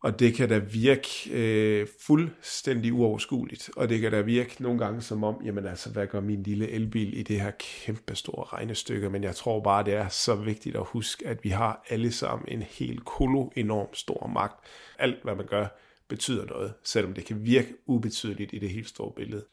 Og 0.01 0.21
det 0.21 0.35
kan 0.35 0.49
da 0.49 0.59
virke 0.59 1.09
øh, 1.31 1.87
fuldstændig 2.07 2.93
uoverskueligt, 2.93 3.71
og 3.77 3.89
det 3.89 4.01
kan 4.01 4.13
da 4.13 4.21
virke 4.21 4.63
nogle 4.63 4.79
gange 4.79 5.03
som 5.03 5.25
om, 5.25 5.43
jamen 5.45 5.67
altså, 5.67 5.91
hvad 5.91 6.07
gør 6.07 6.21
min 6.21 6.43
lille 6.43 6.71
elbil 6.71 7.19
i 7.19 7.23
det 7.23 7.41
her 7.41 7.51
kæmpe 7.59 8.15
store 8.15 8.45
regnestykke, 8.45 9.11
men 9.11 9.25
jeg 9.25 9.37
tror 9.37 9.61
bare, 9.61 9.85
det 9.85 9.95
er 9.95 10.09
så 10.09 10.35
vigtigt 10.35 10.77
at 10.77 10.87
huske, 10.87 11.27
at 11.27 11.45
vi 11.45 11.49
har 11.49 11.85
alle 11.89 12.13
sammen 12.13 12.49
en 12.49 12.63
helt 12.63 13.05
kolo 13.05 13.51
enorm 13.57 13.95
stor 13.95 14.27
magt. 14.27 14.65
Alt, 14.99 15.23
hvad 15.23 15.35
man 15.35 15.47
gør, 15.47 15.67
betyder 16.09 16.45
noget, 16.45 16.75
selvom 16.85 17.15
det 17.15 17.25
kan 17.25 17.45
virke 17.45 17.75
ubetydeligt 17.87 18.53
i 18.53 18.59
det 18.59 18.71
helt 18.71 18.89
store 18.89 19.13
billede. 19.17 19.45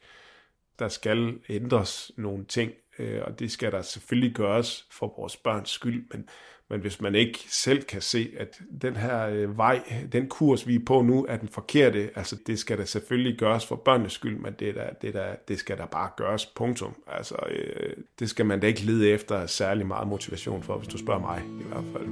Der 0.78 0.88
skal 0.88 1.38
ændres 1.48 2.12
nogle 2.16 2.44
ting 2.44 2.72
øh, 2.98 3.20
og 3.24 3.38
det 3.38 3.50
skal 3.50 3.72
der 3.72 3.82
selvfølgelig 3.82 4.34
gøres 4.34 4.86
for 4.90 5.14
vores 5.18 5.36
børns 5.36 5.70
skyld, 5.70 6.04
men, 6.12 6.28
men 6.70 6.80
hvis 6.80 7.00
man 7.00 7.14
ikke 7.14 7.38
selv 7.48 7.82
kan 7.82 8.00
se, 8.00 8.30
at 8.38 8.60
den 8.82 8.96
her 8.96 9.26
øh, 9.26 9.58
vej, 9.58 9.82
den 10.12 10.28
kurs, 10.28 10.66
vi 10.66 10.74
er 10.74 10.84
på 10.86 11.02
nu, 11.02 11.26
er 11.28 11.36
den 11.36 11.48
forkerte, 11.48 12.10
altså 12.14 12.36
det 12.46 12.58
skal 12.58 12.78
der 12.78 12.84
selvfølgelig 12.84 13.38
gøres 13.38 13.66
for 13.66 13.76
børnenes 13.76 14.12
skyld, 14.12 14.38
men 14.38 14.54
det, 14.58 14.74
der, 14.74 14.90
det, 15.02 15.14
der, 15.14 15.34
det 15.48 15.58
skal 15.58 15.78
der 15.78 15.86
bare 15.86 16.10
gøres, 16.16 16.46
punktum. 16.46 17.02
Altså, 17.06 17.36
øh, 17.50 17.96
det 18.18 18.30
skal 18.30 18.46
man 18.46 18.60
da 18.60 18.66
ikke 18.66 18.82
lede 18.82 19.08
efter 19.08 19.46
særlig 19.46 19.86
meget 19.86 20.08
motivation 20.08 20.62
for, 20.62 20.78
hvis 20.78 20.88
du 20.88 20.98
spørger 20.98 21.20
mig 21.20 21.42
i 21.60 21.64
hvert 21.68 21.84
fald. 21.92 22.06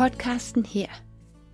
Podcasten 0.00 0.66
her 0.66 0.86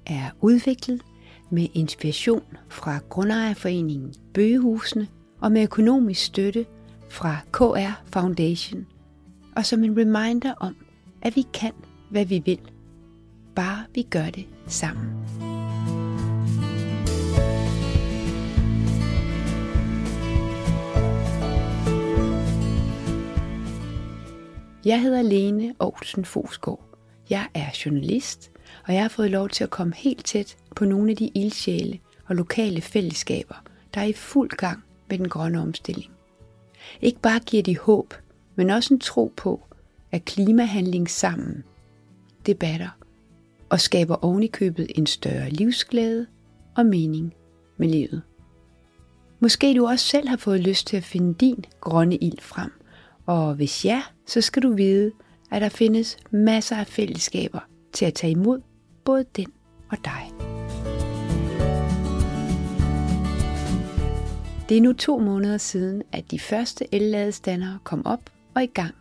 er 0.07 0.31
udviklet 0.41 1.03
med 1.51 1.69
inspiration 1.75 2.43
fra 2.69 2.99
Grundejerforeningen 3.09 4.15
Bøgehusene 4.35 5.09
og 5.41 5.53
med 5.53 5.63
økonomisk 5.63 6.25
støtte 6.25 6.67
fra 7.09 7.37
KR 7.53 8.03
Foundation, 8.13 8.87
og 9.57 9.67
som 9.67 9.85
en 9.85 9.99
reminder 9.99 10.55
om, 10.61 10.77
at 11.23 11.37
vi 11.37 11.45
kan, 11.55 11.73
hvad 12.11 12.25
vi 12.25 12.43
vil, 12.45 12.61
bare 13.55 13.85
vi 13.95 14.03
gør 14.03 14.31
det 14.31 14.47
sammen. 14.67 15.07
Jeg 24.85 25.01
hedder 25.03 25.23
Lene 25.23 25.75
Aarhusen 25.81 26.25
Fosgaard. 26.25 26.86
Jeg 27.31 27.49
er 27.55 27.67
journalist, 27.85 28.51
og 28.87 28.95
jeg 28.95 29.03
har 29.03 29.09
fået 29.09 29.31
lov 29.31 29.49
til 29.49 29.65
at 29.65 29.71
komme 29.71 29.95
helt 29.97 30.25
tæt 30.25 30.57
på 30.77 30.85
nogle 30.85 31.11
af 31.11 31.17
de 31.17 31.31
ildsjæle 31.35 31.99
og 32.27 32.37
lokale 32.37 32.81
fællesskaber, 32.81 33.55
der 33.95 34.01
er 34.01 34.05
i 34.05 34.13
fuld 34.13 34.51
gang 34.51 34.85
med 35.11 35.19
den 35.19 35.29
grønne 35.29 35.61
omstilling. 35.61 36.13
Ikke 37.01 37.21
bare 37.21 37.41
giver 37.41 37.63
de 37.63 37.79
håb, 37.79 38.15
men 38.57 38.71
også 38.71 38.95
en 38.95 39.01
tro 39.01 39.33
på, 39.37 39.61
at 40.13 40.25
klimahandling 40.25 41.11
sammen 41.11 41.65
debatter 42.47 42.89
og 43.69 43.81
skaber 43.81 44.25
ovenikøbet 44.25 44.93
en 44.95 45.07
større 45.07 45.51
livsglæde 45.51 46.27
og 46.77 46.87
mening 46.87 47.35
med 47.77 47.89
livet. 47.89 48.23
Måske 49.41 49.75
du 49.77 49.87
også 49.87 50.05
selv 50.05 50.29
har 50.29 50.37
fået 50.37 50.61
lyst 50.61 50.87
til 50.87 50.97
at 50.97 51.05
finde 51.05 51.35
din 51.35 51.65
grønne 51.81 52.17
ild 52.17 52.41
frem, 52.41 52.73
og 53.27 53.55
hvis 53.55 53.85
ja, 53.85 54.03
så 54.27 54.41
skal 54.41 54.63
du 54.63 54.73
vide, 54.73 55.13
at 55.51 55.63
der 55.63 55.69
findes 55.69 56.17
masser 56.31 56.77
af 56.77 56.87
fællesskaber 56.87 57.61
til 57.93 58.05
at 58.05 58.15
tage 58.15 58.31
imod 58.31 58.61
både 59.05 59.25
den 59.37 59.53
og 59.91 59.99
dig. 60.05 60.33
Det 64.69 64.77
er 64.77 64.81
nu 64.81 64.93
to 64.93 65.19
måneder 65.19 65.59
siden, 65.59 66.03
at 66.13 66.31
de 66.31 66.39
første 66.39 66.95
elladestandere 66.95 67.79
kom 67.85 68.07
op 68.07 68.31
og 68.55 68.63
i 68.63 68.67
gang. 68.67 68.95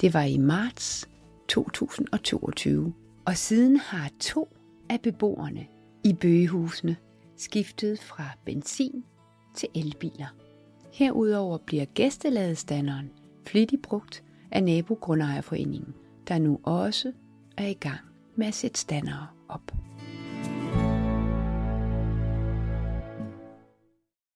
Det 0.00 0.14
var 0.14 0.22
i 0.22 0.38
marts 0.38 1.08
2022, 1.48 2.94
og 3.24 3.36
siden 3.36 3.76
har 3.76 4.10
to 4.20 4.48
af 4.88 5.00
beboerne 5.00 5.66
i 6.04 6.12
bøgehusene 6.12 6.96
skiftet 7.36 8.00
fra 8.00 8.24
benzin 8.44 9.04
til 9.56 9.68
elbiler. 9.74 10.34
Herudover 10.92 11.58
bliver 11.58 11.84
gæsteladestanderen 11.84 13.10
flittigt 13.46 13.82
brugt 13.82 14.22
af 14.52 14.64
Nabogrundejerforeningen, 14.64 15.94
der 16.28 16.38
nu 16.38 16.60
også 16.62 17.12
er 17.56 17.66
i 17.66 17.72
gang 17.72 18.00
med 18.36 18.46
at 18.46 18.54
sætte 18.54 18.80
standere 18.80 19.26
op. 19.48 19.72